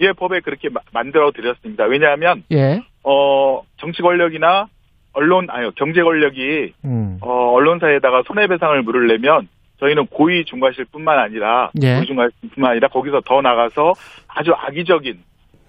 [0.01, 1.85] 예, 법에 그렇게 마- 만들어 드렸습니다.
[1.85, 4.67] 왜냐하면 예, 어 정치 권력이나
[5.13, 9.47] 언론 아니요 경제 권력이 음, 어 언론사에다가 손해배상을 물으려면
[9.79, 11.95] 저희는 고의 중과실뿐만 아니라 예.
[11.95, 13.93] 고의 중과실뿐만 아니라 거기서 더 나가서
[14.27, 15.19] 아주 악의적인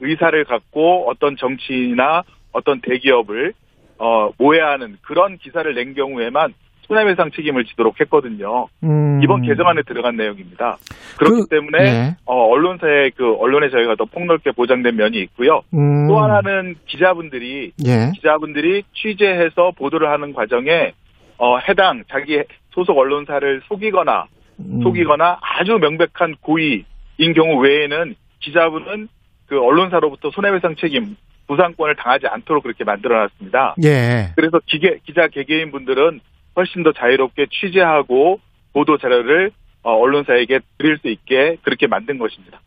[0.01, 3.53] 의사를 갖고 어떤 정치인이나 어떤 대기업을
[3.99, 6.55] 어 모해하는 그런 기사를 낸 경우에만
[6.87, 8.67] 손해배상 책임을 지도록 했거든요.
[8.83, 9.21] 음.
[9.23, 10.79] 이번 개정안에 들어간 내용입니다.
[11.19, 12.17] 그렇기 그- 때문에 예.
[12.25, 15.61] 어, 언론사의 그 언론의 자유가 더 폭넓게 보장된 면이 있고요.
[15.75, 20.93] 음, 또 하나는 기자분들이 예, 기자분들이 취재해서 보도를 하는 과정에
[21.37, 24.27] 어, 해당 자기 소속 언론사를 속이거나
[24.61, 29.09] 음, 속이거나 아주 명백한 고의인 경우 외에는 기자분은
[29.47, 31.17] 그 언론사로부터 손해배상 책임
[31.47, 33.77] 부상권을 당하지 않도록 그렇게 만들어놨습니다.
[33.85, 36.21] 예, 그래서 기계, 기자 개개인 분들은
[36.57, 38.41] 훨씬 더 자유롭게 취재하고
[38.73, 39.51] 보도 자료를
[39.83, 42.61] 어, 언론사에게 드릴 수 있게 그렇게 만든 것입니다.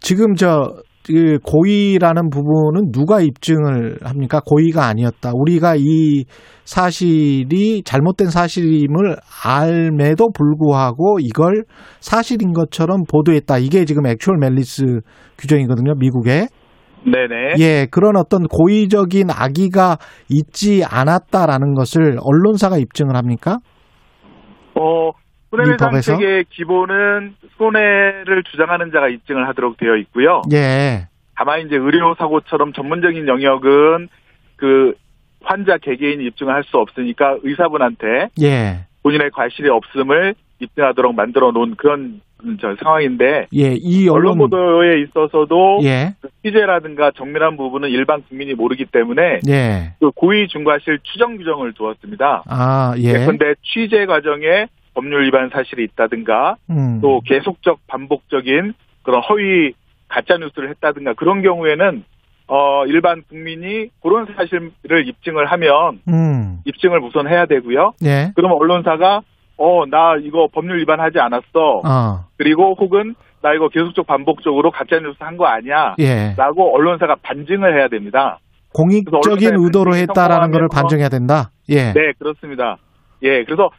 [0.00, 0.74] 지금 저,
[1.06, 4.40] 그 고의라는 부분은 누가 입증을 합니까?
[4.40, 5.32] 고의가 아니었다.
[5.34, 6.24] 우리가 이
[6.64, 11.64] 사실이 잘못된 사실임을 알매도 불구하고 이걸
[12.00, 13.58] 사실인 것처럼 보도했다.
[13.58, 15.00] 이게 지금 액츄얼 멜리스
[15.38, 15.94] 규정이거든요.
[15.98, 16.46] 미국에.
[17.04, 17.56] 네네.
[17.58, 19.98] 예, 그런 어떤 고의적인 악의가
[20.30, 23.58] 있지 않았다라는 것을 언론사가 입증을 합니까?
[24.74, 25.23] 어, 이
[25.56, 26.16] 손해배상 법에서?
[26.16, 30.42] 책의 기본은 손해를 주장하는 자가 입증을 하도록 되어 있고요.
[30.52, 31.06] 예.
[31.36, 34.08] 다만 이제 의료 사고처럼 전문적인 영역은
[34.56, 34.94] 그
[35.42, 38.86] 환자 개개인이 입증을 할 수 없으니까 의사분한테 예.
[39.02, 42.20] 본인의 과실이 없음을 입증하도록 만들어 놓은 그런
[42.60, 46.14] 저 상황인데 예, 이 언론 언론 보도에 있어서도 예.
[46.20, 49.94] 그 취재라든가 정밀한 부분은 일반 국민이 모르기 때문에 예.
[49.98, 52.44] 그 고의 중과실 추정 규정을 두었습니다.
[52.46, 53.14] 아, 예.
[53.14, 57.00] 예컨대 취재 과정에 법률 위반 사실이 있다든가 음.
[57.02, 58.72] 또 계속적 반복적인
[59.02, 59.72] 그런 허위
[60.08, 62.04] 가짜 뉴스를 했다든가 그런 경우에는
[62.46, 66.58] 어 일반 국민이 그런 사실을 입증을 하면 음.
[66.66, 67.92] 입증을 우선 해야 되고요.
[68.04, 68.32] 예.
[68.36, 69.22] 그러면 언론사가
[69.56, 71.80] 어 나 이거 법률 위반하지 않았어.
[71.84, 72.24] 어.
[72.36, 75.94] 그리고 혹은 나 이거 계속적 반복적으로 가짜 뉴스 한 거 아니야.
[76.00, 76.34] 예.
[76.36, 78.38] 라고 언론사가 반증을 해야 됩니다.
[78.74, 81.50] 공익적인 의도로 했다라는 것을 반증해야 된다.
[81.68, 81.92] 예.
[81.92, 82.76] 네, 그렇습니다.
[83.22, 83.70] 예, 그래서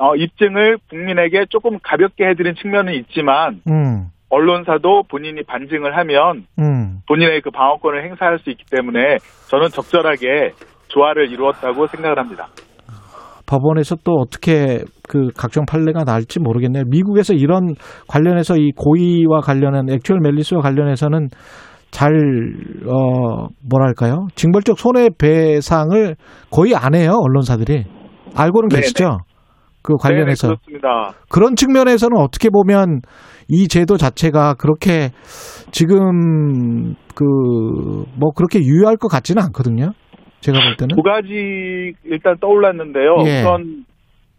[0.00, 4.06] 어, 입증을 국민에게 조금 가볍게 해드린 측면은 있지만 음.
[4.30, 7.00] 언론사도 본인이 반증을 하면 음.
[7.06, 10.52] 본인의 그 방어권을 행사할 수 있기 때문에 저는 적절하게
[10.88, 12.48] 조화를 이루었다고 생각을 합니다.
[13.46, 16.84] 법원에서 또 어떻게 그 각종 판례가 날지 모르겠네요.
[16.86, 17.74] 미국에서 이런
[18.08, 21.28] 관련해서 이 고의와 관련한 액츄얼 멜리스와 관련해서는
[21.90, 22.12] 잘,
[22.86, 24.28] 어, 뭐랄까요.
[24.36, 26.14] 징벌적 손해배상을
[26.50, 27.84] 거의 안 해요, 언론사들이.
[28.36, 28.82] 알고는 네네.
[28.82, 29.18] 계시죠?
[29.82, 30.48] 그 관련해서.
[30.48, 31.14] 네, 그렇습니다.
[31.30, 33.00] 그런 측면에서는 어떻게 보면
[33.48, 35.10] 이 제도 자체가 그렇게
[35.72, 37.24] 지금 그
[38.16, 39.92] 뭐 그렇게 유효할 것 같지는 않거든요.
[40.40, 40.96] 제가 볼 때는.
[40.96, 43.16] 두 가지 일단 떠올랐는데요.
[43.26, 43.40] 예.
[43.40, 43.84] 우선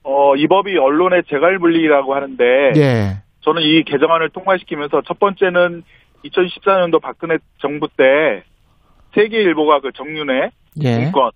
[0.04, 2.44] 어, 이 법이 언론의 재갈 분리라고 하는데
[2.76, 3.22] 예.
[3.42, 5.84] 저는 이 개정안을 통과시키면서 첫 번째는
[6.26, 8.44] 2014년도 박근혜 정부 때
[9.16, 10.50] 세계일보가 그 정윤회
[10.84, 10.98] 예.
[11.00, 11.32] 문건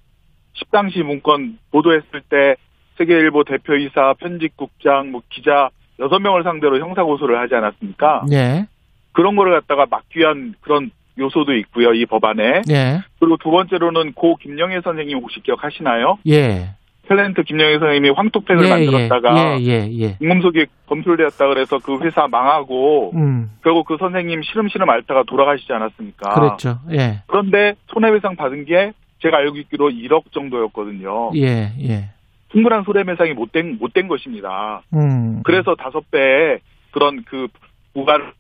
[0.72, 2.56] 10당시 문건 보도했을 때
[2.98, 5.70] 세계일보 대표이사, 편집국장, 뭐 기자
[6.00, 8.26] 6명을 상대로 형사고소를 하지 않았습니까?
[8.32, 8.68] 예.
[9.14, 12.64] 그런 거를 갖다가 막기 위한 그런 요소도 있고요, 이 법안에.
[12.70, 13.00] 예.
[13.20, 16.18] 그리고 두 번째로는 고 김영애 선생님 혹시 기억하시나요?
[16.28, 16.76] 예.
[17.08, 20.14] 탤런트 김영애 선생님이 황토팩을 예, 만들었다가 예, 예, 예.
[20.14, 23.52] 공금속이 검출되었다 그래서 그 회사 망하고 음.
[23.64, 26.34] 결국 그 선생님 시름시름 앓다가 돌아가시지 않았습니까?
[26.34, 26.80] 그랬죠.
[26.92, 27.22] 예.
[27.28, 28.92] 그런데 손해배상 받은 게
[29.22, 31.32] 제가 알고 있기로 1억 정도였거든요.
[31.36, 32.10] 예, 예.
[32.56, 34.82] 충분한 손해배상이 못된 못된 것입니다.
[34.94, 35.44] 음.
[35.44, 36.60] 그래서 다섯 배의
[36.92, 37.50] 그런 그
[37.94, 38.32] 부과를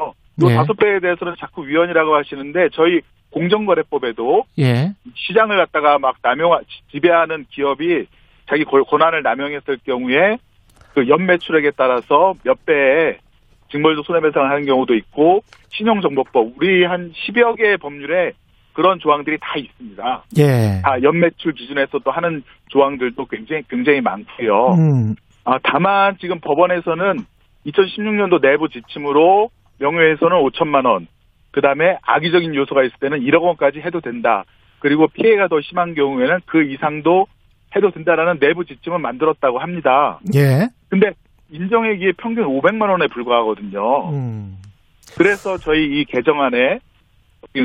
[0.00, 0.56] 요 네.
[0.56, 3.00] 다섯 배에 대해서는 자꾸 위헌이라고 하시는데 저희
[3.30, 4.92] 공정거래법에도 예.
[5.14, 6.58] 시장을 갖다가 막 남용
[6.90, 8.06] 지배하는 기업이
[8.48, 10.38] 자기 권- 권한을 남용했을 경우에
[10.92, 13.18] 그 연매출액에 따라서 몇 배의
[13.70, 18.32] 징벌적 손해배상을 하는 경우도 있고 신용정보법 우리 한 10여 개의 법률에
[18.74, 20.24] 그런 조항들이 다 있습니다.
[20.38, 20.82] 예.
[20.82, 24.74] 다 연매출 기준에서 또 하는 조항들도 굉장히 굉장히 많고요.
[24.74, 25.14] 음.
[25.44, 27.18] 아, 다만 지금 법원에서는
[27.66, 31.06] 2016년도 내부 지침으로 명예훼손은 5천만 원,
[31.50, 34.44] 그 다음에 악의적인 요소가 있을 때는 1억 원까지 해도 된다.
[34.80, 37.26] 그리고 피해가 더 심한 경우에는 그 이상도
[37.76, 40.20] 해도 된다라는 내부 지침을 만들었다고 합니다.
[40.34, 40.68] 예.
[40.88, 41.12] 근데
[41.50, 44.10] 인정액이 평균 500만 원에 불과하거든요.
[44.10, 44.58] 음.
[45.16, 46.80] 그래서 저희 이 개정안에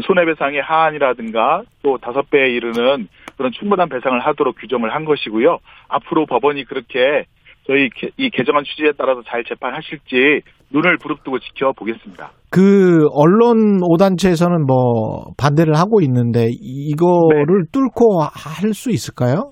[0.06, 5.58] 손해배상의 하한이라든가 또 다섯 배에 이르는 그런 충분한 배상을 하도록 규정을 한 것이고요.
[5.88, 7.24] 앞으로 법원이 그렇게
[7.66, 12.32] 저희 개- 이 개정안 취지에 따라서 잘 재판하실지 눈을 부릅뜨고 지켜보겠습니다.
[12.52, 17.70] 그 언론 오단체에서는 뭐 반대를 하고 있는데 이거를 네.
[17.72, 19.52] 뚫고 할 수 있을까요?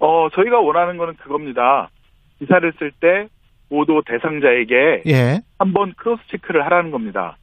[0.00, 1.88] 어, 저희가 원하는 거는 그겁니다.
[2.40, 3.28] 기사를 쓸 때
[3.68, 5.38] 보도 대상자에게 예.
[5.58, 7.36] 한번 크로스 체크를 하라는 겁니다.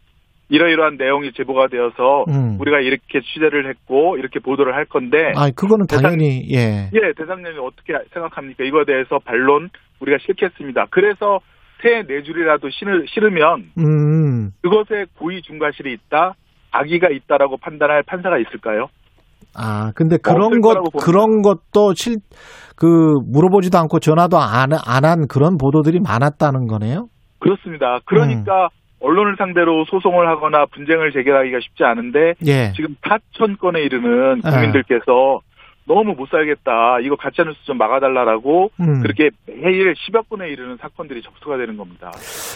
[0.51, 2.59] 이러이러한 내용이 제보가 되어서 음.
[2.59, 6.89] 우리가 이렇게 취재를 했고 이렇게 보도를 할 건데 아, 그거는 대상- 당연히 예.
[6.93, 8.63] 예, 대상님이 어떻게 생각합니까?
[8.65, 9.69] 이거에 대해서 반론
[10.01, 10.87] 우리가 싫겠습니다.
[10.91, 11.39] 그래서
[11.81, 14.51] 새네 줄이라도 실으, 실으면 음.
[14.61, 16.33] 그것에 고의 중과실이 있다,
[16.71, 18.87] 악의가 있다라고 판단할 판사가 있을까요?
[19.55, 20.77] 아, 근데 그런 것.
[21.03, 22.17] 그런 것도 실
[22.77, 22.87] 그
[23.31, 27.07] 물어보지도 않고 전화도 안 안 한 그런 보도들이 많았다는 거네요.
[27.39, 27.99] 그렇습니다.
[28.05, 28.69] 그러니까
[29.01, 32.71] 언론을 상대로 소송을 하거나 분쟁을 제기하기가 쉽지 않은데 예.
[32.75, 34.51] 지금 4천 건에 이르는 아.
[34.51, 35.39] 국민들께서
[35.87, 36.99] 너무 못 살겠다.
[37.03, 39.01] 이거 가짜뉴스 좀 막아달라라고 음.
[39.01, 42.11] 그렇게 매일 10여 건에 이르는 사건들이 접수가 되는 겁니다.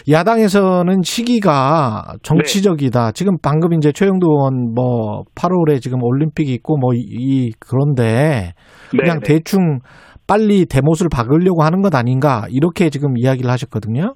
[0.10, 3.12] 야당에서는 시기가 정치적이다.
[3.14, 8.54] 지금 방금 이제 최영도 의원 뭐 8월에 지금 올림픽이 있고 뭐 이 그런데
[8.92, 9.34] 그냥 네, 네.
[9.34, 9.80] 대충
[10.28, 14.14] 빨리 대못을 박으려고 하는 것 아닌가 이렇게 지금 이야기를 하셨거든요.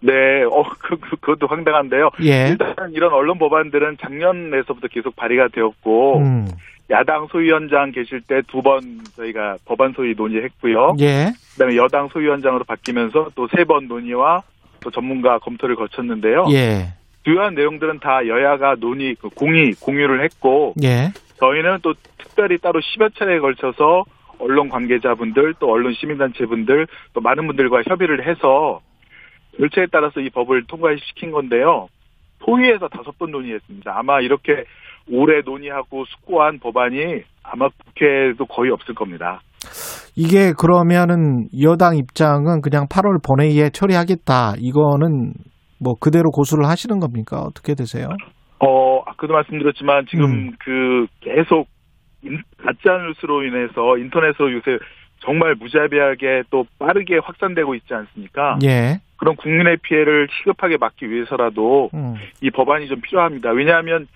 [0.00, 2.10] 네, 어, 그, 그, 그것도 황당한데요.
[2.22, 2.48] 예.
[2.48, 6.48] 일단 이런 언론 법안들은 작년에서부터 계속 발의가 되었고 음.
[6.90, 8.80] 야당 소위원장 계실 때 두 번
[9.16, 10.96] 저희가 법안 소위 논의했고요.
[11.00, 11.32] 예.
[11.52, 14.42] 그다음에 여당 소위원장으로 바뀌면서 또 세 번 논의와
[14.82, 16.46] 또 전문가 검토를 거쳤는데요.
[16.52, 16.94] 예.
[17.22, 21.12] 주요한 내용들은 다 여야가 논의 그 공의 공유를 했고 예.
[21.38, 24.04] 저희는 또 특별히 따로 10여 차례에 걸쳐서
[24.38, 28.80] 언론 관계자분들 또 언론 시민단체분들 또 많은 분들과 협의를 해서
[29.58, 31.88] 절차에 따라서 이 법을 통과시킨 건데요.
[32.40, 33.92] 토의에서 다섯 번 논의했습니다.
[33.94, 34.64] 아마 이렇게
[35.10, 39.40] 오래 논의하고 숙고한 법안이 아마 국회에도 거의 없을 겁니다.
[40.16, 44.54] 이게 그러면은 여당 입장은 그냥 8월 본회의에 처리하겠다.
[44.58, 45.32] 이거는
[45.82, 47.40] 뭐 그대로 고수를 하시는 겁니까?
[47.40, 48.08] 어떻게 되세요?
[48.58, 50.50] 어, 아까도 말씀드렸지만 지금 음.
[50.58, 51.68] 그 계속
[52.22, 54.78] 인- 가짜 뉴스로 인해서 인터넷으로 요새
[55.20, 58.58] 정말 무자비하게 또 빠르게 확산되고 있지 않습니까?
[58.64, 59.00] 예.
[59.16, 62.14] 그런 국민의 피해를 시급하게 막기 위해서라도 음.
[62.40, 63.50] 이 법안이 좀 필요합니다.
[63.50, 64.08] 왜냐하면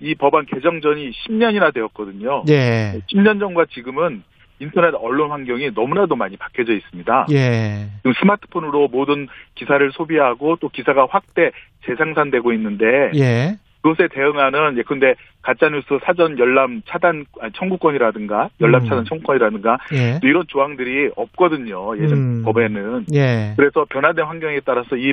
[0.00, 2.44] 이 법안 개정 전이 10년이나 되었거든요.
[2.48, 3.00] 예.
[3.12, 4.22] 10년 전과 지금은
[4.60, 7.26] 인터넷 언론 환경이 너무나도 많이 바뀌어져 있습니다.
[7.32, 7.88] 예.
[7.98, 11.50] 지금 스마트폰으로 모든 기사를 소비하고 또 기사가 확대
[11.84, 13.58] 재생산되고 있는데 예.
[13.82, 18.88] 그것에 대응하는 예컨대 가짜뉴스 사전 열람 차단 아니, 청구권이라든가 열람 음.
[18.88, 20.20] 차단 청구권이라든가 예.
[20.20, 21.98] 또 이런 조항들이 없거든요.
[21.98, 22.42] 예전 음.
[22.44, 23.06] 법에는.
[23.12, 23.54] 예.
[23.56, 25.12] 그래서 변화된 환경에 따라서 이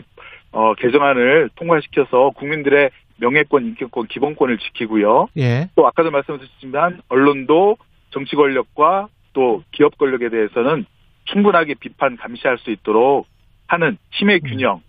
[0.51, 5.29] 어, 개정안을 통과시켜서 국민들의 명예권, 인격권, 기본권을 지키고요.
[5.37, 5.69] 예.
[5.75, 7.77] 또 아까도 말씀드렸지만 언론도
[8.11, 10.85] 정치 권력과 또 기업 권력에 대해서는
[11.25, 13.27] 충분하게 비판 감시할 수 있도록
[13.67, 14.81] 하는 힘의 균형,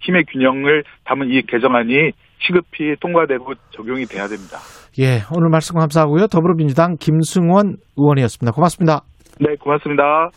[0.00, 4.58] 힘의 균형을 담은 이 개정안이 시급히 통과되고 적용이 돼야 됩니다.
[4.98, 5.22] 예.
[5.34, 6.26] 오늘 말씀 감사하고요.
[6.28, 8.52] 더불어민주당 김승원 의원이었습니다.
[8.52, 9.02] 고맙습니다.
[9.40, 10.30] 네, 고맙습니다.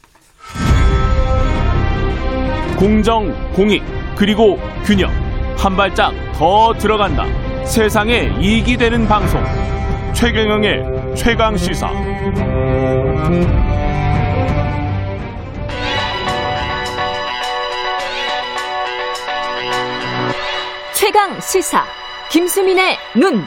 [2.77, 3.83] 공정, 공익,
[4.17, 5.09] 그리고 균형.
[5.57, 7.25] 한 발짝 더 들어간다.
[7.65, 9.41] 세상에 이익이 되는 방송.
[10.13, 11.89] 최경영의 최강 시사.
[21.09, 21.85] 최강 시사
[22.31, 23.41] 김수민의 눈.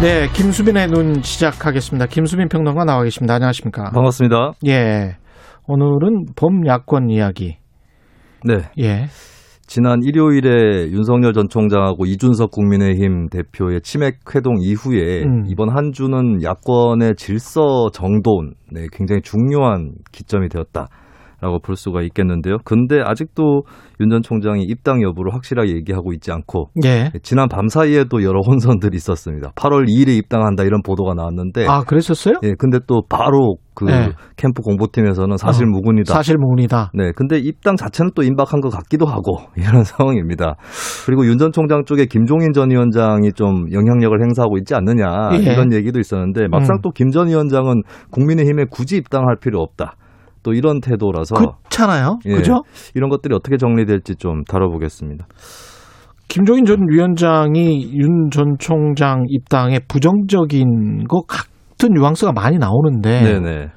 [0.00, 0.28] 네.
[0.32, 2.06] 김수빈의 눈 시작하겠습니다.
[2.06, 3.34] 김수빈 평론가 나와 계십니다.
[3.34, 3.90] 안녕하십니까.
[3.90, 4.52] 반갑습니다.
[4.68, 5.16] 예.
[5.66, 7.56] 오늘은 범야권 이야기.
[8.44, 8.58] 네.
[8.78, 9.06] 예.
[9.66, 15.46] 지난 일요일에 윤석열 전 총장하고 이준석 국민의힘 대표의 치맥 회동 이후에 음.
[15.48, 20.86] 이번 한 주는 야권의 질서 정돈, 네, 굉장히 중요한 기점이 되었다.
[21.40, 22.56] 라고 볼 수가 있겠는데요.
[22.64, 23.62] 근데 아직도
[24.00, 27.10] 윤 전 총장이 입당 여부를 확실하게 얘기하고 있지 않고 예.
[27.22, 29.52] 지난 밤 사이에도 여러 혼선들이 있었습니다.
[29.56, 32.34] 8월 2일에 입당한다 이런 보도가 나왔는데 아, 그랬었어요?
[32.42, 34.12] 예, 근데 또 바로 그 네.
[34.36, 36.12] 캠프 공보팀에서는 사실 어, 무근이다.
[36.14, 36.92] 사실 무근이다.
[36.94, 40.56] 네, 근데 입당 자체는 또 임박한 것 같기도 하고 이런 상황입니다.
[41.06, 45.52] 그리고 윤 전 총장 쪽에 김종인 전 위원장이 좀 영향력을 행사하고 있지 않느냐 예.
[45.52, 46.80] 이런 얘기도 있었는데 막상 음.
[46.82, 49.96] 또김 전 위원장은 국민의힘에 굳이 입당할 필요 없다.
[50.46, 52.20] 또 이런 태도라서 그렇잖아요.
[52.26, 52.62] 예, 그죠?
[52.94, 55.26] 이런 것들이 어떻게 정리될지 좀 다뤄보겠습니다.
[56.28, 63.70] 김종인 전 위원장이 윤 전 총장 입당에 부정적인 것 같은 뉘앙스가 많이 나오는데 네네.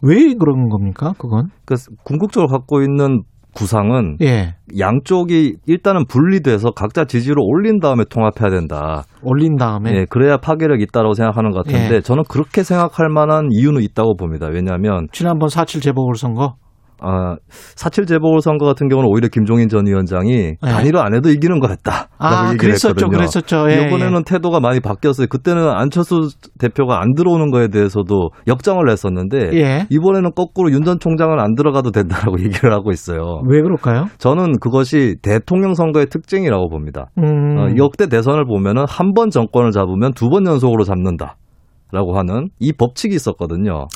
[0.00, 1.12] 왜 그런 겁니까?
[1.18, 1.48] 그건?
[1.66, 3.22] 그 궁극적으로 갖고 있는
[3.54, 4.54] 구상은 예.
[4.78, 9.04] 양쪽이 일단은 분리돼서 각자 지지를 올린 다음에 통합해야 된다.
[9.22, 12.00] 올린 다음에 예, 그래야 파괴력이 있다고 생각하는 것 같은데 예.
[12.00, 14.48] 저는 그렇게 생각할 만한 이유는 있다고 봅니다.
[14.48, 16.54] 왜냐하면 지난번 4.7 재보궐선거
[17.00, 17.36] 아,
[17.76, 21.92] 4.7 재보궐선거 같은 경우는 오히려 김종인 전 위원장이 단일화 안 해도 이기는 거였다.
[21.92, 22.14] 예.
[22.18, 23.70] 아, 그랬었죠, 그랬었죠.
[23.70, 25.26] 예, 이번에는 태도가 많이 바뀌었어요.
[25.28, 26.28] 그때는 안철수
[26.58, 29.86] 대표가 안 들어오는 거에 대해서도 역정을 냈었는데 예.
[29.90, 33.40] 이번에는 거꾸로 윤 전 총장은 안 들어가도 된다라고 얘기를 하고 있어요.
[33.48, 34.06] 왜 그럴까요?
[34.18, 37.06] 저는 그것이 대통령 선거의 특징이라고 봅니다.
[37.18, 37.56] 음.
[37.58, 41.36] 어, 역대 대선을 보면은 한 번 정권을 잡으면 두 번 연속으로 잡는다.
[41.94, 43.86] 라고 하는 이 법칙이 있었거든요.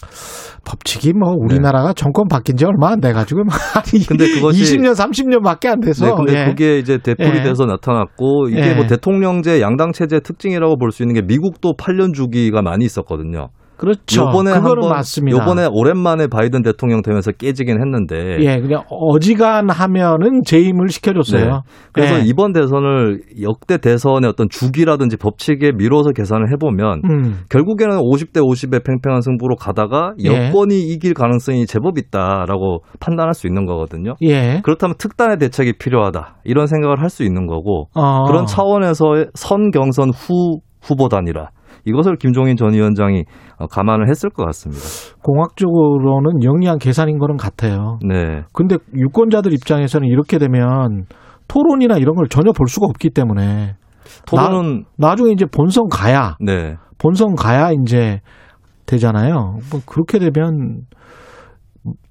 [0.65, 4.07] 법칙이 뭐 우리나라가 정권 바뀐 지 얼마 안 돼가지고 뭐 아니 네.
[4.07, 6.45] 근데 그것이 20년 30년밖에 안 돼서 네, 근데 예.
[6.47, 7.43] 그게 이제 대풀이 예.
[7.43, 8.75] 돼서 나타났고 이게 예.
[8.75, 13.49] 뭐 대통령제 양당 체제 특징이라고 볼 수 있는 게 미국도 8년 주기가 많이 있었거든요.
[13.79, 14.23] 그렇죠.
[14.23, 15.39] 요번에 그거는 한번 맞습니다.
[15.39, 21.45] 요번에 오랜만에 바이든 대통령 되면서 깨지긴 했는데 예, 그냥 어지간하면은 재임을 시켜줬어요.
[21.45, 21.61] 네.
[21.93, 22.23] 그래서 예.
[22.25, 27.41] 이번 대선을 역대 대선의 어떤 주기라든지 법칙에 미뤄서 계산을 해보면 음.
[27.51, 30.49] 결국에는 50대 50의 팽팽한 승부로 가다가 예.
[30.49, 34.15] 여권이 이길 가능성이 제법 있다라고 판단할 수 있는 거거든요.
[34.23, 34.61] 예.
[34.63, 38.25] 그렇다면 특단의 대책이 필요하다 이런 생각을 할 수 있는 거고 어.
[38.27, 41.49] 그런 차원에서의 선 경선 후 후보 단위라
[41.85, 43.25] 이것을 김종인 전 위원장이
[43.59, 44.83] 어, 감안을 했을 것 같습니다.
[45.23, 47.99] 공학적으로는 영리한 계산인 거는 같아요.
[48.07, 48.43] 네.
[48.53, 51.05] 근데 유권자들 입장에서는 이렇게 되면
[51.49, 53.77] 토론이나 이런 걸 전혀 볼 수가 없기 때문에
[54.27, 56.77] 토론은 나, 나중에 이제 본선 가야 네.
[56.99, 58.21] 본선 가야 이제
[58.87, 59.59] 되잖아요.
[59.71, 60.83] 뭐 그렇게 되면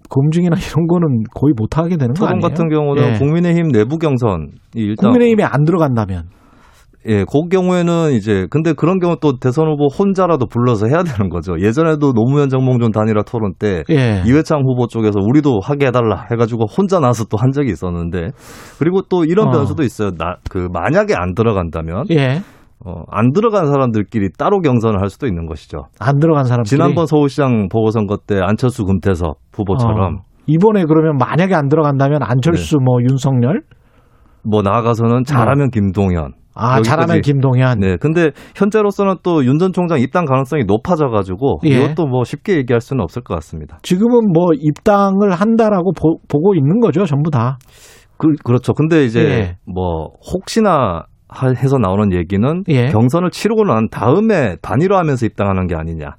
[0.09, 2.41] 검증이나 이런 거는 거의 못 하게 되는 거 토론 아니에요?
[2.41, 3.17] 같은 경우는 예.
[3.17, 6.29] 국민의힘 내부 경선이 일단 국민의힘에 안 들어간다면
[7.07, 11.53] 예, 그 경우에는 이제 근데 그런 경우 또 대선 후보 혼자라도 불러서 해야 되는 거죠.
[11.59, 14.23] 예전에도 노무현 정몽준 단일화 토론 때 예.
[14.25, 18.31] 이회창 후보 쪽에서 우리도 하게 해달라 해가지고 혼자 나서 또 한 적이 있었는데
[18.79, 19.51] 그리고 또 이런 어.
[19.51, 20.11] 변수도 있어요.
[20.11, 22.41] 나 그 만약에 안 들어간다면 예.
[22.85, 25.85] 어, 안 들어간 사람들끼리 따로 경선을 할 수도 있는 것이죠.
[25.99, 30.19] 안 들어간 사람들이 지난번 서울시장 보궐선거 때 안철수 금태섭 후보처럼 어.
[30.45, 33.61] 이번에 그러면 만약에 안 들어간다면 안철수 뭐 윤석열
[34.43, 36.81] 뭐 나아가서는 잘하면 김동연 아.
[36.81, 41.69] 잘하면 김동연 네, 근데 현재로서는 또 윤 전 총장 입당 가능성이 높아져 가지고 예.
[41.69, 43.79] 이것도 뭐 쉽게 얘기할 수는 없을 것 같습니다.
[43.83, 47.57] 지금은 뭐 입당을 한다라고 보, 고 있는 거죠 전부 다
[48.17, 48.73] 그, 그렇죠.
[48.73, 49.55] 근데 이제 예.
[49.65, 52.87] 뭐 혹시나 하- 해서 나오는 얘기는 예.
[52.87, 56.15] 경선을 치르고 난 다음에 단일화하면서 입당하는 게 아니냐.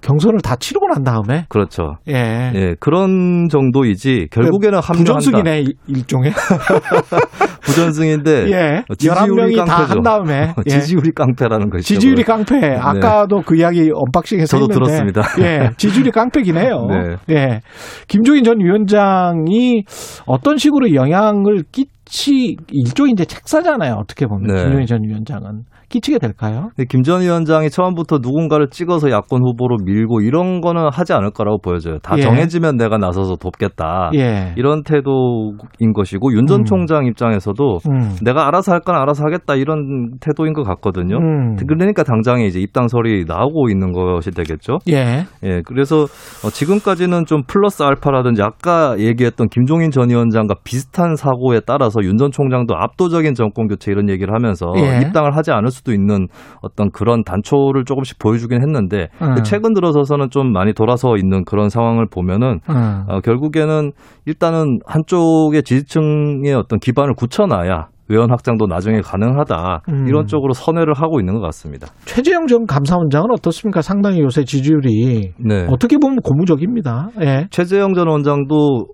[0.00, 1.96] 경선을 다 치르고 난 다음에 그렇죠.
[2.08, 2.52] 예.
[2.54, 5.12] 예, 그런 정도이지 결국에는 합류한다.
[5.14, 6.32] 부전승이네 일- 일종의.
[7.62, 8.82] 부전승인데 예.
[8.88, 9.16] 어, 지지율이
[9.54, 9.92] 11명이 다 깡패죠.
[9.92, 10.70] 한 다음에 예.
[10.70, 11.94] 지지율이 깡패라는 것이죠.
[11.94, 12.74] 지지율이 깡패.
[12.76, 15.22] 아까도 그 이야기 언박싱에서 저도 했는데 들었습니다.
[15.40, 16.86] 예, 지지율이 깡패긴 해요.
[17.28, 17.34] 네.
[17.34, 17.60] 예.
[18.08, 19.84] 김종인 전 위원장이
[20.26, 23.94] 어떤 식으로 영향을 끼 치 일종의 이제 책사잖아요.
[23.94, 24.62] 어떻게 보면 네.
[24.64, 26.70] 김종인 전 위원장은 끼치게 될까요?
[26.88, 31.98] 김 전 위원장이 처음부터 누군가를 찍어서 야권 후보로 밀고 이런 거는 하지 않을 거라고 보여져요.
[31.98, 32.22] 다 예.
[32.22, 34.10] 정해지면 내가 나서서 돕겠다.
[34.14, 34.54] 예.
[34.56, 36.64] 이런 태도인 것이고 윤전 음.
[36.64, 38.16] 총장 입장에서도 음.
[38.22, 41.16] 내가 알아서 할 건 알아서 하겠다 이런 태도인 것 같거든요.
[41.18, 41.56] 음.
[41.66, 44.78] 그러니까 당장에 이제 입당설이 나오고 있는 것이 되겠죠.
[44.88, 45.24] 예.
[45.44, 46.04] 예, 그래서
[46.44, 52.30] 어, 지금까지는 좀 플러스 알파라든지 아까 얘기했던 김종인 전 위원장과 비슷한 사고에 따라서 윤 전
[52.30, 55.00] 총장도 압도적인 정권 교체 이런 얘기를 하면서 예.
[55.06, 56.26] 입당을 하지 않을 수도 있는
[56.60, 59.42] 어떤 그런 단초를 조금씩 보여주긴 했는데 음.
[59.44, 63.04] 최근 들어서서는 좀 많이 돌아서 있는 그런 상황을 보면은 음.
[63.08, 63.92] 어, 결국에는
[64.26, 70.06] 일단은 한쪽의 지지층의 어떤 기반을 굳혀놔야 의원 확장도 나중에 가능하다 음.
[70.08, 71.86] 이런 쪽으로 선회를 하고 있는 것 같습니다.
[72.06, 73.82] 최재형 전 감사원장은 어떻습니까?
[73.82, 75.66] 상당히 요새 지지율이 네.
[75.70, 77.10] 어떻게 보면 고무적입니다.
[77.22, 77.46] 예.
[77.50, 78.86] 최재형 전 원장도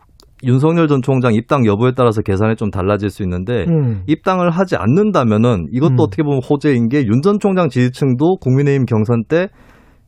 [0.45, 4.03] 윤석열 전 총장 입당 여부에 따라서 계산이 좀 달라질 수 있는데 음.
[4.07, 6.01] 입당을 하지 않는다면은 이것도 음.
[6.01, 9.49] 어떻게 보면 호재인 게 윤 전 총장 지지층도 국민의힘 경선 때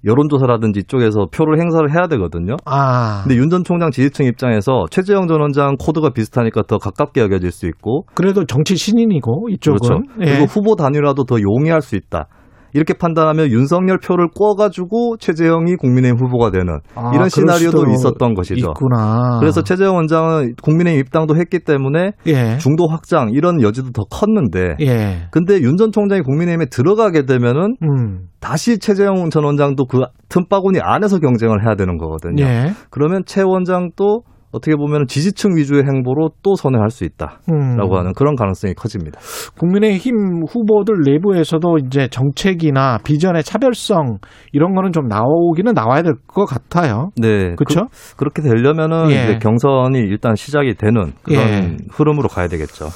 [0.04, 2.54] 여론조사라든지 이쪽에서 표를 행사를 해야 되거든요.
[2.66, 3.22] 아.
[3.24, 7.66] 근데 윤 전 총장 지지층 입장에서 최재형 전 원장 코드가 비슷하니까 더 가깝게 여겨질 수
[7.66, 10.02] 있고 그래도 정치 신인이고 이쪽은 그렇죠.
[10.20, 10.24] 예.
[10.26, 12.28] 그리고 후보 단위라도 더 용이할 수 있다.
[12.74, 18.68] 이렇게 판단하면 윤석열 표를 꿔가지고 최재형이 국민의힘 후보가 되는 아, 이런 시나리오도 있었던 것이죠.
[18.70, 19.38] 있구나.
[19.40, 22.58] 그래서 최재형 원장은 국민의힘 입당도 했기 때문에 예.
[22.58, 25.28] 중도 확장 이런 여지도 더 컸는데 예.
[25.30, 28.26] 근데 윤 전 총장이 국민의힘에 들어가게 되면은 음.
[28.40, 32.42] 다시 최재형 전 원장도 그 틈바구니 안에서 경쟁을 해야 되는 거거든요.
[32.42, 32.72] 예.
[32.90, 34.22] 그러면 최 원장도
[34.52, 37.98] 어떻게 보면 지지층 위주의 행보로 또 선회할 수 있다라고 음.
[37.98, 39.18] 하는 그런 가능성이 커집니다.
[39.58, 44.18] 국민의힘 후보들 내부에서도 이제 정책이나 비전의 차별성
[44.52, 47.10] 이런 거는 좀 나오기는 나와야 될 것 같아요.
[47.16, 47.86] 네, 그렇죠?
[48.16, 49.14] 그, 렇게 되려면은 예.
[49.14, 51.76] 이제 경선이 일단 시작이 되는 그런 예.
[51.90, 52.86] 흐름으로 가야 되겠죠.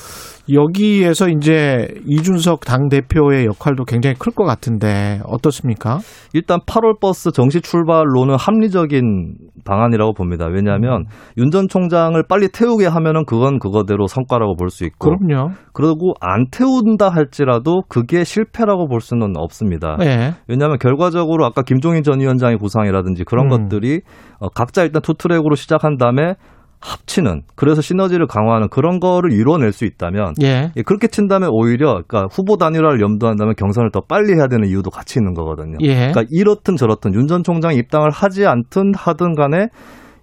[0.51, 5.99] 여기에서 이제 이준석 당 대표의 역할도 굉장히 클 것 같은데 어떻습니까?
[6.33, 10.47] 일단 8월 버스 정시 출발로는 합리적인 방안이라고 봅니다.
[10.47, 11.05] 왜냐하면
[11.39, 15.51] 윤 전 총장을 빨리 태우게 하면은 그건 그거대로 성과라고 볼 수 있고 그럼요.
[15.75, 19.99] 그리고 안 태운다 할지라도 그게 실패라고 볼 수는 없습니다.
[20.01, 20.33] 예.
[20.49, 23.69] 왜냐하면 결과적으로 아까 김종인 전 위원장의 구상이라든지 그런 음.
[23.69, 24.01] 것들이
[24.41, 26.35] 어, 각자 일단 two-track으로 시작한 다음에
[26.83, 30.73] 합치는 그래서 시너지를 강화하는 그런 거를 이뤄낼 수 있다면 예.
[30.77, 35.19] 예, 그렇게 친다면 오히려 그러니까 후보 단일화를 염두한다면 경선을 더 빨리 해야 되는 이유도 같이
[35.19, 35.79] 있는 거거든요.
[35.81, 35.95] 예.
[35.95, 39.69] 그러니까 이렇든 저렇든 윤 전 총장이 입당을 하지 않든 하든 간에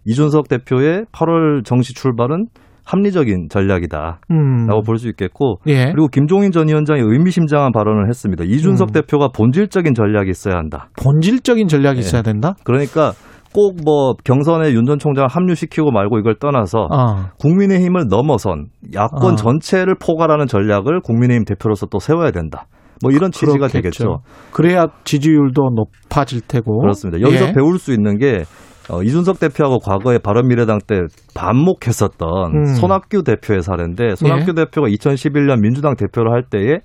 [0.05, 2.47] 이준석 대표의 8월 정시 출발은
[2.85, 4.67] 합리적인 전략이다라고 음.
[4.85, 5.91] 볼수 있겠고 예.
[5.91, 8.43] 그리고 김종인 전 위원장이 의미심장한 발언을 했습니다.
[8.43, 8.93] 이준석 음.
[8.93, 10.89] 대표가 본질적인 전략이 있어야 한다.
[11.01, 11.99] 본질적인 전략이 예.
[11.99, 12.55] 있어야 된다.
[12.63, 13.13] 그러니까
[13.59, 17.25] 꼭 뭐 경선에 윤 전 총장을 합류시키고 말고 이걸 떠나서 어.
[17.39, 19.35] 국민의힘을 넘어선 야권 어.
[19.35, 22.65] 전체를 포괄하는 전략을 국민의힘 대표로서 또 세워야 된다.
[23.01, 23.73] 뭐 이런 취지가 그렇겠죠.
[23.81, 24.17] 되겠죠.
[24.51, 26.79] 그래야 지지율도 높아질 테고.
[26.79, 27.21] 그렇습니다.
[27.21, 27.53] 여기서 예.
[27.53, 28.43] 배울 수 있는 게
[28.91, 31.01] 어, 이준석 대표하고 과거에 바른미래당 때
[31.35, 32.63] 반목했었던 음.
[32.75, 34.53] 손학규 대표의 사례인데 손학규 예.
[34.65, 36.79] 대표가 2011년 민주당 대표를 할 때에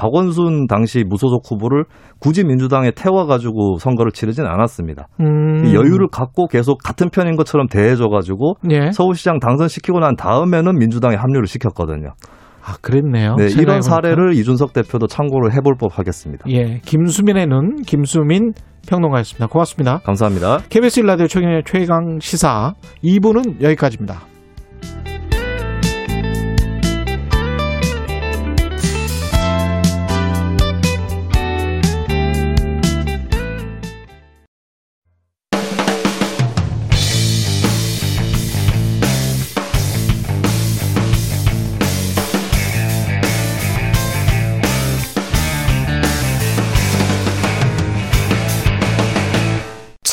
[0.00, 1.84] 박원순 당시 무소속 후보를
[2.20, 5.08] 굳이 민주당에 태워가지고 선거를 치르진 않았습니다.
[5.20, 5.66] 음.
[5.66, 8.92] 이 여유를 갖고 계속 같은 편인 것처럼 대해줘가지고 예.
[8.92, 12.14] 서울시장 당선시키고 난 다음에는 민주당에 합류를 시켰거든요.
[12.62, 13.36] 아, 그랬네요.
[13.36, 13.48] 네.
[13.58, 16.44] 이런 사례를 이준석 대표도 참고를 해볼 법 하겠습니다.
[16.48, 16.78] 예.
[16.82, 18.52] 김수민의 눈, 김수민
[18.88, 19.48] 평론가였습니다.
[19.48, 19.98] 고맙습니다.
[19.98, 20.60] 감사합니다.
[20.70, 22.72] KBS 일라디오 최경의 최강 시사
[23.04, 24.20] 2부는 여기까지입니다.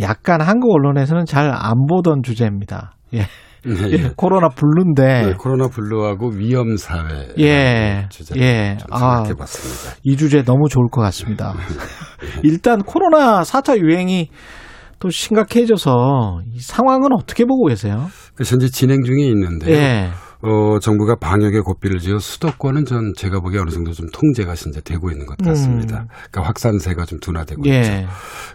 [0.00, 2.96] 약간 한국 언론에서는 잘 안 보던 주제입니다.
[3.14, 3.26] 예.
[3.64, 4.12] 네, 예, 예.
[4.16, 9.98] 코로나 블루인데 네, 코로나 블루하고 위험 사회 예, 예, 아, 생각해봤습니다.
[10.04, 11.52] 이 주제 너무 좋을 것 같습니다.
[12.44, 14.30] 일단 코로나 4차 유행이
[15.00, 18.06] 또 심각해져서 이 상황은 어떻게 보고 계세요?
[18.34, 19.74] 그래서 현재 진행 중에 있는데요.
[19.74, 20.10] 예.
[20.46, 25.10] 어, 정부가 방역에 고삐를 지어 수도권은 전 제가 보기에 어느 정도 좀 통제가 이제 되고
[25.10, 26.02] 있는 것 같습니다.
[26.02, 26.06] 음.
[26.30, 27.80] 그러니까 확산세가 좀 둔화되고 예.
[27.80, 27.92] 있죠.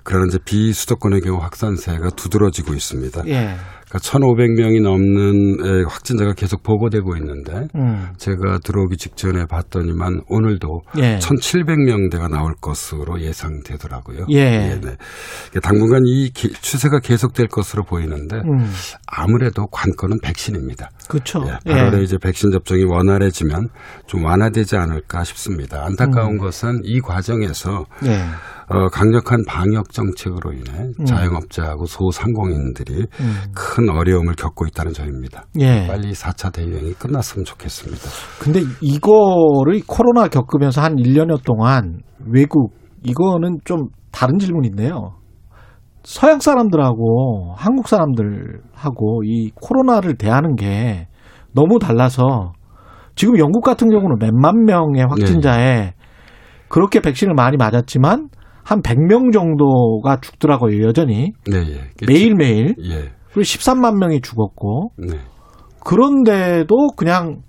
[0.03, 3.23] 그러나 이제 비수도권의 경우 확산세가 두드러지고 있습니다.
[3.27, 3.55] 예.
[3.91, 8.07] 그러니까 1,500명이 넘는 에, 확진자가 계속 보고되고 있는데 음.
[8.17, 10.67] 제가 들어오기 직전에 봤더니만 오늘도
[10.99, 11.17] 예.
[11.19, 14.27] 1,700명대가 나올 것으로 예상되더라고요.
[14.29, 14.43] 예.
[14.49, 14.79] 네.
[14.79, 18.71] 그러니까 당분간 이 기- 추세가 계속될 것으로 보이는데 음.
[19.07, 20.89] 아무래도 관건은 백신입니다.
[21.11, 21.43] 그렇죠.
[21.45, 23.67] 예, 8월에 이제 백신 접종이 원활해지면
[24.07, 25.83] 좀 완화되지 않을까 싶습니다.
[25.85, 26.37] 안타까운 음.
[26.37, 28.21] 것은 이 과정에서 예.
[28.67, 31.05] 어, 강력한 방역 정책으로 인해 음.
[31.05, 33.35] 자영업자하고 소상공인들이 음.
[33.53, 35.43] 큰 어려움을 겪고 있다는 점입니다.
[35.59, 35.87] 예.
[35.87, 38.01] 빨리 4차 대유행이 끝났으면 좋겠습니다.
[38.39, 45.20] 근데 이거를 코로나 겪으면서 한 1년여 동안 외국 이거는 좀 다른 질문인데요.
[46.03, 51.07] 서양 사람들하고 한국 사람들하고 이 코로나를 대하는 게
[51.53, 52.53] 너무 달라서
[53.15, 55.93] 지금 영국 같은 경우는 몇만 명의 확진자에
[56.69, 58.29] 그렇게 백신을 많이 맞았지만
[58.63, 61.33] 한 100명 정도가 죽더라고요, 여전히.
[61.49, 62.05] 네, 예.
[62.07, 62.75] 매일매일.
[62.83, 63.11] 예.
[63.33, 64.91] 그리고 13만 명이 죽었고.
[64.97, 65.19] 네.
[65.83, 67.41] 그런데도 그냥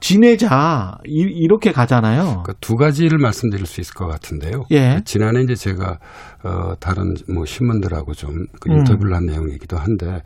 [0.00, 2.22] 지내자 이, 렇게 가잖아요.
[2.22, 4.64] 그러니까 두 가지를 말씀드릴 수 있을 것 같은데요.
[4.70, 5.00] 예.
[5.04, 5.98] 지난해 이제 제가
[6.42, 8.78] 어 다른 뭐 신문들하고 좀그 음.
[8.78, 10.22] 인터뷰를 한 내용이기도 한데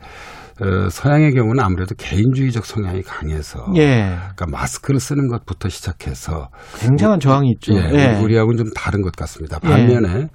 [0.61, 4.15] 어 서양의 경우는 아무래도 개인주의적 성향이 강해서 예.
[4.17, 6.49] 그러니까 마스크를 쓰는 것부터 시작해서
[6.79, 7.73] 굉장한 저항이 있죠.
[7.73, 8.19] 예, 예.
[8.21, 9.59] 우리하고는 좀 다른 것 같습니다.
[9.63, 9.67] 예.
[9.67, 10.27] 반면에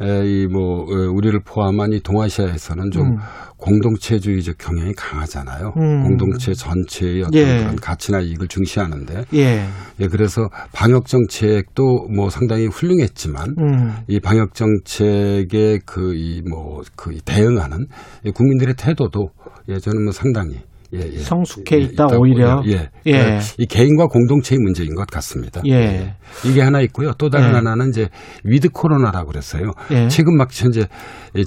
[0.00, 3.16] 이뭐 우리를 포함한 이 동아시아에서는 좀 음.
[3.56, 5.72] 공동체주의적 경향이 강하잖아요.
[5.76, 6.02] 음.
[6.02, 7.58] 공동체 전체의 어떤 예.
[7.58, 9.66] 그런 가치나 이익을 중시하는데 예.
[9.98, 13.94] 예, 그래서 방역 정책도 뭐 상당히 훌륭했지만 음.
[14.08, 17.86] 이 방역 정책에 그이뭐그 대응하는
[18.24, 19.30] 이 국민들의 태도도
[19.68, 20.60] 예, 저는 뭐 상당히
[20.94, 21.18] 예, 예.
[21.18, 22.62] 성숙해 예, 있다, 있다고 오히려.
[22.66, 22.88] 예.
[23.06, 23.12] 예.
[23.12, 25.62] 그러니까 이 개인과 공동체의 문제인 것 같습니다.
[25.68, 26.14] 예.
[26.44, 27.12] 이게 하나 있고요.
[27.18, 27.52] 또 다른 예.
[27.54, 28.08] 하나는 이제
[28.44, 29.72] with 코로나라고 그랬어요.
[29.90, 30.08] 예.
[30.08, 30.86] 최근 막 현재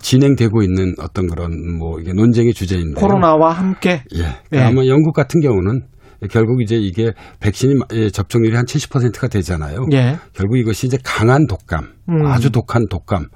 [0.02, 4.04] 진행되고 있는 어떤 그런 뭐 이게 논쟁의 주제인데 코로나와 함께.
[4.16, 4.36] 예.
[4.54, 4.60] 예.
[4.60, 5.84] 아마 영국 같은 경우는
[6.30, 9.86] 결국 이제 이게 백신이 예, 접종률이 한 70%가 되잖아요.
[9.94, 10.18] 예.
[10.34, 12.26] 결국 이것이 이제 강한 독감, 음.
[12.26, 13.28] 아주 독한 독감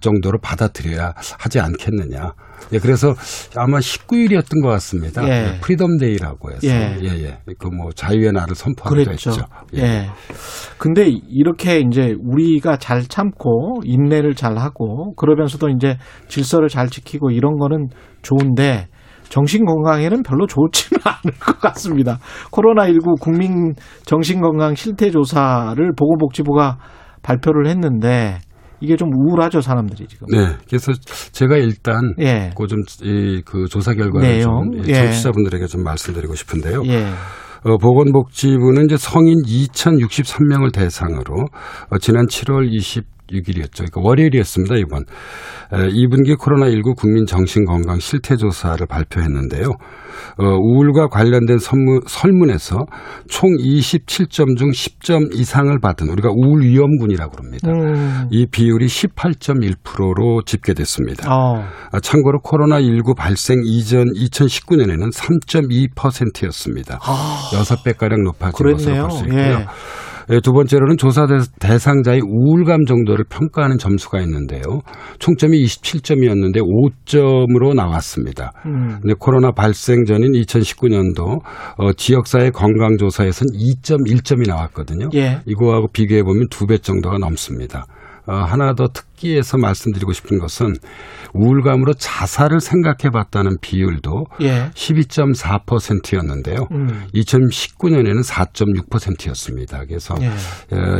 [0.00, 2.32] 정도로 받아들여야 하지 않겠느냐.
[2.72, 3.14] 예, 그래서
[3.56, 5.26] 아마 19일이었던 것 같습니다.
[5.28, 5.58] 예.
[5.60, 6.96] Freedom Day라고 해서 예.
[7.02, 7.38] 예, 예.
[7.58, 9.30] 그뭐 자유의 날을 선포하기도 그랬죠.
[9.30, 9.44] 했죠.
[9.76, 10.08] 예.
[10.78, 15.96] 근데 이렇게 이제 우리가 잘 참고 인내를 잘 하고 그러면서도 이제
[16.28, 17.88] 질서를 잘 지키고 이런 거는
[18.22, 18.88] 좋은데
[19.28, 22.18] 정신 건강에는 별로 좋지는 않을 것 같습니다.
[22.50, 26.78] 코로나19 국민 정신 건강 실태 조사를 보건복지부가
[27.22, 28.38] 발표를 했는데
[28.82, 30.26] 이게 좀 우울하죠, 사람들이 지금.
[30.28, 30.56] 네.
[30.68, 30.92] 그래서
[31.30, 32.50] 제가 일단 예.
[32.56, 34.72] 그좀그 조사 결과를 내용.
[34.72, 34.92] 좀 예.
[34.92, 36.82] 청취자분들에게 좀 말씀드리고 싶은데요.
[36.86, 37.04] 예.
[37.64, 41.46] 어, 보건복지부는 이제 성인 2,063명을 대상으로
[41.90, 42.68] 어, 지난 7월
[43.30, 43.76] 26일이었죠.
[43.76, 45.04] 그러니까 월요일이었습니다, 이번.
[45.72, 49.66] 에, 2분기 코로나19 국민 정신건강 실태조사를 발표했는데요.
[50.38, 52.76] 어, 우울과 관련된 선문, 설문 에서
[53.28, 57.70] 총 27점 중 10점 이상을 받은 우리가 우울 위험군이라고 그럽니다.
[57.70, 58.28] 음.
[58.30, 61.34] 이 비율이 18.1%로 집계됐습니다.
[61.34, 61.64] 어.
[61.90, 66.98] 아, 참고로 코로나19 발생 이전 2019년에는 3.2%였습니다.
[67.54, 69.02] 여섯 배가량 높아진 것으로 그랬네요.
[69.08, 69.40] 볼수 있고요.
[69.42, 69.66] 예.
[70.32, 74.62] 예, 두 번째로는 조사 대- 대상자의 우울감 정도를 평가하는 점수가 있는데요.
[75.18, 78.52] 총점이 27점이었는데 5점으로 나왔습니다.
[78.66, 78.98] 음.
[79.02, 81.40] 근데 코로나 발생 전인 2019년도
[81.76, 85.08] 어, 지역사회 건강조사에서는 2.1점이 나왔거든요.
[85.14, 85.40] 예.
[85.46, 87.84] 이거하고 비교해 보면 두 배 정도가 넘습니다.
[88.26, 90.74] 어, 하나 더 특 기해서 말씀드리고 싶은 것은
[91.32, 94.70] 우울감으로 자살을 생각해 봤다는 비율도 예.
[94.74, 96.66] 12.4%였는데요.
[96.72, 97.04] 음.
[97.14, 99.84] 2019년에는 4.6%였습니다.
[99.86, 100.30] 그래서 예.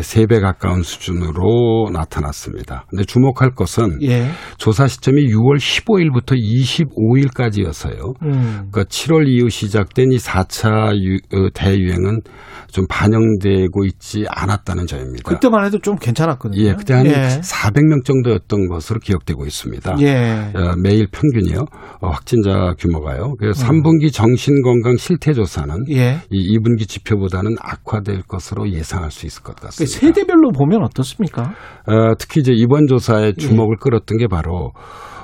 [0.00, 2.86] 세배 가까운 수준으로 나타났습니다.
[2.88, 4.30] 근데 주목할 것은 예.
[4.56, 8.22] 조사 시점이 6월 15일부터 25일까지여서요.
[8.22, 8.68] 음.
[8.70, 12.20] 그러니까 7월 이후 시작된 이 4차 유, 어, 대유행은
[12.70, 15.28] 좀 반영되고 있지 않았다는 점입니다.
[15.28, 16.62] 그때만 해도 좀 괜찮았거든요.
[16.62, 17.40] 예, 그때 한 예.
[17.40, 19.96] 400명 정도였던 것으로 기억되고 있습니다.
[20.00, 20.52] 예.
[20.54, 21.64] 어, 매일 평균이요.
[22.00, 23.34] 어, 확진자 규모가요.
[23.38, 23.82] 그래서 음.
[23.82, 26.18] 3분기 정신건강 실태조사는 예.
[26.30, 29.98] 이 2분기 지표보다는 악화될 것으로 예상할 수 있을 것그 같습니다.
[29.98, 31.54] 세대별로 보면 어떻습니까?
[31.86, 34.72] 어, 특히 이제 이번 조사에 주목을 끌었던 게 바로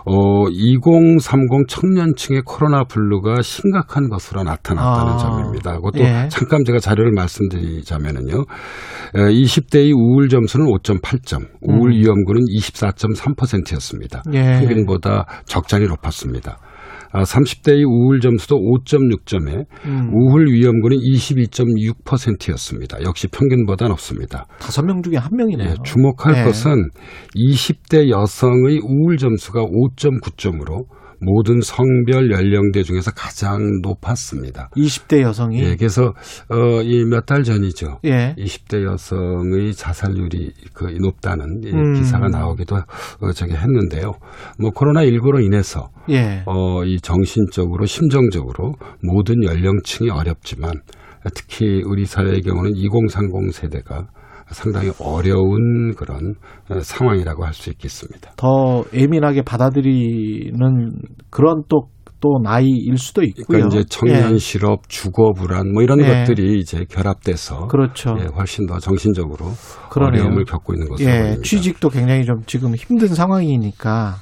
[0.09, 5.17] 어, 2030 청년층의 코로나 블루가 심각한 것으로 나타났다는 아.
[5.19, 5.77] 점입니다.
[5.77, 6.29] 그것도 예.
[6.31, 8.45] 잠깐 제가 자료를 말씀드리자면은요.
[9.15, 11.97] 20대의 우울 점수는 5.8점, 우울 음.
[11.99, 14.23] 위험군은 24.3%였습니다.
[14.33, 14.61] 예.
[14.61, 16.59] 평균보다 적잖이 높았습니다.
[17.11, 20.11] 아, 30대의 우울 점수도 5.6점에 음.
[20.13, 23.03] 우울 위험군은 22.6%였습니다.
[23.03, 24.47] 역시 평균보다 높습니다.
[24.59, 25.71] 다섯 명 중에 한 명이네요.
[25.71, 26.45] 예, 주목할 예.
[26.45, 26.91] 것은
[27.35, 30.85] 20대 여성의 우울 점수가 5.9점으로
[31.21, 34.71] 모든 성별 연령대 중에서 가장 높았습니다.
[34.77, 36.15] 20대 여성이 예, 그래서
[36.49, 37.99] 어, 이 몇 달 전이죠.
[38.05, 38.35] 예.
[38.39, 41.95] 20대 여성의 자살률이 그 높다는 이 음.
[41.95, 44.13] 기사가 나오기도 어, 저기 했는데요.
[44.59, 46.43] 뭐 코로나 19로 인해서 예.
[46.47, 50.73] 어, 이 정신적으로 심정적으로 모든 연령층이 어렵지만
[51.35, 54.07] 특히 우리 사회의 경우는 2030 세대가
[54.51, 56.35] 상당히 어려운 그런
[56.71, 58.33] 어, 상황이라고 할 수 있겠습니다.
[58.37, 60.91] 더 예민하게 받아들이는
[61.31, 61.89] 그런 또,
[62.21, 63.45] 또 나이일 수도 있고요.
[63.47, 64.39] 그러니까 이제 청년 예.
[64.39, 66.25] 실업, 주거 불안 뭐 이런 예.
[66.25, 68.17] 것들이 이제 결합돼서 그렇죠.
[68.21, 69.47] 예, 훨씬 더 정신적으로
[69.91, 70.23] 그러네요.
[70.23, 71.43] 어려움을 겪고 있는 것으로 예, 보입니다.
[71.43, 74.17] 취직도 굉장히 좀 지금 힘든 상황이니까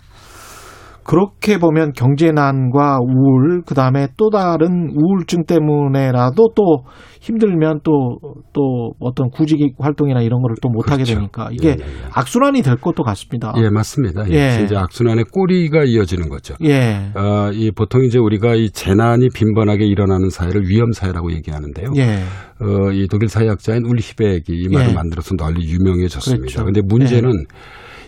[1.07, 6.85] 그렇게 보면 경제난과 우울, 그 다음에 또 다른 우울증 때문에라도 또
[7.21, 8.19] 힘들면 또,
[8.53, 11.15] 또 어떤 구직 활동이나 이런 거를 또 못하게 그렇죠.
[11.15, 11.87] 되니까 이게 예, 예, 예.
[12.13, 13.53] 악순환이 될 것도 같습니다.
[13.59, 14.29] 예, 맞습니다.
[14.31, 14.59] 예.
[14.59, 14.65] 예.
[14.65, 16.55] 이제 악순환의 꼬리가 이어지는 거죠.
[16.65, 17.13] 예.
[17.15, 21.91] 어, 이 보통 이제 우리가 이 재난이 빈번하게 일어나는 사회를 위험 사회라고 얘기하는데요.
[21.97, 22.23] 예.
[22.61, 24.93] 어, 이 독일 사회학자인 울리히베기 이 말을 예.
[24.93, 26.41] 만들어서 널리 유명해졌습니다.
[26.41, 26.61] 그렇죠.
[26.63, 27.31] 그런데 문제는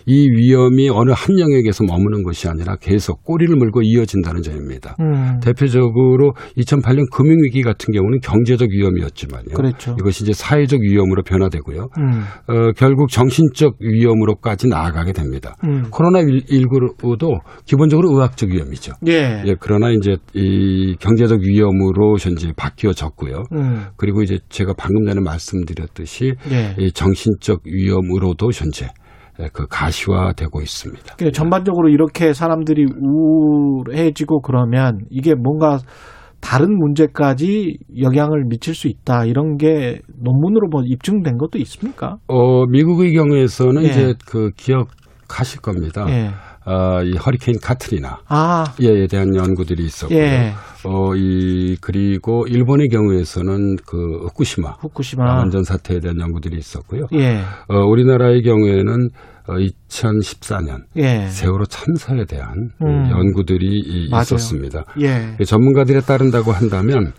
[0.05, 4.95] 이 위험이 어느 한 영역에서 머무는 것이 아니라 계속 꼬리를 물고 이어진다는 점입니다.
[4.99, 5.39] 음.
[5.41, 9.55] 대표적으로 2008년 금융위기 같은 경우는 경제적 위험이었지만요.
[9.55, 9.95] 그렇죠.
[9.99, 11.89] 이것이 이제 사회적 위험으로 변화되고요.
[11.97, 12.23] 음.
[12.47, 15.55] 어, 결국 정신적 위험으로까지 나아가게 됩니다.
[15.63, 15.83] 음.
[15.91, 18.93] 코로나19도 기본적으로 의학적 위험이죠.
[19.07, 19.43] 예.
[19.45, 23.43] 예, 그러나 이제 이 경제적 위험으로 현재 바뀌어졌고요.
[23.53, 23.85] 음.
[23.97, 26.75] 그리고 이제 제가 방금 전에 말씀드렸듯이 예.
[26.77, 28.89] 이 정신적 위험으로도 현재 예,
[29.53, 31.15] 그 가시화되고 있습니다.
[31.15, 35.79] 그러니까 전반적으로 이렇게 사람들이 우울해지고 그러면 이게 뭔가
[36.41, 42.17] 다른 문제까지 영향을 미칠 수 있다 이런 게 논문으로 뭐 입증된 것도 있습니까?
[42.27, 43.87] 어, 미국의 경우에서는 예.
[43.87, 46.05] 이제 그 기억하실 겁니다.
[46.09, 46.29] 예.
[46.71, 50.17] 아, 이 허리케인 카트리나 아, 에 대한 연구들이 있었고요.
[50.19, 50.53] 예.
[50.85, 53.97] 어, 이 그리고 일본의 경우에서는 그
[54.27, 55.37] 후쿠시마 후쿠시마.
[55.39, 57.07] 원전 사태에 대한 연구들이 있었고요.
[57.15, 57.39] 예.
[57.67, 59.09] 어, 우리나라의 경우에는
[59.47, 59.53] 어,
[59.89, 61.25] 2014년 예.
[61.27, 63.09] 세월호 참사에 대한 음.
[63.09, 64.21] 연구들이 이- 맞아요.
[64.21, 64.83] 있었습니다.
[65.01, 65.35] 예.
[65.43, 67.13] 전문가들에 따른다고 한다면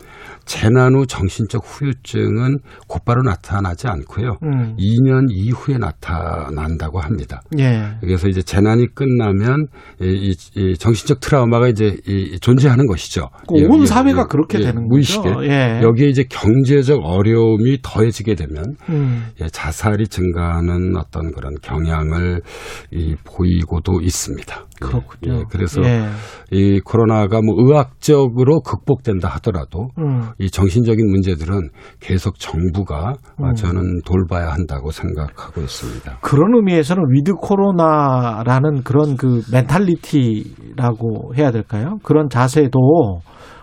[0.55, 2.59] 재난 후 정신적 후유증은
[2.89, 4.37] 곧바로 나타나지 않고요.
[4.43, 4.75] 음.
[4.77, 7.41] 2년 이후에 나타난다고 합니다.
[7.61, 7.93] 예.
[8.01, 9.69] 그래서 이제 재난이 끝나면
[10.01, 13.29] 이, 이- 이 정신적 트라우마가 이제 이- 존재하는 것이죠.
[13.47, 15.45] 그온 예, 예, 사회가 예, 그렇게 예, 되는 무의식에 거죠.
[15.47, 15.81] 예.
[15.85, 19.27] 여기에 이제 경제적 어려움이 더해지게 되면 음.
[19.41, 22.43] 예, 자살이 증가하는 어떤 그런 경향을
[22.91, 24.57] 이, 보이고도 있습니다.
[24.83, 25.39] 예, 그렇군요.
[25.39, 26.09] 예, 그래서 예.
[26.51, 30.31] 이 코로나가 뭐 의학적으로 극복된다 하더라도 음.
[30.41, 31.69] 이 정신적인 문제들은
[32.01, 33.55] 계속 정부가 아, 음.
[33.55, 36.19] 저는 돌봐야 한다고 생각하고 있습니다.
[36.23, 41.99] 그런 의미에서는 with 코로나라는 그런 그 mentality라고 해야 될까요?
[42.03, 42.79] 그런 자세도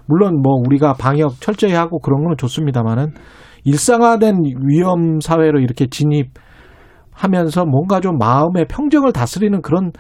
[0.06, 3.14] 물론 뭐 우리가 방역 철저히 하고 그런 건 좋습니다만은
[3.64, 4.36] 일상화된
[4.68, 9.92] 위험 사회로 이렇게 진입하면서 뭔가 좀 마음의 평정을 다스리는 그런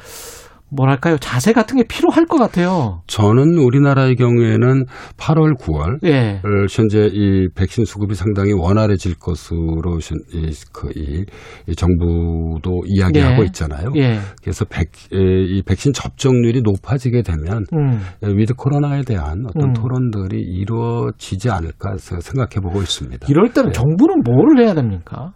[0.70, 3.02] 뭐랄까요 자세 같은 게 필요할 것 같아요.
[3.08, 4.86] 저는 우리나라의 경우에는
[5.18, 6.42] 8월, 9월 예.
[6.46, 11.26] 을 현재 이 백신 수급이 상당히 원활해질 것으로 현- 이, 그, 이,
[11.68, 13.46] 이 정부도 이야기하고 예.
[13.46, 13.92] 있잖아요.
[13.96, 14.20] 예.
[14.42, 18.00] 그래서 백, 에, 이 백신 접종률이 높아지게 되면 음.
[18.24, 19.74] 에, with 코로나에 대한 어떤 음.
[19.74, 23.28] 토론들이 이루어지지 않을까 생각해 보고 있습니다.
[23.30, 23.72] 이럴 때는 예.
[23.72, 25.32] 정부는 뭐를 해야 됩니까?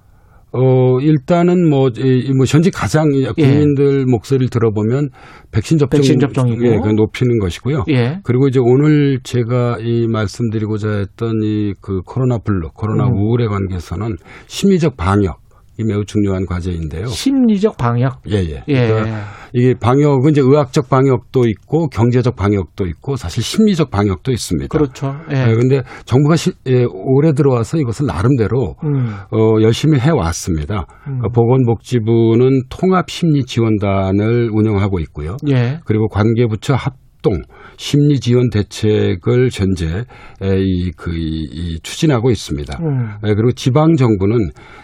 [0.54, 5.10] 어, 일단은 뭐, 이, 뭐, 현재 가장 이 국민들 목소리를 들어보면
[5.52, 5.98] 백신 접종.
[5.98, 6.02] 예.
[6.02, 6.66] 백신 접종이고.
[6.66, 7.86] 예, 그 높이는 것이고요.
[7.90, 8.20] 예.
[8.24, 13.14] 그리고 이제 오늘 제가 이 말씀드리고자 했던 이 그 코로나 blue, 코로나 음.
[13.18, 14.18] 우울에 관계해서는
[14.48, 15.41] 심리적 방역.
[15.82, 17.08] 이 매우 중요한 과제인데요.
[17.08, 18.22] 심리적 방역.
[18.30, 18.64] 예, 예.
[18.68, 18.88] 예.
[18.88, 24.68] 그러니까 이게 방역은 이제 의학적 방역도 있고 경제적 방역도 있고 사실 심리적 방역도 있습니다.
[24.70, 25.16] 그렇죠.
[25.34, 25.50] 예.
[25.50, 29.16] 예, 근데 정부가 시, 예, 올해 들어와서 이것을 나름대로 음.
[29.32, 30.86] 어, 열심히 해 왔습니다.
[31.08, 31.20] 음.
[31.24, 35.38] 어, 보건복지부는 통합 심리 지원단을 운영하고 있고요.
[35.50, 35.80] 예.
[35.86, 37.42] 그리고 관계부처 합 합동
[37.78, 40.04] 심리 지원 대책을 현재
[40.42, 42.80] 이그 이, 이 추진하고 있습니다.
[42.82, 43.10] 음.
[43.24, 44.38] 에, 그리고 지방 정부는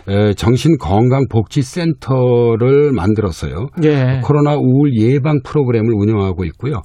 [0.07, 3.67] 에, 정신 건강 복지 센터를 만들었어요.
[3.83, 4.21] 예.
[4.23, 6.75] 코로나 우울 예방 프로그램을 운영하고 있고요.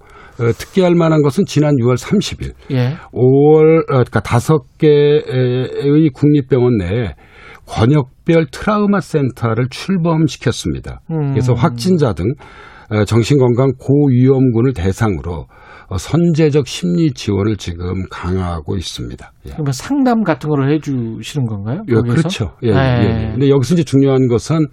[0.41, 2.97] 어, 특기할 만한 것은 지난 6월 30일 예.
[3.13, 7.15] 5월 어, 그러니까 다섯 개의 국립병원 내에
[7.67, 11.01] 권역별 트라우마 센터를 출범시켰습니다.
[11.11, 11.31] 음.
[11.33, 12.37] 그래서 확진자 등 어,
[13.07, 15.47] 정신건강 고위험군을 대상으로
[15.89, 19.33] 어, 선제적 심리 지원을 지금 강화하고 있습니다.
[19.47, 19.51] 예.
[19.51, 21.83] 그러면 상담 같은 거를 해주시는 건가요?
[21.89, 21.95] 예?
[21.95, 22.53] 그렇죠.
[22.63, 22.79] 예, 네.
[22.79, 23.31] 예, 예.
[23.33, 24.67] 근데 여기서 이제 중요한 것은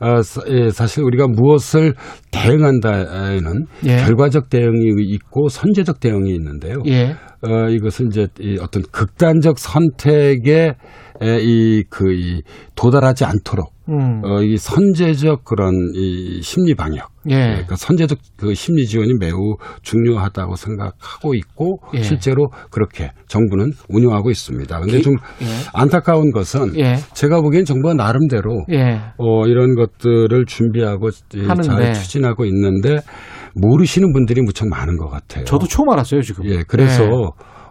[0.00, 1.94] 아, 사- 예, 사실 우리가 무엇을
[2.32, 3.96] 대응한다에는 예.
[3.96, 6.78] 결과적 대응이 있고 선제적 대응이 있는데요.
[6.86, 7.14] 예.
[7.42, 10.74] 어, 이것은 이제 이 어떤 극단적 선택에
[11.22, 12.42] 에, 이, 그, 이,
[12.74, 14.22] 도달하지 않도록, 음.
[14.24, 17.08] 어, 이 선제적 그런 이 심리 방역.
[17.28, 17.34] 예.
[17.36, 22.02] 그러니까 선제적 그 심리 지원이 매우 중요하다고 생각하고 있고, 예.
[22.02, 24.80] 실제로 그렇게 정부는 운영하고 있습니다.
[24.80, 25.46] 근데 기- 좀 예.
[25.74, 26.96] 안타까운 것은 예.
[27.14, 29.00] 제가 보기엔 정부가 나름대로 예.
[29.18, 31.10] 어, 이런 것들을 준비하고
[31.46, 31.62] 하는데.
[31.62, 32.96] 잘 추진하고 있는데
[33.54, 35.44] 모르시는 분들이 무척 많은 것 같아요.
[35.44, 36.44] 저도 처음 알았어요, 지금.
[36.46, 37.08] 예, 그래서 예.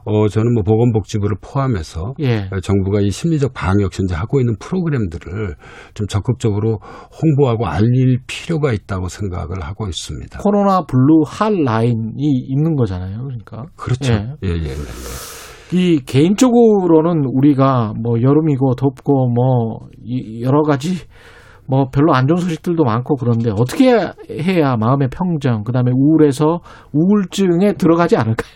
[0.05, 2.49] 어, 저는 뭐 보건복지부를 포함해서 예.
[2.61, 5.55] 정부가 이 심리적 방역 현재 하고 있는 프로그램들을
[5.93, 6.79] 좀 적극적으로
[7.21, 10.39] 홍보하고 알릴 필요가 있다고 생각을 하고 있습니다.
[10.39, 13.17] 코로나 blue 핫라인이 있는 거잖아요.
[13.23, 13.65] 그러니까.
[13.75, 14.13] 그렇죠.
[14.13, 14.27] 예.
[14.43, 14.69] 예, 예.
[14.69, 14.73] 예.
[15.75, 20.89] 이 개인적으로는 우리가 뭐 여름이고 덥고 뭐 이- 여러 가지
[21.65, 23.97] 뭐 별로 안 좋은 소식들도 많고 그런데 어떻게
[24.29, 26.59] 해야 마음의 평정 그다음에 우울에서
[26.91, 28.51] 우울증에 들어가지 않을까요?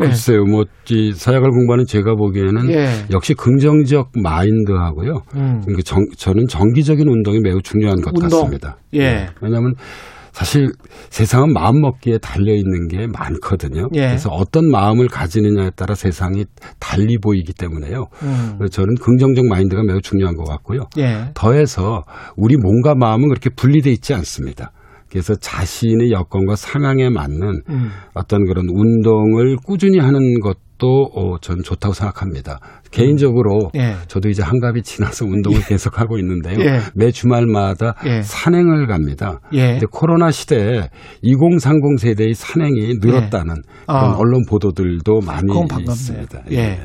[0.00, 0.04] 예.
[0.04, 2.88] 글쎄요, 뭐, 이 사회학을 공부하는 제가 보기에는 예.
[3.10, 5.22] 역시 긍정적 마인드하고요.
[5.34, 5.62] 음.
[5.66, 8.40] 그 정, 저는 정기적인 운동이 매우 중요한 것 운동.
[8.40, 8.76] 같습니다.
[8.94, 9.26] 예.
[9.40, 9.74] 왜냐하면
[10.32, 10.68] 사실
[11.10, 13.88] 세상은 마음 먹기에 달려 있는 게 많거든요.
[13.94, 14.00] 예.
[14.06, 16.44] 그래서 어떤 마음을 가지느냐에 따라 세상이
[16.78, 18.06] 달리 보이기 때문에요.
[18.22, 18.54] 음.
[18.56, 20.82] 그래서 저는 긍정적 마인드가 매우 중요한 것 같고요.
[20.98, 21.30] 예.
[21.34, 22.04] 더해서
[22.36, 24.70] 우리 몸과 마음은 그렇게 분리돼 있지 않습니다.
[25.10, 27.90] 그래서 자신의 여건과 상황에 맞는 음.
[28.14, 32.60] 어떤 그런 운동을 꾸준히 하는 것도 어, 저는 좋다고 생각합니다.
[32.90, 33.94] 개인적으로 예.
[34.06, 36.58] 저도 이제 한갑이 지나서 운동을 계속 하고 있는데요.
[36.60, 36.80] 예.
[36.94, 38.22] 매 주말마다 예.
[38.22, 39.40] 산행을 갑니다.
[39.52, 39.72] 예.
[39.72, 40.88] 근데 코로나 시대에
[41.22, 43.54] 2030 세대의 산행이 늘었다는
[43.86, 44.00] 아.
[44.00, 45.48] 그런 언론 보도들도 많이.
[45.80, 46.42] 있습니다.
[46.52, 46.78] 예.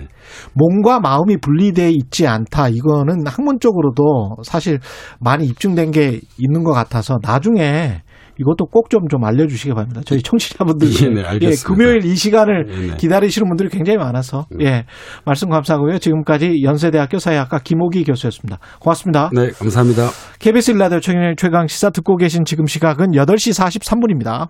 [0.54, 2.70] 몸과 마음이 분리돼 있지 않다.
[2.70, 4.80] 이거는 학문적으로도 사실
[5.20, 8.02] 많이 입증된 게 있는 것 같아서 나중에
[8.40, 10.02] 이것도 꼭좀좀 알려주시기 바랍니다.
[10.06, 11.68] 저희 청취자분들 예, 네, 알겠습니다.
[11.68, 12.98] 금요일 이 시간을 예, 네.
[12.98, 14.86] 기다리시는 분들이 굉장히 많아서 예
[15.26, 16.00] 말씀 감사하고요.
[16.00, 18.60] 지금까지 연세대학교 사회학과 김호기 교수였습니다.
[18.80, 19.30] 고맙습니다.
[19.34, 20.10] 네, 감사합니다.
[20.40, 24.50] KBS 일라디오 최경영 최강 시사 듣고 계신 지금 시각은 8시 43분입니다.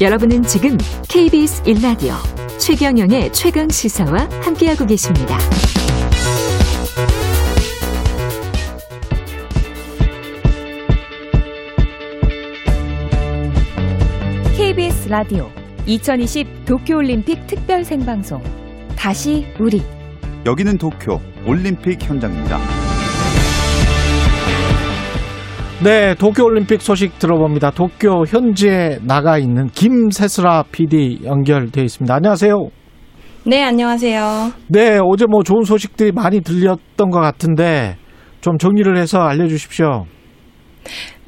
[0.00, 0.76] 여러분은 지금
[1.08, 2.14] KBS 1라디오
[2.58, 5.38] 최경영의 최강 시사와 함께하고 계십니다.
[15.08, 15.48] KBS 라디오
[15.86, 18.42] 2020 도쿄올림픽 특별 생방송
[18.96, 19.80] 다시 우리
[20.46, 22.58] 여기는 도쿄 올림픽 현장입니다.
[25.82, 27.70] 네, 도쿄올림픽 소식 들어봅니다.
[27.70, 32.14] 도쿄 현지에 나가 있는 김세슬아 PD 연결돼 있습니다.
[32.14, 32.54] 안녕하세요.
[33.46, 34.52] 네, 안녕하세요.
[34.68, 37.96] 네, 어제 뭐 좋은 소식들이 많이 들렸던 것 같은데
[38.40, 40.04] 좀 정리를 해서 알려주십시오.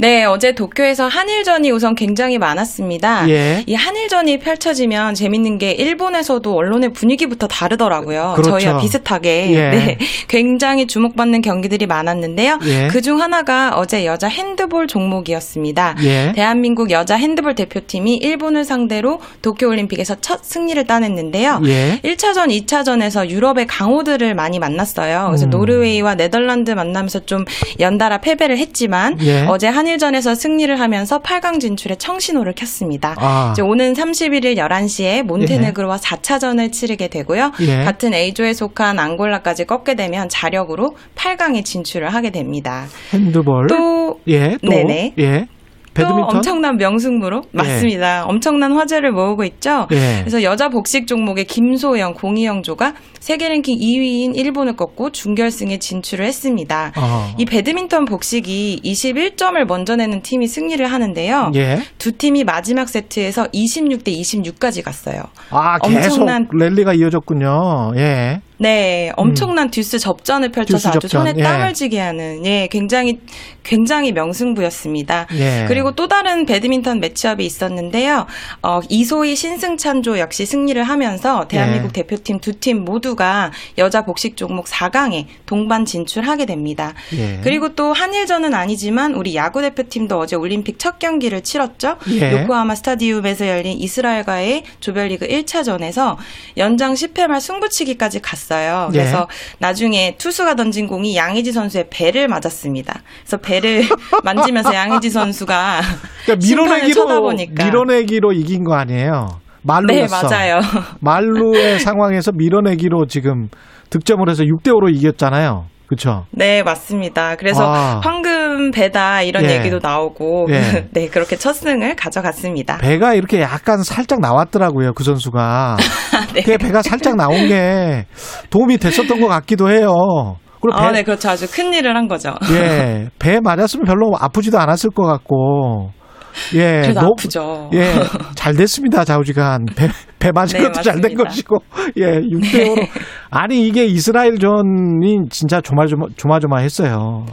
[0.01, 3.29] 네, 어제 도쿄에서 한일전이 우선 굉장히 많았습니다.
[3.29, 3.63] 예.
[3.67, 8.33] 이 한일전이 펼쳐지면 재밌는 게 일본에서도 언론의 분위기부터 다르더라고요.
[8.35, 8.59] 그렇죠.
[8.59, 9.51] 저희와 비슷하게.
[9.51, 9.71] 예.
[9.71, 9.99] 네.
[10.29, 12.61] 굉장히 주목받는 경기들이 많았는데요.
[12.65, 12.89] 예.
[12.89, 15.97] 그중 하나가 어제 여자 핸드볼 종목이었습니다.
[16.05, 16.33] 예.
[16.35, 21.61] 대한민국 여자 핸드볼 대표팀이 일본을 상대로 도쿄올림픽에서 첫 승리를 따냈는데요.
[21.67, 22.01] 예.
[22.03, 25.27] 1차전, 2차전에서 유럽의 강호들을 많이 만났어요.
[25.27, 25.51] 그래서 음.
[25.51, 27.45] 노르웨이와 네덜란드 만나면서 좀
[27.79, 29.45] 연달아 패배를 했지만 예.
[29.47, 33.15] 어제 한일 전에서 승리를 하면서 8강 진출에 청신호를 켰습니다.
[33.19, 33.51] 아.
[33.53, 37.53] 이제 오는 31일 11시에 몬테네그로와 4차전을 치르게 되고요.
[37.61, 37.85] 예.
[37.85, 42.87] 같은 A조에 속한 앙골라까지 꺾게 되면 자력으로 8강에 진출을 하게 됩니다.
[43.13, 43.67] 핸드볼.
[43.69, 45.15] 또 예, 또 네네.
[45.19, 45.47] 예.
[45.93, 46.29] 배드민턴.
[46.29, 48.25] 또 엄청난 명승부로 맞습니다.
[48.27, 49.89] 엄청난 화제를 모으고 있죠.
[49.93, 50.21] 예.
[50.21, 56.93] 그래서 여자 복식 종목의 김소영, 공희영조가 세계 랭킹 2위인 일본을 꺾고 준결승에 진출을 했습니다.
[56.97, 57.29] 어.
[57.37, 61.53] 이 배드민턴 복식이 21점을 먼저 내는 팀이 승리를 하는데요.
[61.55, 61.81] 예.
[61.99, 65.23] 두 팀이 마지막 세트에서 26대 26까지 갔어요.
[65.51, 67.93] 아, 계속 엄청난- 랠리가 이어졌군요.
[67.97, 68.41] 예.
[68.63, 71.43] 네, 엄청난 듀스 접전을 펼쳐서 듀스 아주 접전, 손에 예.
[71.43, 73.19] 땀을 쥐게 하는 예, 굉장히
[73.63, 75.29] 굉장히 명승부였습니다.
[75.33, 75.65] 예.
[75.67, 78.27] 그리고 또 다른 배드민턴 매치업이 있었는데요.
[78.63, 82.03] 어, 이소희 신승찬조 역시 승리를 하면서 대한민국 예.
[82.03, 86.95] 대표팀 두 팀 모두 가 여자 복식 종목 4강에 동반 진출하게 됩니다.
[87.15, 87.41] 예.
[87.43, 91.97] 그리고 또 한일전은 아니지만 우리 야구 대표팀도 어제 올림픽 첫 경기를 치렀죠.
[92.11, 92.33] 예.
[92.33, 96.17] 요코하마 스타디움에서 열린 이스라엘과의 조별리그 1차전에서
[96.57, 98.89] 연장 10회 말 승부치기까지 갔어요.
[98.93, 98.99] 예.
[98.99, 99.29] 그래서
[99.59, 103.03] 나중에 투수가 던진 공이 양의지 선수의 배를 맞았습니다.
[103.23, 103.85] 그래서 배를
[104.25, 105.81] 만지면서 양의지 선수가
[106.25, 109.41] 그러니까 밀어내기로 쳐다보니까 밀어내기로 이긴 거 아니에요.
[109.63, 110.29] 말루였어.
[110.29, 110.61] 네, 맞아요.
[111.01, 113.49] 말루의 상황에서 밀어내기로 지금
[113.91, 115.67] 득점을 해서 6대 5로 이겼잖아요.
[115.91, 116.25] 그렇죠?
[116.31, 117.35] 네, 맞습니다.
[117.35, 118.01] 그래서 아.
[118.05, 119.57] 황금 배다 이런 예.
[119.57, 120.87] 얘기도 나오고 예.
[120.95, 122.79] 네, 그렇게 첫 승을 가져갔습니다.
[122.79, 124.93] 배가 이렇게 약간 살짝 나왔더라고요.
[124.93, 125.77] 그 선수가.
[126.33, 126.43] 네.
[126.43, 128.07] 그 배가 살짝 나온 게
[128.51, 130.37] 도움이 됐었던 것 같기도 해요.
[130.63, 131.29] 그리고 배, 아, 네, 그렇죠.
[131.29, 132.35] 아주 큰 일을 한 거죠.
[132.53, 135.91] 예, 배 맞았으면 별로 아프지도 않았을 것 같고.
[136.55, 137.71] 예, 그래도 너무- 아프죠.
[137.75, 137.93] 예,
[138.35, 139.67] 잘 됐습니다, 좌우지간.
[139.77, 139.89] 배,
[140.19, 141.15] 배 맞은 네, 것도 잘 된.
[141.15, 141.57] 것이고.
[141.99, 142.87] 예, 6대 5로.
[143.31, 147.27] 아니, 이게 이스라엘 전이 진짜 조마조마, 조마조마했어요.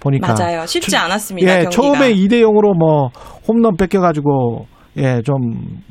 [0.00, 0.34] 보니까.
[0.34, 0.66] 맞아요.
[0.66, 1.48] 쉽지 처- 않았습니다.
[1.50, 1.70] 예, 경기가.
[1.70, 3.10] 처음에 2대 0으로 뭐
[3.46, 4.66] 홈런 뺏겨가지고
[4.98, 5.36] 예, 좀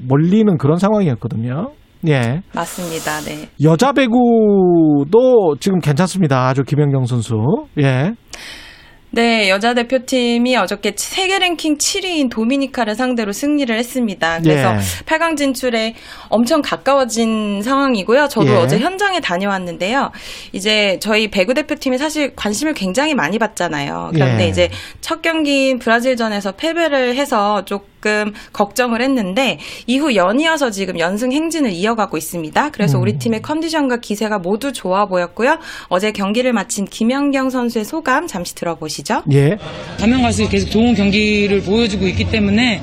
[0.07, 1.71] 몰리는 그런 상황이었거든요.
[2.07, 2.41] 예.
[2.53, 3.19] 맞습니다.
[3.21, 3.47] 네.
[3.63, 6.47] 여자 배구도 지금 괜찮습니다.
[6.47, 7.35] 아주 김연경 선수.
[7.79, 8.13] 예.
[9.13, 14.39] 네, 여자 대표팀이 어저께 세계 랭킹 7위인 도미니카를 상대로 승리를 했습니다.
[14.41, 14.79] 그래서 예.
[15.05, 15.95] 8강 진출에
[16.29, 18.29] 엄청 가까워진 상황이고요.
[18.29, 18.55] 저도 예.
[18.55, 20.11] 어제 현장에 다녀왔는데요.
[20.53, 24.11] 이제 저희 배구 대표팀이 사실 관심을 굉장히 많이 받잖아요.
[24.13, 24.47] 그런데 예.
[24.47, 24.69] 이제
[25.01, 27.90] 첫 경기인 브라질전에서 패배를 해서 조금
[28.53, 32.69] 걱정을 했는데 이후 연이어서 지금 연승 행진을 이어가고 있습니다.
[32.71, 33.03] 그래서 음.
[33.03, 35.59] 우리 팀의 컨디션과 기세가 모두 좋아 보였고요.
[35.89, 39.23] 어제 경기를 마친 김연경 선수의 소감 잠시 들어보시죠.
[39.31, 39.57] 예.
[39.99, 42.81] 가면 갈수록 계속 좋은 경기를 보여주고 있기 때문에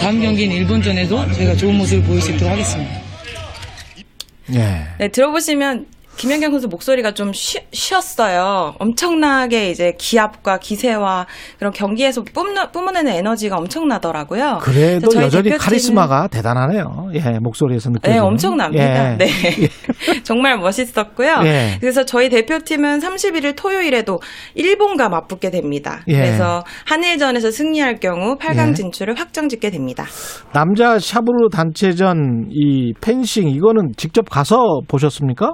[0.00, 2.90] 다음 경기인 일본전에도 저희가 좋은 모습을 보일 수 있도록 하겠습니다.
[4.54, 4.86] 예.
[4.98, 5.86] 네, 들어보시면
[6.20, 8.74] 김연경 선수 목소리가 좀 쉬, 쉬었어요.
[8.78, 11.26] 엄청나게 이제 기압과 기세와
[11.58, 14.58] 그런 경기에서 뿜는, 뿜어내는 에너지가 엄청나더라고요.
[14.60, 17.08] 그래도 여전히 대표팀은- 카리스마가 대단하네요.
[17.14, 18.16] 예, 목소리에서 느껴지는.
[18.16, 19.12] 네, 엄청납니다.
[19.12, 19.16] 예.
[19.16, 19.26] 네.
[20.22, 21.40] 정말 멋있었고요.
[21.44, 21.78] 예.
[21.80, 24.18] 그래서 저희 대표팀은 31일 토요일에도
[24.54, 26.02] 일본과 맞붙게 됩니다.
[26.08, 26.16] 예.
[26.16, 28.74] 그래서 한일전에서 승리할 경우 8강 예.
[28.74, 30.04] 진출을 확정 짓게 됩니다.
[30.52, 35.52] 남자 샤브르 단체전 이 펜싱 이거는 직접 가서 보셨습니까?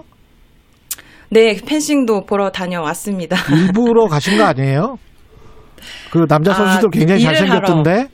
[1.31, 3.37] 네, 펜싱도 보러 다녀왔습니다.
[3.53, 4.99] 일부러 가신 거 아니에요?
[6.11, 8.09] 그 남자 아, 선수들 굉장히 잘생겼던데.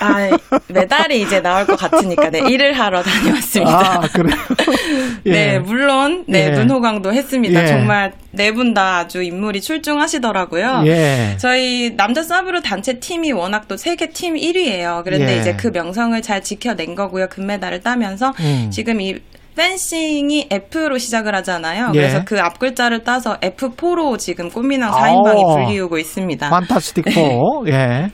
[0.00, 0.36] 아,
[0.66, 3.94] 메달이 이제 나올 것 같으니까, 네, 일을 하러 다녀왔습니다.
[3.94, 4.36] 아, 그래요?
[5.26, 5.30] 예.
[5.30, 6.50] 네, 물론, 네, 예.
[6.50, 7.62] 눈호강도 했습니다.
[7.62, 7.66] 예.
[7.66, 10.82] 정말 네 분 다 아주 인물이 출중하시더라고요.
[10.86, 11.36] 예.
[11.38, 15.04] 저희 남자 사브르 단체 팀이 워낙 또 세계 팀 1위예요.
[15.04, 15.40] 그런데 예.
[15.40, 17.28] 이제 그 명성을 잘 지켜낸 거고요.
[17.28, 18.70] 금메달을 따면서 음.
[18.72, 19.14] 지금 이
[19.56, 21.92] 펜싱이 F로 시작을 하잖아요.
[21.94, 21.98] 예.
[21.98, 25.54] 그래서 그 앞글자를 따서 F4로 지금 꽃미남 4인방이 어.
[25.56, 26.50] 불리우고 있습니다.
[26.50, 27.20] 판타스틱 4.
[27.68, 28.08] 예.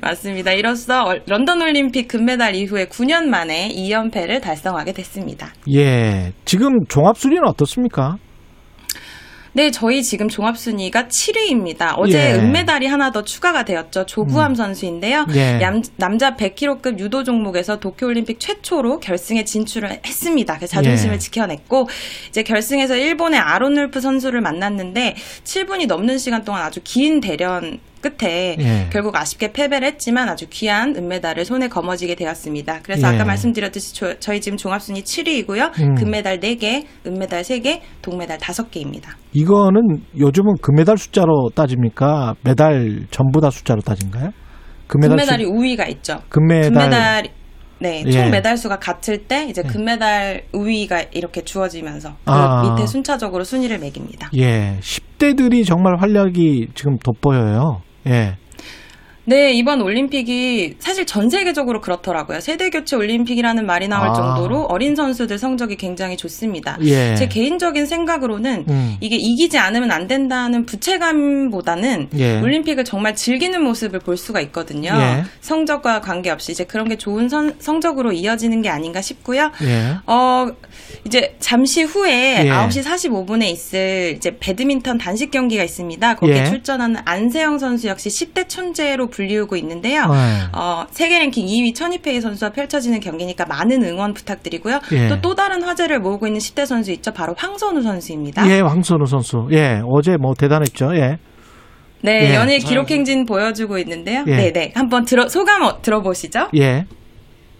[0.00, 0.52] 맞습니다.
[0.52, 5.48] 이로써 얼- 런던 올림픽 금메달 이후에 9년 만에 2연패를 달성하게 됐습니다.
[5.74, 6.32] 예.
[6.44, 8.16] 지금 종합 순위는 어떻습니까?
[9.54, 11.94] 네, 저희 지금 종합순위가 7위입니다.
[11.96, 12.34] 어제 예.
[12.34, 14.06] 은메달이 하나 더 추가가 되었죠.
[14.06, 14.54] 조구함 음.
[14.54, 15.26] 선수인데요.
[15.34, 15.58] 예.
[15.60, 20.58] 얌- 남자 100kg급 유도 종목에서 도쿄올림픽 최초로 결승에 진출을 했습니다.
[20.58, 21.18] 자존심을 예.
[21.18, 21.88] 지켜냈고
[22.28, 28.56] 이제 결승에서 일본의 아론 울프 선수를 만났는데 7분이 넘는 시간 동안 아주 긴 대련 끝에
[28.58, 28.88] 예.
[28.90, 32.80] 결국 아쉽게 패배를 했지만 아주 귀한 은메달을 손에 거머쥐게 되었습니다.
[32.82, 33.14] 그래서 예.
[33.16, 35.80] 아까 말씀드렸듯이 조- 저희 지금 종합순위 7위이고요.
[35.80, 35.94] 음.
[35.94, 39.10] 금메달 4개, 은메달 3개, 동메달 5개입니다.
[39.32, 39.80] 이거는
[40.18, 42.34] 요즘은 금메달 숫자로 따집니까?
[42.44, 44.30] 메달 전부 다 숫자로 따진가요?
[44.86, 46.18] 금메달이 수- 우위가 있죠.
[46.30, 47.28] 금메달- 금메달
[47.80, 48.10] 네, 예.
[48.10, 52.62] 총 메달 수가 같을 때 이제 금메달 우위가 이렇게 주어지면서 그 아.
[52.74, 54.30] 밑에 순차적으로 순위를 매깁니다.
[54.36, 54.78] 예.
[54.80, 57.82] 10대들이 정말 활약이 지금 돋보여요.
[58.08, 58.36] 예.
[59.28, 62.40] 네, 이번 올림픽이 사실 전 세계적으로 그렇더라고요.
[62.40, 64.12] 세대 교체 올림픽이라는 말이 나올 아.
[64.14, 66.78] 정도로 어린 선수들 성적이 굉장히 좋습니다.
[66.80, 67.14] 예.
[67.14, 68.96] 제 개인적인 생각으로는 음.
[69.02, 72.40] 이게 이기지 않으면 안 된다는 부채감보다는 예.
[72.40, 74.92] 올림픽을 정말 즐기는 모습을 볼 수가 있거든요.
[74.94, 75.24] 예.
[75.42, 79.52] 성적과 관계없이 이제 그런 게 좋은 선- 성적으로 이어지는 게 아닌가 싶고요.
[79.62, 79.96] 예.
[80.06, 80.48] 어,
[81.06, 82.50] 이제 잠시 후에 예.
[82.50, 86.16] 9시 45분에 있을 이제 배드민턴 단식 경기가 있습니다.
[86.16, 86.44] 거기에 예.
[86.46, 90.06] 출전하는 안세영 선수 역시 10대 천재로 불리우고 있는데요.
[90.06, 90.44] 네.
[90.52, 94.80] 어, 세계 랭킹 2위 천이페이 선수와 펼쳐지는 경기니까 많은 응원 부탁드리고요.
[94.92, 95.08] 예.
[95.08, 97.12] 또또 다른 화제를 모으고 있는 10대 선수 있죠.
[97.12, 98.48] 바로 황선우 선수입니다.
[98.48, 99.48] 예, 황선우 선수.
[99.50, 100.94] 예, 어제 뭐 대단했죠.
[100.94, 101.18] 예.
[102.00, 102.34] 네, 예.
[102.36, 104.22] 연일 기록 행진 보여주고 있는데요.
[104.28, 104.36] 예.
[104.36, 104.72] 네, 네.
[104.76, 106.50] 한번 들어 소감 어, 들어보시죠.
[106.56, 106.86] 예.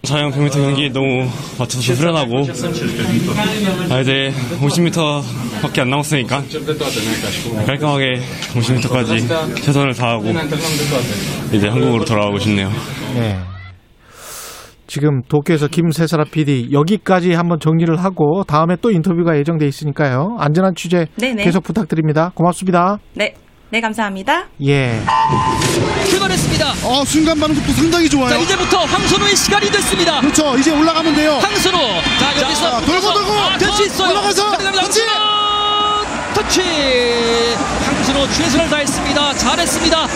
[0.03, 2.39] 자영 100m 경기 너무 맞춰서 후련하고
[3.91, 6.43] 아 이제 50m밖에 안 남았으니까
[7.66, 8.20] 깔끔하게
[8.55, 10.31] 50m까지 최선을 다하고
[11.53, 12.70] 이제 한국으로 돌아가고 싶네요.
[13.15, 13.39] 네.
[14.87, 20.37] 지금 도쿄에서 김세사라 PD 여기까지 한번 정리를 하고 다음에 또 인터뷰가 예정돼 있으니까요.
[20.39, 21.45] 안전한 취재 네네.
[21.45, 22.33] 계속 부탁드립니다.
[22.35, 22.99] 고맙습니다.
[23.15, 23.35] 네,
[23.70, 24.47] 네 감사합니다.
[24.66, 24.99] 예.
[26.09, 26.74] 출발했습니다.
[26.85, 28.31] 어, 순간 반응도 상당히 좋아요.
[28.31, 30.20] 자, 이제부터 황선우의 시간이 됐습니다.
[30.23, 30.57] 그렇죠.
[30.57, 31.39] 이제 올라가면 돼요.
[31.43, 31.77] 황선우.
[32.19, 33.59] 자, 여기서 자, 돌고 돌고.
[33.59, 34.11] 될수 있어요.
[34.12, 34.57] 올라가서.
[34.57, 35.03] 터치.
[36.35, 36.62] 터치.
[37.85, 39.35] 황선우 최선을 다했습니다.
[39.35, 40.07] 잘했습니다.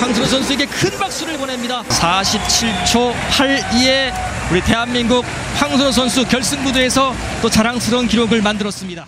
[0.00, 1.82] 황선우 선수에게 큰 박수를 보냅니다.
[1.88, 4.12] 47초 82에
[4.52, 5.24] 우리 대한민국
[5.56, 9.06] 황선우 선수 결승 무대에서 또 자랑스러운 기록을 만들었습니다.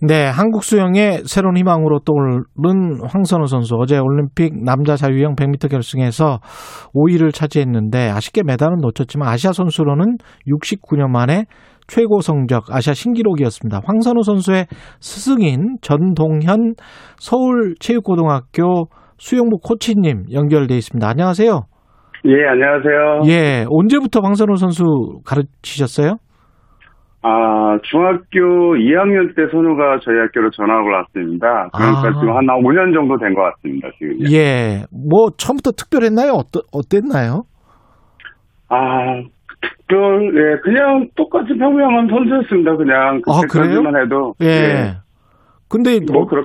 [0.00, 6.38] 네, 한국 수영의 새로운 희망으로 떠오른 황선우 선수 어제 올림픽 남자 자유형 100m 결승에서
[6.94, 11.46] 5위를 차지했는데 아쉽게 메달은 놓쳤지만 아시아 선수로는 69년 만에
[11.88, 13.80] 최고 성적 아시아 신기록이었습니다.
[13.84, 14.66] 황선우 선수의
[15.00, 16.74] 스승인 전동현
[17.16, 21.08] 서울체육고등학교 수영부 코치님 연결돼 있습니다.
[21.08, 21.62] 안녕하세요.
[22.26, 23.22] 예, 안녕하세요.
[23.26, 24.84] 예, 언제부터 황선우 선수
[25.24, 26.18] 가르치셨어요?
[27.22, 31.68] 아, 중학교 2학년 때 선우가 저희 학교로 전학을 왔습니다.
[31.74, 32.12] 그러니까 아.
[32.12, 34.16] 지금 한 5년 정도 된 것 같습니다, 지금.
[34.30, 36.32] 예, 뭐 처음부터 특별했나요?
[36.32, 37.42] 어떠, 어땠나요?
[38.68, 39.20] 아,
[39.60, 43.20] 특별, 예, 그냥 똑같이 평범한 선수였습니다, 그냥.
[43.26, 43.80] 아, 그래요?
[43.82, 44.34] 그때까지만 해도.
[44.42, 44.94] 예.
[45.68, 46.44] 근데 뭐, 어, 그렇,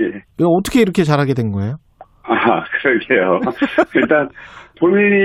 [0.00, 0.04] 예.
[0.44, 1.76] 어떻게 이렇게 잘하게 된 거예요?
[2.24, 3.40] 아, 그러게요.
[3.96, 4.28] 일단,
[4.78, 5.16] 본인이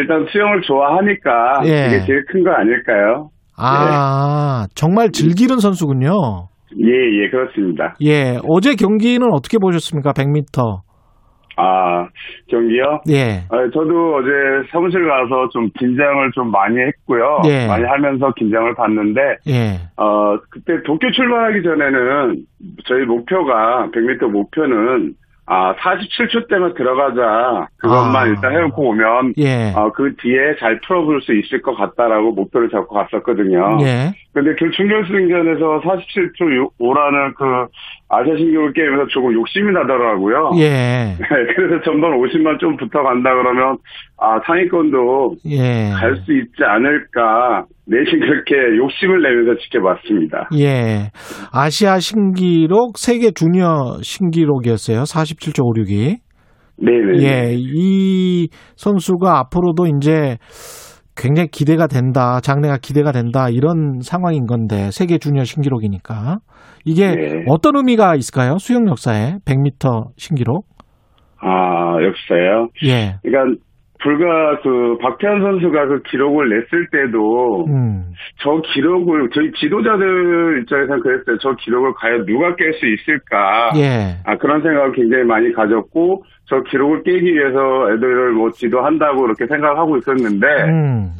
[0.00, 1.62] 일단 수영을 좋아하니까.
[1.64, 1.84] 예.
[1.88, 3.30] 그게 제일 큰 거 아닐까요?
[3.56, 6.48] 아, 정말 즐기는 선수군요.
[6.76, 7.94] 예, 예, 그렇습니다.
[8.02, 10.12] 예, 어제 경기는 어떻게 보셨습니까?
[10.12, 10.80] 100m.
[11.56, 12.08] 아,
[12.48, 13.00] 경기요?
[13.10, 13.44] 예.
[13.48, 14.28] 아, 저도 어제
[14.72, 17.42] 사무실 가서 좀 긴장을 좀 많이 했고요.
[17.46, 17.68] 예.
[17.68, 19.76] 많이 하면서 긴장을 봤는데, 예.
[19.96, 22.44] 어, 그때 도쿄 출발하기 전에는
[22.86, 25.14] 저희 목표가, 100m 목표는,
[25.46, 27.68] 아, 47초 때만 들어가자.
[27.76, 28.26] 그것만 아.
[28.26, 29.72] 일단 해놓고 오면, 예.
[29.74, 33.78] 어, 그 뒤에 잘 풀어볼 수 있을 것 같다라고 목표를 잡고 갔었거든요.
[33.82, 34.14] 예.
[34.34, 37.44] 근데 그 준결승전에서 47초 5라는 그
[38.08, 40.50] 아시아 신기록 게임에서 조금 욕심이 나더라고요.
[40.58, 41.14] 예.
[41.16, 43.76] 네, 그래서 전반 50만 좀 붙어간다 그러면
[44.18, 45.90] 아 상위권도 예.
[45.94, 50.48] 갈 수 있지 않을까 내심 그렇게 욕심을 내면서 지켜봤습니다.
[50.58, 51.10] 예.
[51.52, 55.02] 아시아 신기록, 세계 주니어 신기록이었어요.
[55.02, 56.16] 47초 56이.
[56.78, 57.22] 네네.
[57.22, 57.54] 예.
[57.56, 60.38] 이 선수가 앞으로도 이제
[61.16, 62.40] 굉장히 기대가 된다.
[62.40, 63.48] 장래가 기대가 된다.
[63.48, 66.38] 이런 상황인 건데, 세계 주니어 신기록이니까.
[66.84, 67.44] 이게 네.
[67.48, 68.58] 어떤 의미가 있을까요?
[68.58, 70.66] 수영 역사에 100m 신기록?
[71.40, 72.68] 아 역사요.
[72.84, 73.16] 예.
[73.22, 73.60] 그러니까
[74.04, 78.12] 불과 그 박태환 선수가 그 기록을 냈을 때도 음.
[78.42, 81.38] 저 기록을 저희 지도자들 입장에서는 그랬어요.
[81.40, 83.72] 저 기록을 과연 누가 깰 수 있을까?
[83.76, 84.18] 예.
[84.24, 89.96] 아 그런 생각을 굉장히 많이 가졌고 저 기록을 깨기 위해서 애들을 뭐 지도한다고 이렇게 생각하고
[89.96, 91.10] 있었는데 음.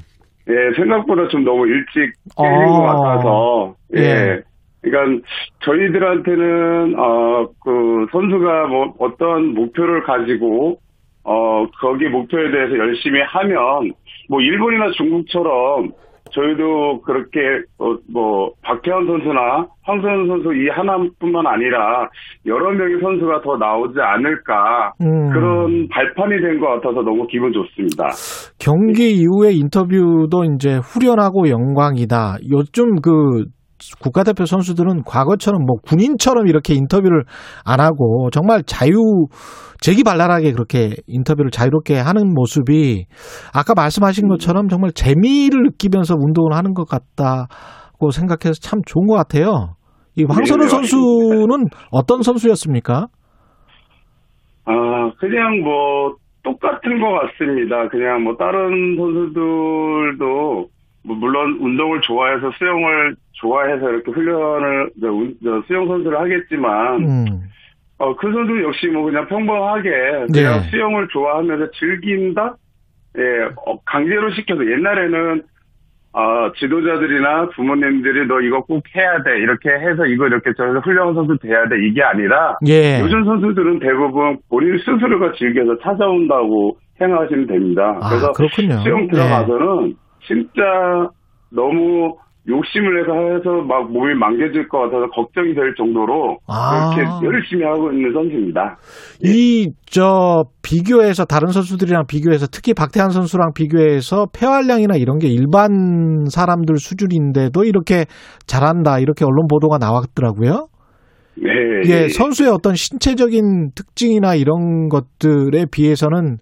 [0.51, 2.67] 예 생각보다 좀 너무 일찍 깨진 어.
[2.67, 4.01] 것 같아서 예.
[4.01, 4.43] 예.
[4.83, 5.27] 그러니까
[5.61, 7.35] 저희들한테는 어
[7.65, 10.79] 그 선수가 뭐 어떤 목표를 가지고
[11.25, 13.93] 어 거기 목표에 대해서 열심히 하면
[14.29, 15.91] 뭐 일본이나 중국처럼
[16.33, 17.39] 저희도 그렇게
[17.79, 22.09] 어, 뭐 박태환 선수나 황선우 선수 이 하나뿐만 아니라
[22.47, 25.31] 여러 명의 선수가 더 나오지 않을까 음.
[25.31, 28.09] 그런 발판이 된 것 같아서 너무 기분 좋습니다.
[28.59, 32.37] 경기 이후에 인터뷰도 이제 후련하고 영광이다.
[32.51, 33.45] 요즘 그
[34.01, 37.25] 국가대표 선수들은 과거처럼 뭐 군인처럼 이렇게 인터뷰를
[37.65, 38.99] 안 하고 정말 자유
[39.81, 43.07] 재기발랄하게 그렇게 인터뷰를 자유롭게 하는 모습이
[43.53, 49.75] 아까 말씀하신 것처럼 정말 재미를 느끼면서 운동을 하는 것 같다고 생각해서 참 좋은 것 같아요.
[50.17, 53.09] 이 황선우 네, 선수는 어떤 선수였습니까?
[54.67, 57.89] 아, 그냥 뭐, 똑같은 것 같습니다.
[57.89, 60.69] 그냥 뭐, 다른 선수들도,
[61.07, 64.91] 뭐 물론 운동을 좋아해서 수영을 좋아해서 이렇게 훈련을,
[65.67, 67.27] 수영 선수를 하겠지만, 음.
[67.99, 69.91] 어, 그 선수 역시 뭐 그냥 평범하게,
[70.33, 70.71] 그냥 네.
[70.71, 72.57] 수영을 좋아하면서 즐긴다?
[73.19, 73.23] 예,
[73.67, 75.43] 어, 강제로 시켜서 옛날에는,
[76.17, 79.37] 아, 지도자들이나 부모님들이 너 이거 꼭 해야 돼.
[79.39, 81.77] 이렇게 해서 이거 이렇게 저래서 훌륭한 선수 돼야 돼.
[81.85, 83.01] 이게 아니라, 예.
[83.01, 87.99] 요즘 선수들은 대부분 본인 스스로가 즐겨서 찾아온다고 생각하시면 됩니다.
[88.01, 88.79] 아, 그래서 그렇군요.
[88.83, 89.09] 수영 네.
[89.09, 89.97] 들어가서는
[90.27, 91.09] 진짜
[91.51, 92.17] 너무
[92.47, 96.95] 욕심을 내서 해서 막 몸이 망개질 것 같아서 걱정이 될 정도로 아.
[96.95, 98.77] 그렇게 열심히 하고 있는 선수입니다.
[99.23, 107.65] 이저 비교해서 다른 선수들이랑 비교해서 특히 박태환 선수랑 비교해서 폐활량이나 이런 게 일반 사람들 수준인데도
[107.65, 108.05] 이렇게
[108.47, 110.69] 잘한다 이렇게 언론 보도가 나왔더라고요.
[111.37, 111.51] 네.
[111.87, 116.37] 예, 선수의 어떤 신체적인 특징이나 이런 것들에 비해서는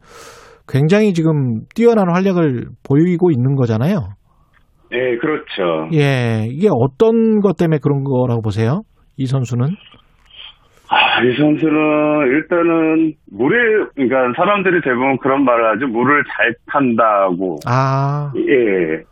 [0.68, 4.14] 굉장히 지금 뛰어난 활약을 보이고 있는 거잖아요.
[4.92, 5.88] 네, 그렇죠.
[5.94, 8.82] 예, 이게 어떤 것 때문에 그런 거라고 보세요?
[9.16, 9.66] 이 선수는?
[10.88, 15.86] 아, 이 선수는 일단은 물에 그러니까 사람들이 대부분 그런 말을 하죠.
[15.86, 17.56] 물을 잘 탄다고.
[17.66, 19.02] 아, 예.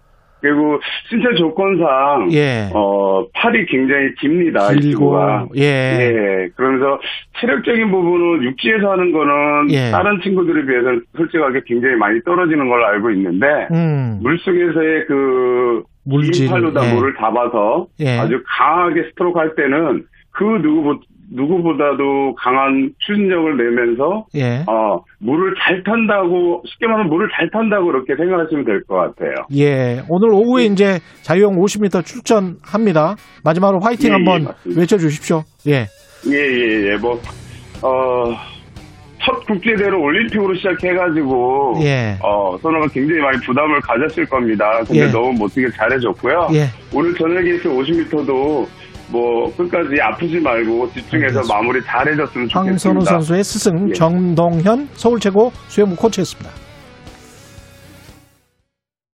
[0.41, 2.71] 그리고 신체 조건상 예.
[2.73, 4.73] 어 팔이 굉장히 깁니다.
[4.73, 5.19] 이 길고.
[5.57, 5.63] 예.
[5.63, 6.49] 예.
[6.57, 6.99] 그러면서
[7.41, 9.91] 체력적인 부분은 육지에서 하는 거는 예.
[9.91, 16.51] 다른 친구들에 비해서 솔직하게 굉장히 많이 떨어지는 걸로 알고 있는데 음, 물속에서의 그 물질, 긴
[16.51, 16.95] 팔로다 예.
[16.95, 18.19] 물을 잡아서 예.
[18.19, 21.01] 아주 강하게 스트로크 할 때는 그 누구
[21.31, 24.65] 누구보다도 강한 추진력을 내면서 예.
[24.67, 29.35] 어 물을 잘 탄다고 쉽게 말하면 물을 잘 탄다고 그렇게 생각하시면 될 것 같아요.
[29.57, 30.03] 예.
[30.09, 33.17] 오늘 오후에 이제 자유형 50m 출전합니다.
[33.45, 34.79] 마지막으로 화이팅 예, 한번 예.
[34.81, 35.45] 외쳐주십시오.
[35.69, 35.87] 예.
[36.27, 37.21] 예 예 예 뭐
[37.83, 38.35] 어.
[39.23, 42.17] 첫 국제대로 올림픽으로 시작해가지고 예.
[42.23, 44.81] 어 선호가 굉장히 많이 부담을 가졌을 겁니다.
[44.87, 45.07] 근데 예.
[45.13, 46.49] 너무 못되게 잘해줬고요.
[46.55, 46.65] 예.
[46.95, 48.67] 오늘 저녁에 있을 50m도
[49.11, 52.61] 뭐 끝까지 아프지 말고 집중해서 마무리 잘해줬으면 좋겠습니다.
[52.61, 53.95] 황선우 선수의 스승 예.
[53.95, 56.51] 정동현 서울 최고 수영부 코치였습니다.